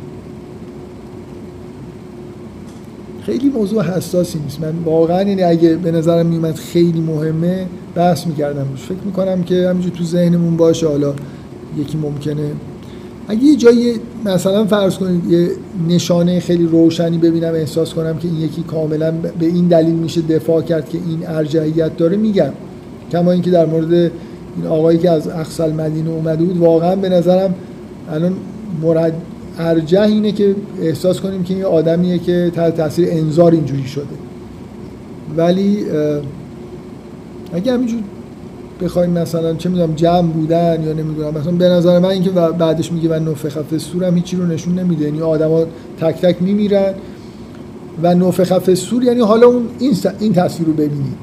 خیلی 3.21 3.49
موضوع 3.49 3.83
حساسی 3.83 4.39
نیست. 4.39 4.61
من 4.61 4.73
واقعا 4.85 5.23
یعنی 5.23 5.43
اگه 5.43 5.75
به 5.75 5.91
نظرم 5.91 6.25
میومد 6.25 6.55
خیلی 6.55 7.01
مهمه 7.01 7.65
بحث 7.95 8.27
می‌کردم. 8.27 8.65
فکر 8.75 9.05
می‌کنم 9.05 9.43
که 9.43 9.69
همینجور 9.69 9.91
تو 9.91 10.03
ذهنمون 10.03 10.57
باشه. 10.57 10.87
حالا 10.87 11.13
یکی 11.77 11.97
ممکنه 11.97 12.51
اگه 13.27 13.43
یه 13.43 13.55
جایی 13.55 13.93
مثلا 14.25 14.65
فرض 14.65 14.97
کنید 14.97 15.31
یه 15.31 15.49
نشانه 15.87 16.39
خیلی 16.39 16.65
روشنی 16.65 17.17
ببینم 17.17 17.53
احساس 17.53 17.93
کنم 17.93 18.17
که 18.17 18.27
این 18.27 18.37
یکی 18.37 18.63
کاملا 18.63 19.11
به 19.11 19.45
این 19.45 19.67
دلیل 19.67 19.95
میشه 19.95 20.21
دفاع 20.21 20.61
کرد 20.61 20.89
که 20.89 20.97
این 21.07 21.27
ارجحیت 21.27 21.97
داره 21.97 22.17
میگم. 22.17 22.49
کما 23.11 23.31
اینکه 23.31 23.51
در 23.51 23.65
مورد 23.65 23.93
این 23.93 24.67
آقایی 24.69 24.97
که 24.97 25.09
از 25.09 25.27
اقصال 25.27 25.73
مدینه 25.73 26.09
اومده 26.09 26.43
بود 26.43 26.57
واقعا 26.57 26.95
به 26.95 27.09
نظرم 27.09 27.55
الان 28.11 28.33
مرد 28.81 29.13
ارجح 29.59 30.01
اینه 30.01 30.31
که 30.31 30.55
احساس 30.81 31.21
کنیم 31.21 31.43
که 31.43 31.53
این 31.53 31.63
آدمیه 31.63 32.19
که 32.19 32.51
تحت 32.55 32.77
تاثیر 32.77 33.07
انذار 33.11 33.51
اینجوری 33.51 33.87
شده. 33.87 34.05
ولی 35.37 35.85
اگه 37.53 37.73
همینجور 37.73 37.99
بخوایم 38.81 39.09
مثلا 39.09 39.53
چه 39.53 39.69
می‌دونم 39.69 39.93
جمع 39.95 40.31
بودن 40.31 40.83
یا 40.83 40.93
نمی‌دونم 40.93 41.33
مثلا 41.39 41.51
به 41.51 41.69
نظر 41.69 41.99
من 41.99 42.09
اینکه 42.09 42.29
بعدش 42.29 42.91
میگه 42.91 43.09
من 43.09 43.25
نفخ 43.25 43.61
فی 43.61 43.79
سور 43.79 44.03
هم 44.03 44.15
هیچی 44.15 44.37
رو 44.37 44.45
نشون 44.45 44.79
نمیده 44.79 45.05
یعنی 45.05 45.21
آدما 45.21 45.65
تک 45.99 46.21
تک 46.21 46.41
میمیرن 46.41 46.93
و 48.03 48.15
نفخ 48.15 48.59
فی 48.59 48.75
سور 48.75 49.03
یعنی 49.03 49.19
حالا 49.19 49.47
اون 49.47 49.63
این 49.79 49.95
این 50.19 50.33
تصویر 50.33 50.67
رو 50.67 50.73
ببینید 50.73 51.17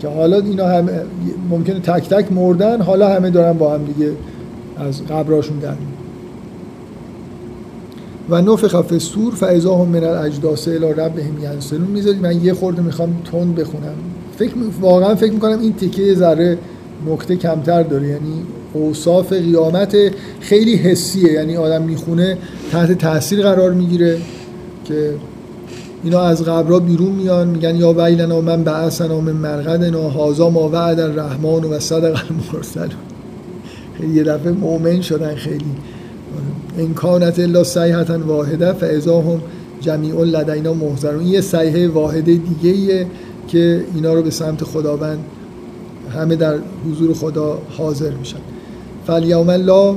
که 0.00 0.08
حالا 0.08 0.36
اینا 0.36 0.66
هم 0.66 0.88
ممکنه 1.50 1.80
تک 1.80 2.08
تک 2.08 2.32
مردن 2.32 2.82
حالا 2.82 3.08
همه 3.08 3.30
دارن 3.30 3.52
با 3.52 3.74
هم 3.74 3.84
دیگه 3.84 4.12
از 4.76 5.06
قبراشون 5.06 5.58
در 5.58 5.74
و 8.30 8.42
نفخ 8.42 8.80
فی 8.80 8.98
سور 8.98 9.34
فاذا 9.34 9.74
هم 9.74 9.88
من 9.88 10.04
الاجداث 10.04 10.68
الی 10.68 10.92
ربهم 10.92 11.44
ینسلون 11.44 11.86
می‌ذارید 11.86 12.22
من 12.22 12.44
یه 12.44 12.54
خورده 12.54 12.82
می‌خوام 12.82 13.16
تند 13.32 13.54
بخونم. 13.54 13.94
فکر 14.36 14.52
واقعا 14.80 15.14
فکر 15.14 15.32
می‌کنم 15.32 15.60
این 15.60 15.72
تیکه 15.72 16.14
ذره 16.14 16.58
نکته 17.06 17.36
کمتر 17.36 17.82
داره. 17.82 18.08
یعنی 18.08 18.42
اوصاف 18.72 19.32
قیامت 19.32 19.96
خیلی 20.40 20.74
حسیه. 20.76 21.32
یعنی 21.32 21.56
آدم 21.56 21.82
می‌خونه 21.82 22.38
تحت 22.72 22.92
تاثیر 22.98 23.42
قرار 23.42 23.72
می‌گیره 23.72 24.18
که 24.84 25.14
اینا 26.04 26.20
از 26.20 26.44
قبرا 26.44 26.78
بیرون 26.78 27.12
میان 27.12 27.48
میگن 27.48 27.76
یا 27.76 27.92
ویلنا 27.92 28.40
من 28.40 28.64
بعثنا 28.64 29.20
من 29.20 29.32
مرقدنا 29.32 30.08
هازا 30.08 30.50
ما 30.50 30.68
وعد 30.68 31.00
الرحمن 31.00 31.64
و 31.64 31.78
صدق 31.78 32.20
المرسلون. 32.30 32.90
خیلی 33.98 34.14
یه 34.14 34.24
دفعه 34.24 34.52
مؤمن 34.52 35.00
شدن 35.00 35.34
خیلی. 35.34 35.64
ان 36.78 36.94
کانت 36.94 37.38
الا 37.38 37.64
صیحه 37.64 38.16
واحده 38.16 38.72
فاذا 38.72 39.20
هم 39.20 39.40
جمیع 39.80 40.24
لدینا 40.24 40.74
محضرون. 40.74 41.26
یه 41.26 41.40
صیحه 41.40 41.88
واحده 41.88 42.34
دیگه 42.34 42.70
ایه 42.70 43.06
که 43.48 43.84
اینا 43.94 44.14
رو 44.14 44.22
به 44.22 44.30
سمت 44.30 44.64
خداوند 44.64 45.18
همه 46.10 46.36
در 46.36 46.54
حضور 46.90 47.14
خدا 47.14 47.58
حاضر 47.78 48.10
میشن. 48.10 48.38
فالیوم 49.06 49.50
لا 49.50 49.96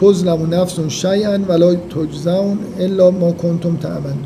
تظلم 0.00 0.54
نفس 0.54 0.80
شیئا 0.88 1.38
ولا 1.48 1.74
تجزون 1.74 2.58
الا 2.78 3.10
ما 3.10 3.32
کنتم 3.32 3.76
تعمل 3.76 4.18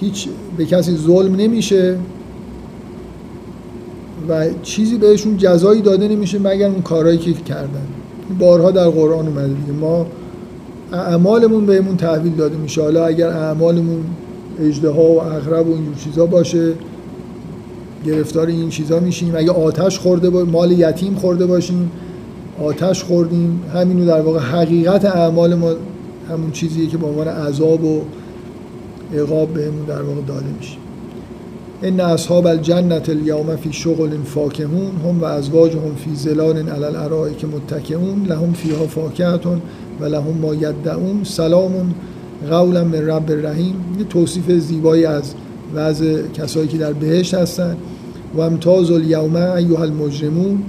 هیچ 0.00 0.28
به 0.56 0.64
کسی 0.64 0.96
ظلم 0.96 1.36
نمیشه 1.36 1.96
و 4.28 4.46
چیزی 4.62 4.98
بهشون 4.98 5.36
جزایی 5.36 5.82
داده 5.82 6.08
نمیشه 6.08 6.38
مگر 6.38 6.66
اون 6.68 6.82
کارهایی 6.82 7.18
که 7.18 7.32
کردن. 7.32 7.86
بارها 8.38 8.70
در 8.70 8.88
قرآن 8.88 9.26
اومده 9.28 9.48
دیگه. 9.48 9.72
ما 9.80 10.06
اعمالمون 10.92 11.66
بهمون 11.66 11.96
تحویل 11.96 12.34
داده 12.34 12.56
میشه. 12.56 12.82
حالا 12.82 13.06
اگر 13.06 13.28
اعمالمون 13.28 14.04
اجدها 14.60 15.02
و 15.02 15.22
اغرب 15.22 15.68
و 15.68 15.72
اینجور 15.72 15.94
چیزا 15.94 16.26
باشه 16.26 16.72
گرفتار 18.06 18.46
این 18.46 18.68
چیزا 18.68 19.00
میشیم. 19.00 19.32
اگه 19.36 19.50
آتش 19.50 19.98
خورده 19.98 20.30
با 20.30 20.44
مال 20.44 20.72
یتیم 20.72 21.14
خورده 21.14 21.46
باشیم 21.46 21.90
آتش 22.62 23.04
خوردیم. 23.04 23.60
همینو 23.74 24.06
در 24.06 24.20
واقع 24.20 24.38
حقیقت 24.38 25.04
اعمال 25.04 25.54
ما 25.54 25.72
همون 26.30 26.50
چیزیه 26.50 26.86
که 26.86 26.98
به 26.98 27.06
عنوان 27.06 27.28
عذاب 27.28 27.84
و 27.84 28.02
عقاب 29.14 29.48
بهمون 29.54 29.84
در 29.84 30.02
واقع 30.02 30.20
داده 30.20 30.46
میشه. 30.58 30.76
ان 31.82 32.00
اصحاب 32.00 32.46
الجنت 32.46 33.08
الیوم 33.08 33.56
فی 33.56 33.72
شغل 33.72 34.10
فاکهون 34.24 34.90
هم 35.04 35.20
و 35.20 35.24
ازواجهم 35.24 35.94
فی 35.94 36.14
ظلال 36.16 36.56
علی 36.56 36.84
الارائک 36.84 37.44
متکئون 37.44 38.26
لهم 38.28 38.52
فیها 38.52 38.86
فاکهه 38.86 39.40
و 40.00 40.04
لهم 40.04 40.38
ما 40.42 40.54
یدعون. 40.54 41.24
سلام 41.24 41.94
قولا 42.50 42.84
من 42.84 43.06
رب 43.06 43.30
الرحیم. 43.30 43.74
یه 43.98 44.04
توصیف 44.04 44.50
زیبایی 44.50 45.04
از 45.04 45.34
وضع 45.74 46.22
کسایی 46.34 46.68
که 46.68 46.78
در 46.78 46.92
بهشت 46.92 47.34
هستن. 47.34 47.76
و 48.34 48.40
امتاز 48.40 48.90
الیوم 48.90 49.36
ایها 49.36 49.82
المجرمون. 49.82 50.62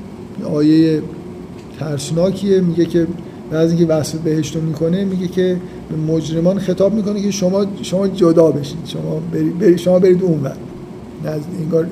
آیه 0.53 1.01
ترسناکیه. 1.79 2.61
میگه 2.61 2.85
که 2.85 3.07
بعضی 3.51 3.77
که 3.77 3.85
وصف 3.85 4.15
بهشت 4.15 4.55
رو 4.55 4.61
می‌کنه 4.61 5.05
میگه 5.05 5.27
که 5.27 5.57
مجرمان 6.07 6.59
خطاب 6.59 6.93
می‌کنه 6.93 7.21
که 7.21 7.31
شما 7.31 7.65
شما 7.81 8.07
جدا 8.07 8.51
بشید 8.51 8.77
شما 8.85 9.21
برید, 9.59 9.75
شما 9.77 9.99
برید 9.99 10.23
اون 10.23 10.43
ور. 10.43 10.55
انگار 11.59 11.87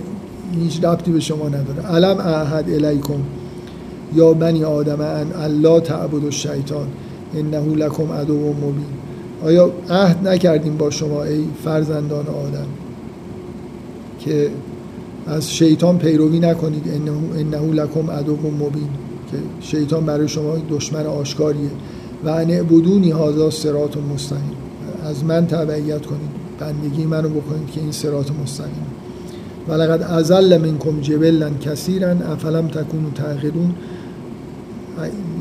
هیچ 0.63 0.83
ربطی 0.83 1.11
به 1.11 1.19
شما 1.19 1.47
نداره. 1.47 1.87
علم 1.95 2.17
احد 2.17 2.69
الیکم 2.69 3.19
یا 4.15 4.33
بنی 4.33 4.63
آدم 4.63 5.01
ان 5.01 5.27
الله 5.41 5.79
تعبد 5.79 6.23
الشیطان 6.25 6.87
انه 7.35 7.75
لکم 7.75 8.11
عدو 8.11 8.35
مبین. 8.35 8.85
آیا 9.43 9.71
عهد 9.89 10.27
نکردیم 10.27 10.77
با 10.77 10.89
شما 10.89 11.23
ای 11.23 11.43
فرزندان 11.63 12.27
آدم 12.27 12.65
که 14.19 14.49
از 15.31 15.53
شیطان 15.53 15.97
پیروی 15.97 16.39
نکنید. 16.39 16.83
انه, 17.35 17.73
لکم 17.73 18.11
عدو 18.11 18.33
مبین. 18.33 18.89
که 19.31 19.37
شیطان 19.61 20.05
برای 20.05 20.27
شما 20.27 20.57
دشمن 20.69 21.05
آشکاریه. 21.05 21.69
و 22.25 22.29
ان 22.29 22.47
بدونی 22.47 23.11
هازا 23.11 23.49
سرات 23.49 23.97
مستقیم. 23.97 24.55
از 25.03 25.23
من 25.23 25.47
تبعیت 25.47 26.05
کنید. 26.05 26.29
بندگی 26.59 27.05
منو 27.05 27.29
بکنید 27.29 27.71
که 27.71 27.81
این 27.81 27.91
سرات 27.91 28.31
مستقیم. 28.43 28.85
و 29.67 29.73
لقد 29.73 30.01
ازل 30.01 30.57
منکم 30.57 31.01
جبلا 31.01 31.49
کثیرا 31.49 32.09
افلم 32.09 32.67
تکونوا 32.67 33.09
تعقلون. 33.15 33.75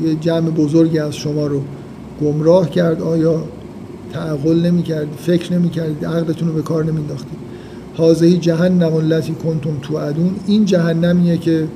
یه 0.03 0.15
جمع 0.15 0.49
بزرگی 0.49 0.99
از 0.99 1.15
شما 1.15 1.47
رو 1.47 1.61
گمراه 2.21 2.69
کرد. 2.69 3.01
آیا 3.01 3.43
تعقل 4.13 4.65
نمی 4.65 4.83
کرد 4.83 5.07
فکر 5.17 5.53
نمی 5.53 5.69
کرد 5.69 6.05
عقلتون 6.05 6.47
رو 6.47 6.53
به 6.53 6.61
کار 6.61 6.85
نمی 6.85 7.07
داختید 7.07 7.50
حاضهی 7.97 8.37
جهنم 8.37 8.93
التي 8.93 9.33
کنتم 9.33 9.77
توعدون. 9.81 10.35
این 10.47 10.65
جهنمیه 10.65 11.37
که 11.37 11.67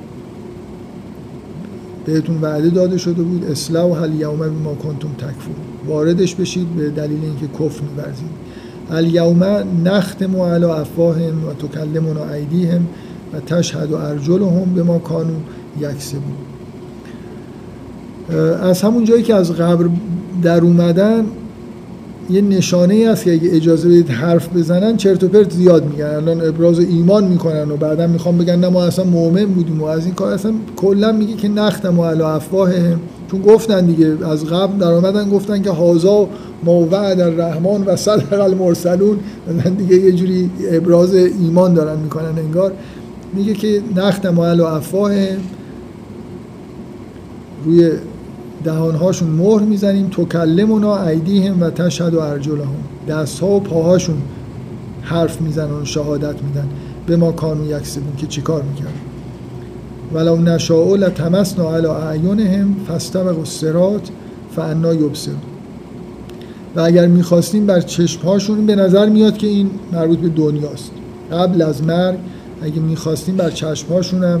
بهتون 2.06 2.40
وعده 2.42 2.70
داده 2.70 2.98
شده 2.98 3.22
بود. 3.22 3.44
اصلاح 3.50 4.02
هل 4.02 4.20
یوم 4.20 4.48
ما 4.48 4.74
کنتم 4.74 5.08
تکفور 5.18 5.54
واردش 5.86 6.34
بشید 6.34 6.68
به 6.76 6.90
دلیل 6.90 7.24
اینکه 7.24 7.46
کفر 7.46 7.82
می‌ورزید. 7.82 8.46
الیوم 8.90 9.44
نختم 9.84 10.40
علی 10.40 10.64
افواههم 10.64 11.48
و 11.48 11.52
تکلمنا 11.66 12.32
ایدیهم 12.32 12.86
و 13.32 13.40
تشهد 13.40 13.92
ارجلهم 13.92 14.74
به 14.74 14.82
ما 14.82 14.98
کانو 14.98 15.34
یکسبون 15.80 16.22
از 18.62 18.82
همون 18.82 19.04
جایی 19.04 19.22
که 19.22 19.34
از 19.34 19.52
قبر 19.52 19.88
در 20.42 20.60
اومدن 20.60 21.24
یه 22.30 22.40
نشانه 22.40 22.94
ای 22.94 23.06
است 23.06 23.24
که 23.24 23.32
اگه 23.32 23.50
اجازه 23.52 23.88
بدید 23.88 24.08
حرف 24.08 24.56
بزنن 24.56 24.96
چرت 24.96 25.24
و 25.24 25.28
پرت 25.28 25.52
زیاد 25.52 25.84
میگن. 25.84 26.04
الان 26.04 26.48
ابراز 26.48 26.78
ایمان 26.78 27.24
می‌کنن 27.24 27.70
و 27.70 27.76
بعدا 27.76 28.06
می‌خوام 28.06 28.38
بگن 28.38 28.56
نه 28.56 28.68
ما 28.68 28.84
اصلا 28.84 29.04
مؤمن 29.04 29.44
بودیم 29.44 29.80
و 29.80 29.84
از 29.84 30.04
این 30.04 30.14
کار 30.14 30.32
اصلا 30.32 30.52
کلا 30.76 31.12
میگه 31.12 31.34
که 31.34 31.48
نختم 31.48 31.98
و 31.98 32.04
علا 32.04 32.34
افواههم 32.34 33.00
چون 33.30 33.42
گفتن 33.42 33.86
دیگه 33.86 34.16
از 34.26 34.44
قبل 34.44 34.78
در 34.78 34.92
آمدن 34.92 35.30
گفتن 35.30 35.62
که 35.62 35.70
هازا 35.70 36.28
ما 36.64 36.72
وعد 36.72 37.20
الرحمن 37.20 37.82
و 37.82 37.96
صدق 37.96 38.40
المرسلون. 38.40 39.18
دیگه 39.78 39.96
یه 39.96 40.12
جوری 40.12 40.50
ابراز 40.70 41.14
ایمان 41.14 41.74
دارن 41.74 41.98
می‌کنن 41.98 42.38
انگار. 42.38 42.72
میگه 43.34 43.54
که 43.54 43.82
نختم 43.96 44.38
و 44.38 44.44
علا 44.44 44.76
افواههم 44.76 45.38
روی 47.64 47.90
دهانهاشون 48.66 49.28
مهر 49.28 49.62
می‌زنیم 49.62 50.08
تکلمونا 50.08 51.06
ایدیهم 51.06 51.62
و 51.62 51.70
تشهد 51.70 52.14
و 52.14 52.20
ارجلهم. 52.20 52.84
دست 53.08 53.38
ها 53.38 53.48
و 53.48 53.60
پاهاشون 53.60 54.16
حرف 55.02 55.40
می‌زنن 55.40 55.84
شهادت 55.84 56.42
میدن. 56.42 56.68
به 57.06 57.16
ما 57.16 57.32
کانو 57.32 57.70
یکسبون 57.70 58.16
که 58.16 58.26
چیکار 58.26 58.62
می‌کرد 58.62 58.94
ولو 60.14 60.36
نشاء 60.36 60.94
لتمسنا 60.94 61.76
علی 61.76 61.86
اعینهم 61.86 62.76
فاستبقوا 62.88 63.38
الصراط 63.38 64.02
فانا 64.56 64.94
یبصرون. 64.94 65.36
و 66.76 66.80
اگر 66.80 67.06
می‌خواستیم 67.06 67.66
بر 67.66 67.80
چشمهاشون 67.80 68.66
به 68.66 68.76
نظر 68.76 69.08
میاد 69.08 69.36
که 69.36 69.46
این 69.46 69.70
مربوط 69.92 70.18
به 70.18 70.28
دنیاست. 70.28 70.90
قبل 71.32 71.62
از 71.62 71.82
مرگ 71.82 72.18
اگه 72.62 72.80
می‌خواستیم 72.80 73.36
بر 73.36 73.50
چشمهاشون 73.50 74.24
هم 74.24 74.40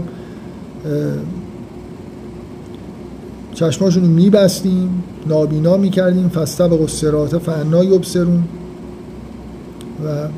چشماشون 3.56 4.02
رو 4.02 4.08
میبستیم 4.08 5.04
نابینا 5.26 5.76
می‌کردیم 5.76 6.28
فستب 6.28 6.82
قصرات 6.82 7.38
فعنا 7.38 7.84
یبسرون 7.84 8.44
و 10.04 10.28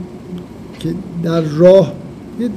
که 0.79 0.95
در 1.23 1.41
راه 1.41 1.93
یه 2.41 2.49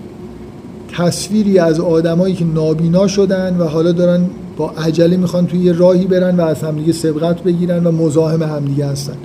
تصویری 0.94 1.60
از 1.60 1.80
آدمایی 1.80 2.36
که 2.36 2.46
نابینا 2.46 3.08
شدن 3.08 3.58
و 3.58 3.64
حالا 3.64 3.92
دارن 3.92 4.26
با 4.58 4.70
عجله 4.70 5.18
می‌خوان 5.18 5.48
توی 5.48 5.60
یه 5.60 5.72
راهی 5.72 6.06
برن 6.06 6.36
و 6.36 6.42
از 6.42 6.64
همدیگه 6.64 6.94
سبقت 6.94 7.44
بگیرن 7.44 7.88
و 7.88 7.92
مزاحم 7.92 8.44
همدیگه 8.44 8.86
هستن. 8.86 9.18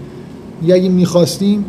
اگه 0.62 0.88
می‌خواستیم 0.88 1.64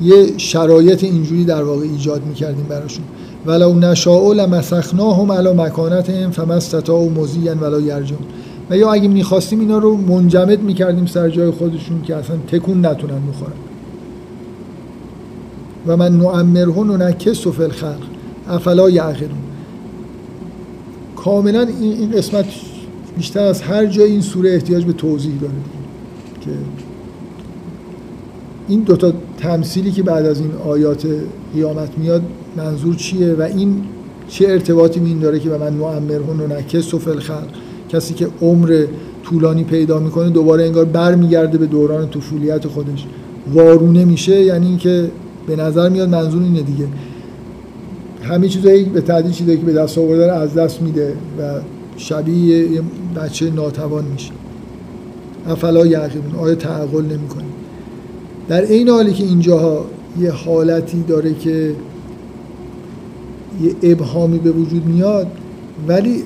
یه 0.00 0.38
شرایط 0.38 1.04
اینجوری 1.04 1.44
در 1.44 1.62
واقع 1.62 1.82
ایجاد 1.82 2.24
می‌کردیم 2.26 2.66
براشون. 2.68 3.04
ولو 3.46 3.74
نشاء 3.74 4.32
لمسخناهم 4.32 5.32
علی 5.32 5.52
مکانتهم 5.52 6.30
فما 6.30 6.54
استطاعوا 6.54 7.08
مزیا 7.08 7.54
ولا 7.54 7.80
یرجون 7.80 8.18
و 8.70 8.76
یا 8.76 8.92
اگه 8.92 9.08
می‌خواستیم 9.08 9.60
اینا 9.60 9.78
رو 9.78 9.96
منجمد 9.96 10.62
می‌کردیم 10.62 11.06
سر 11.06 11.28
جای 11.28 11.50
خودشون 11.50 12.02
که 12.02 12.16
اصلا 12.16 12.36
تکون 12.36 12.86
نتونن 12.86 13.18
می‌خورن 13.26 13.52
و 15.86 15.96
من 15.96 16.16
نعمره 16.16 16.96
ننکس 16.96 17.46
و 17.46 17.62
الخلق. 17.62 18.02
افلا 18.48 18.90
یعقلون. 18.90 19.30
کاملا 21.16 21.66
این 21.80 22.10
قسمت 22.10 22.44
بیشتر 23.16 23.40
از 23.40 23.62
هر 23.62 23.86
جای 23.86 24.10
این 24.10 24.20
سوره 24.20 24.50
احتیاج 24.50 24.84
به 24.84 24.92
توضیح 24.92 25.32
داره 25.40 25.52
که 26.40 26.50
این 28.68 28.80
دوتا 28.80 29.12
تمثیلی 29.38 29.92
که 29.92 30.02
بعد 30.02 30.26
از 30.26 30.40
این 30.40 30.50
آیات 30.66 31.06
قیامت 31.54 31.98
میاد 31.98 32.22
منظور 32.56 32.94
چیه؟ 32.94 33.32
و 33.32 33.42
این 33.42 33.82
چه 34.28 34.48
ارتباطی 34.48 35.00
می 35.00 35.08
این 35.08 35.18
داره 35.18 35.38
که 35.38 35.48
به 35.48 35.58
من 35.58 35.78
نعمره 35.78 36.46
ننکس 36.48 36.94
و 36.94 37.10
الخلق؟ 37.10 37.48
کسی 37.94 38.14
که 38.14 38.28
عمر 38.42 38.86
طولانی 39.24 39.64
پیدا 39.64 39.98
می‌کنه 39.98 40.30
دوباره 40.30 40.64
انگار 40.64 40.84
برمیگرده 40.84 41.58
به 41.58 41.66
دوران 41.66 42.10
طفولیت 42.10 42.66
خودش. 42.66 43.06
وارونه 43.52 44.04
میشه 44.04 44.44
یعنی 44.44 44.66
اینکه 44.66 45.10
به 45.46 45.56
نظر 45.56 45.88
میاد 45.88 46.08
منظور 46.08 46.42
اینه 46.42 46.62
دیگه. 46.62 46.86
همه 48.22 48.48
چیزایی 48.48 48.84
به 48.84 49.00
تعدیل 49.00 49.32
چیزایی 49.32 49.58
که 49.58 49.64
به 49.64 49.72
دست 49.72 49.98
آورده 49.98 50.32
از 50.32 50.54
دست 50.54 50.82
میده 50.82 51.12
و 51.38 51.60
شبیه 51.96 52.58
یه 52.72 52.82
بچه 53.16 53.50
ناتوان 53.50 54.04
میشه. 54.04 54.32
افلا 55.48 55.86
یعقلون 55.86 56.34
آیا 56.38 56.54
تعقل 56.54 57.02
نمی‌کنه؟ 57.02 57.44
در 58.48 58.62
این 58.62 58.88
حالی 58.88 59.12
که 59.12 59.24
اینجاها 59.24 59.84
یه 60.20 60.30
حالتی 60.30 61.02
داره 61.08 61.34
که 61.34 61.74
یه 63.62 63.92
ابهامی 63.92 64.38
به 64.38 64.50
وجود 64.50 64.86
میاد 64.86 65.26
ولی 65.88 66.22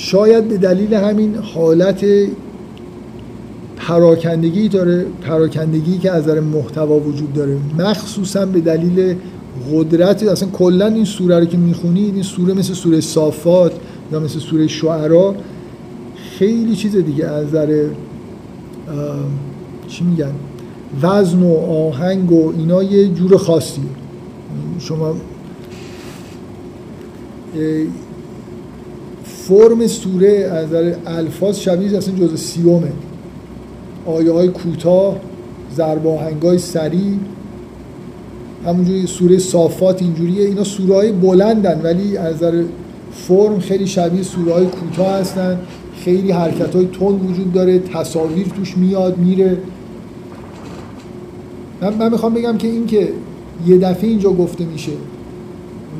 شاید 0.00 0.48
به 0.48 0.56
دلیل 0.56 0.94
همین 0.94 1.34
حالت 1.34 2.04
پراکندگی 3.76 4.68
داره 4.68 5.06
پراکندگی 5.22 5.98
که 5.98 6.10
از 6.10 6.22
نظر 6.22 6.40
محتوا 6.40 6.98
وجود 6.98 7.32
داره. 7.32 7.56
مخصوصا 7.78 8.46
به 8.46 8.60
دلیل 8.60 9.14
قدرت 9.72 10.22
اصلا 10.22 10.48
کلا 10.48 10.86
این 10.86 11.04
سوره 11.04 11.38
رو 11.38 11.44
که 11.44 11.56
می‌خونید 11.56 12.14
این 12.14 12.22
سوره 12.22 12.54
مثل 12.54 12.72
سوره 12.74 13.00
صافات 13.00 13.72
یا 14.12 14.20
مثل 14.20 14.38
سوره 14.38 14.66
شعرا 14.66 15.34
خیلی 16.38 16.76
چیز 16.76 16.96
دیگه 16.96 17.26
از 17.26 17.46
نظر 17.46 17.84
چی 19.88 20.04
میگن؟ 20.04 20.32
وزن 21.02 21.42
و 21.42 21.54
آهنگ 21.56 22.32
و 22.32 22.52
اینا 22.58 22.82
یه 22.82 23.08
جور 23.08 23.36
خاصی 23.36 23.82
شما 24.78 25.14
فرم 29.48 29.86
سوره 29.86 30.50
از 30.52 30.66
نظر 30.66 30.94
الفاظ 31.06 31.58
شبیه 31.58 31.98
اصلا 31.98 32.14
جز 32.14 32.40
سیومه. 32.40 32.92
آیه 34.06 34.32
های 34.32 34.48
کوتاه 34.48 35.16
ضرب 35.76 36.06
های 36.42 36.58
سریع 36.58 37.14
همونجوری 38.66 39.06
سوره 39.06 39.38
صافات 39.38 40.02
اینجوریه. 40.02 40.46
اینا 40.46 40.64
سوره 40.64 40.94
های 40.94 41.12
بلندن 41.12 41.80
ولی 41.82 42.16
از 42.16 42.34
نظر 42.34 42.62
فرم 43.12 43.58
خیلی 43.58 43.86
شبیه 43.86 44.22
سوره 44.22 44.52
های 44.52 44.66
کوتاه 44.66 45.12
هستن. 45.12 45.58
خیلی 46.04 46.30
حرکت 46.30 46.74
های 46.74 46.86
تند 46.86 47.30
وجود 47.30 47.52
داره 47.52 47.78
تصاویر 47.78 48.46
توش 48.46 48.76
میاد 48.76 49.18
میره. 49.18 49.58
من, 51.80 51.94
من 51.94 52.12
می‌خوام 52.12 52.34
بگم 52.34 52.58
که 52.58 52.68
این 52.68 52.86
که 52.86 53.08
یه 53.66 53.78
دفعه 53.78 54.10
اینجا 54.10 54.30
گفته 54.30 54.64
میشه 54.64 54.92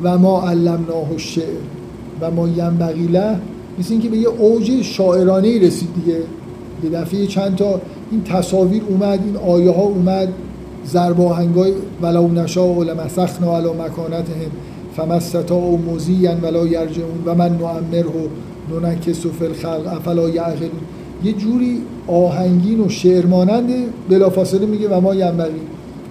و 0.03 0.17
ما 0.17 0.49
علمناه 0.49 1.11
الشعر. 1.11 1.78
و 2.21 2.31
ما 2.31 2.47
ینبغی 2.47 3.07
له 3.07 3.35
مثل 3.79 3.91
اینکه 3.91 4.09
به 4.09 4.17
یه 4.17 4.27
اوج 4.27 4.81
شاعرانه 4.81 5.47
ای 5.47 5.59
رسید 5.59 5.89
دیگه. 5.95 6.17
یه 6.83 6.89
دفعه 6.89 7.27
چند 7.27 7.55
تا 7.55 7.81
این 8.11 8.23
تصاویر 8.23 8.83
اومد 8.89 9.19
این 9.25 9.37
آیه 9.37 9.71
ها 9.71 9.81
اومد. 9.81 10.27
ضرب 10.87 11.21
آهنگای 11.21 11.73
ولو 12.01 12.27
نشا 12.27 12.67
و 12.67 12.83
لمسخنا 12.83 13.57
علی 13.57 13.69
مکانتهم 13.69 14.51
فما 14.95 15.55
و 15.55 15.77
مزیا 15.77 16.35
ولا 16.41 16.67
یرجعون 16.67 17.23
و 17.25 17.35
من 17.35 17.57
نعمره 17.57 18.13
ننکس 18.81 19.25
فی 19.25 19.45
الخلق 19.45 19.87
افلا 19.87 20.29
یعقلون. 20.29 20.69
یه 21.23 21.33
جوری 21.33 21.81
آهنگین 22.07 22.79
و 22.79 22.89
شعر 22.89 23.25
مانند 23.25 23.69
بلافاصله 24.09 24.65
میگه 24.65 24.89
و 24.89 25.01
ما 25.01 25.15
ینبغی 25.15 25.61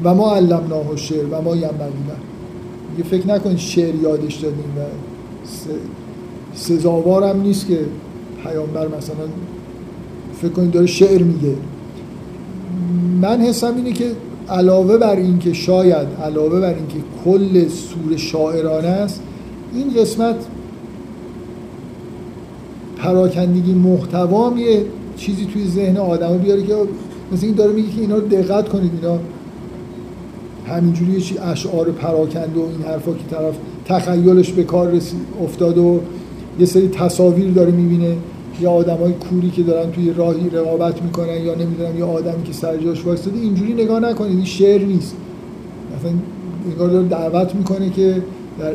و 0.04 0.14
ما 0.14 0.34
علمناه 0.34 0.96
شعر 0.96 1.24
و 1.24 1.42
ما 1.42 1.56
ینبغی 1.56 1.92
یه 2.98 3.04
فکر 3.04 3.26
نکنید 3.26 3.58
شعر 3.58 3.94
یادش 3.94 4.34
دادیم. 4.34 4.58
و 4.58 4.80
سزاوار 6.54 7.24
هم 7.24 7.40
نیست 7.40 7.66
که 7.66 7.78
پیامبر 8.42 8.88
مثلا 8.88 9.26
فکر 10.42 10.52
کنید 10.52 10.70
داره 10.70 10.86
شعر 10.86 11.22
میگه. 11.22 11.54
من 13.20 13.40
حسم 13.40 13.76
اینه 13.76 13.92
که 13.92 14.12
علاوه 14.50 14.96
بر 14.96 15.16
این 15.16 15.38
که 15.38 15.52
شاید 15.52 16.08
علاوه 16.22 16.60
بر 16.60 16.74
این 16.74 16.86
که 16.88 16.98
کل 17.24 17.68
سور 17.68 18.16
شاعرانه 18.16 18.88
است 18.88 19.22
این 19.74 19.94
قسمت 19.94 20.36
پراکندگی 22.96 23.72
محتوام 23.72 24.58
یه 24.58 24.84
چیزی 25.16 25.46
توی 25.46 25.68
ذهن 25.68 25.96
آدم 25.96 26.38
بیاره 26.38 26.62
که 26.62 26.74
مثل 27.32 27.46
این 27.46 27.54
داره 27.54 27.72
میگه 27.72 27.88
که 27.88 28.00
اینا 28.00 28.16
رو 28.16 28.28
دقت 28.28 28.68
کنید 28.68 28.92
اینا 29.02 29.18
همینجوری 30.66 31.20
چی 31.20 31.38
اشعار 31.38 31.90
پراکنده 31.90 32.60
و 32.60 32.62
این 32.62 32.82
حرفا 32.82 33.12
که 33.12 33.24
طرف 33.30 33.54
تخیلش 33.88 34.52
به 34.52 34.64
کار 34.64 35.00
افتاد 35.44 35.78
و 35.78 36.00
یه 36.58 36.66
سری 36.66 36.88
تصاویر 36.88 37.50
داره 37.50 37.70
می‌بینه. 37.70 38.16
یا 38.60 38.70
آدمای 38.70 39.12
کوری 39.12 39.50
که 39.50 39.62
دارن 39.62 39.90
توی 39.90 40.12
راهی 40.12 40.50
رقابت 40.50 41.02
می‌کنن 41.02 41.44
یا 41.44 41.54
نمی‌دونم 41.54 41.98
یا 41.98 42.06
آدمی 42.06 42.42
که 42.42 42.52
سر 42.52 42.76
جاش 42.76 43.04
اینجوری 43.34 43.74
نگاه 43.74 44.00
نکنید 44.00 44.36
این 44.36 44.44
شعر 44.44 44.84
نیست. 44.84 45.14
مثلا 45.98 46.10
نگاه 46.74 46.90
داره 46.90 47.08
دعوت 47.08 47.54
می‌کنه 47.54 47.90
که 47.90 48.22
در 48.58 48.72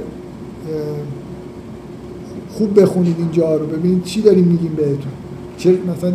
خوب 2.52 2.82
بخونید 2.82 3.16
اینجا 3.20 3.56
رو. 3.56 3.66
ببینید 3.66 4.04
چی 4.04 4.22
داریم 4.22 4.44
میگیم 4.44 4.72
بهتون. 4.78 5.12
چه 5.58 5.78
مثلا 5.98 6.14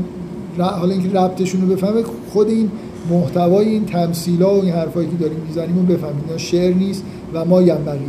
حالا 0.64 0.92
اینکه 0.92 1.18
ربطشون 1.18 1.60
رو 1.60 1.66
بفهمه 1.66 2.02
خود 2.32 2.48
این 2.48 2.70
محتوای 3.10 3.68
این 3.68 3.84
تمثیلا 3.84 4.54
و 4.54 4.62
این 4.62 4.72
حرفایی 4.72 5.08
که 5.08 5.16
داریم 5.16 5.38
می‌زنیم 5.48 5.76
رو 5.76 5.82
بفهمید. 5.82 6.36
شعر 6.36 6.74
نیست 6.74 7.04
و 7.34 7.44
ما 7.44 7.62
ینبغی 7.62 8.06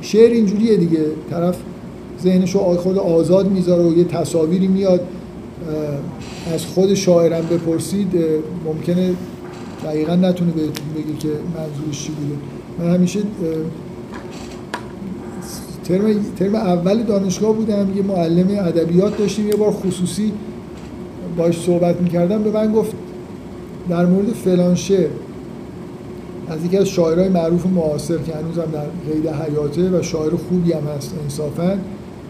شعر 0.00 0.30
اینجوریه 0.30 0.76
دیگه. 0.76 1.04
طرف 1.30 1.56
ذهنش 2.22 2.54
رو 2.54 2.60
خود 2.60 2.98
آزاد 2.98 3.50
می‌ذاره 3.50 3.82
و 3.82 3.98
یه 3.98 4.04
تصاویری 4.04 4.66
میاد 4.68 5.00
از 6.54 6.66
خود 6.66 6.94
شاعرم 6.94 7.46
بپرسید 7.46 8.08
ممکنه 8.64 9.14
دقیقا 9.84 10.14
نتونه 10.14 10.52
بگه 10.52 11.18
که 11.18 11.28
منظورش 11.28 12.04
چی 12.04 12.12
بوده. 12.12 12.34
من 12.78 12.94
همیشه 12.94 13.20
ترم, 15.84 16.14
ترم 16.38 16.54
اول 16.54 17.02
دانشگاه 17.02 17.52
بودم 17.52 17.88
یه 17.96 18.02
معلم 18.02 18.46
ادبیات 18.58 19.18
داشتیم 19.18 19.48
یه 19.48 19.56
بار 19.56 19.72
خصوصی 19.72 20.32
باش 21.36 21.60
صحبت 21.60 22.00
می‌کردم 22.00 22.42
به 22.42 22.50
من 22.50 22.72
گفت 22.72 22.92
در 23.88 24.06
مورد 24.06 24.28
فلان 24.28 24.74
شعر 24.74 25.08
از 26.50 26.64
یکی 26.64 26.76
از 26.76 26.88
شاعرای 26.88 27.28
معروف 27.28 27.66
معاصر 27.66 28.18
که 28.18 28.32
هنوزم 28.34 28.70
در 28.72 29.12
قید 29.12 29.26
حیاته 29.26 29.98
و 29.98 30.02
شاعر 30.02 30.30
خوبی 30.36 30.72
هم 30.72 30.82
هست 30.96 31.14
انصافا 31.22 31.78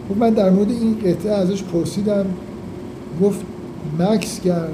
خب 0.08 0.18
من 0.18 0.30
در 0.30 0.50
مورد 0.50 0.70
این 0.70 0.96
قطعه 1.04 1.32
ازش 1.32 1.62
پرسیدم. 1.62 2.26
گفت 3.22 3.40
مکس 3.98 4.40
کرد 4.40 4.72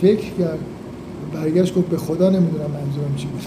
فکر 0.00 0.30
کرد 0.38 0.58
برگشت 1.34 1.74
گفت 1.74 1.88
به 1.88 1.96
خدا 1.96 2.30
نمی‌دونم 2.30 2.70
منظورم 2.70 3.16
چی 3.16 3.26
بود. 3.26 3.42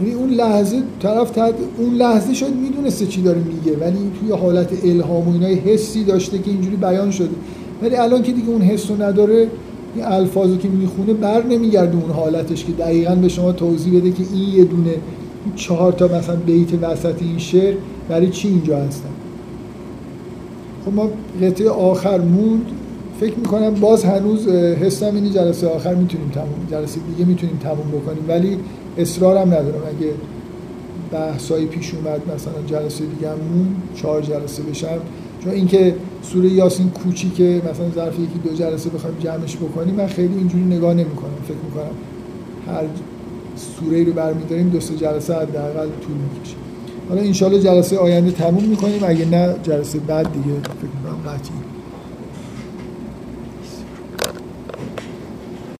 یعنی 0.00 0.14
اون 0.14 0.30
لحظه 0.30 0.82
طرف 1.02 1.30
تد... 1.30 1.54
اون 1.78 1.94
لحظه 1.94 2.34
شاید 2.34 2.54
می‌دونسته 2.56 3.06
چی 3.06 3.22
داره 3.22 3.40
میگه 3.40 3.76
ولی 3.76 4.10
توی 4.20 4.32
حالت 4.32 4.84
الهام 4.84 5.28
و 5.28 5.32
اینای 5.32 5.54
حسی 5.54 6.04
داشته 6.04 6.38
که 6.38 6.50
اینجوری 6.50 6.76
بیان 6.76 7.10
شده. 7.10 7.34
ولی 7.82 7.96
الان 7.96 8.22
که 8.22 8.32
دیگه 8.32 8.48
اون 8.48 8.62
حس 8.62 8.90
رو 8.90 9.02
نداره 9.02 9.48
این 9.96 10.58
که 10.58 10.68
می‌خونه 10.68 11.12
بر 11.12 11.42
نمیگرده 11.42 11.96
اون 11.96 12.10
حالتش 12.10 12.64
که 12.64 12.72
دقیقا 12.72 13.14
به 13.14 13.28
شما 13.28 13.52
توضیح 13.52 14.00
بده 14.00 14.12
که 14.12 14.24
این 14.32 14.54
یه 14.54 14.64
دونه 14.64 14.94
چهار 15.56 15.92
تا 15.92 16.08
مثلا 16.08 16.36
بیت 16.36 16.68
وسط 16.82 17.22
این 17.22 17.38
شعر 17.38 17.74
برای 18.08 18.28
چی 18.28 18.48
اینجا 18.48 18.78
هستن. 18.78 19.08
خب 20.84 20.94
ما 20.94 21.10
قطعه 21.42 21.70
آخر 21.70 22.20
موند. 22.20 22.66
فکر 23.20 23.34
می‌کنم 23.36 23.74
باز 23.74 24.04
هنوز 24.04 24.48
حسم 24.48 25.14
اینی 25.14 25.30
جلسه 25.30 25.68
آخر 25.68 25.94
می‌تونیم 25.94 26.28
تموم 26.28 26.66
جلسه 26.70 27.00
دیگه 27.16 27.28
می‌تونیم 27.28 27.56
تموم 27.56 28.00
بکنیم. 28.00 28.24
ولی 28.28 28.58
اصرارم 28.98 29.48
ندارم. 29.48 29.82
اگه 29.98 30.10
بحثایی 31.12 31.66
پیش 31.66 31.94
اومد 31.94 32.20
مثلا 32.34 32.54
جلسه 32.66 33.04
دیگه 33.04 33.30
هم 33.30 33.36
مون 33.54 33.76
چهار 33.96 34.22
جلسه 34.22 34.62
بشم 34.62 34.98
چون 35.44 35.52
اینکه 35.52 35.94
سوره 36.22 36.48
یاسین 36.48 36.90
کوچیکه 36.90 37.62
مثلا 37.70 37.90
ظرف 37.94 38.14
یکی 38.18 38.38
دو 38.44 38.54
جلسه 38.54 38.90
بخوایم 38.90 39.16
جمعش 39.20 39.56
بکنیم 39.56 39.94
من 39.94 40.06
خیلی 40.06 40.34
اینجوری 40.34 40.64
نگاه 40.64 40.94
نمی‌کنم. 40.94 41.30
فکر 41.44 41.56
می‌کنم 41.64 41.94
هر 42.66 42.84
سوره 43.56 44.04
رو 44.04 44.12
برمیداریم 44.12 44.68
دو 44.68 44.80
سه 44.80 44.96
جلسه 44.96 45.34
حداقل 45.34 45.86
طول 45.86 46.16
می‌کشه. 46.16 46.56
حالا 47.08 47.20
انشالله 47.20 47.60
جلسه 47.60 47.98
آینده 47.98 48.30
تموم 48.30 48.64
می‌کنیم. 48.64 49.00
اگه 49.06 49.24
نه 49.24 49.54
جلسه 49.62 49.98
بعد 49.98 50.32
دیگه 50.32 50.56
فکر 50.60 50.90
می‌کنم 50.96 51.32
قطعی. 51.32 51.73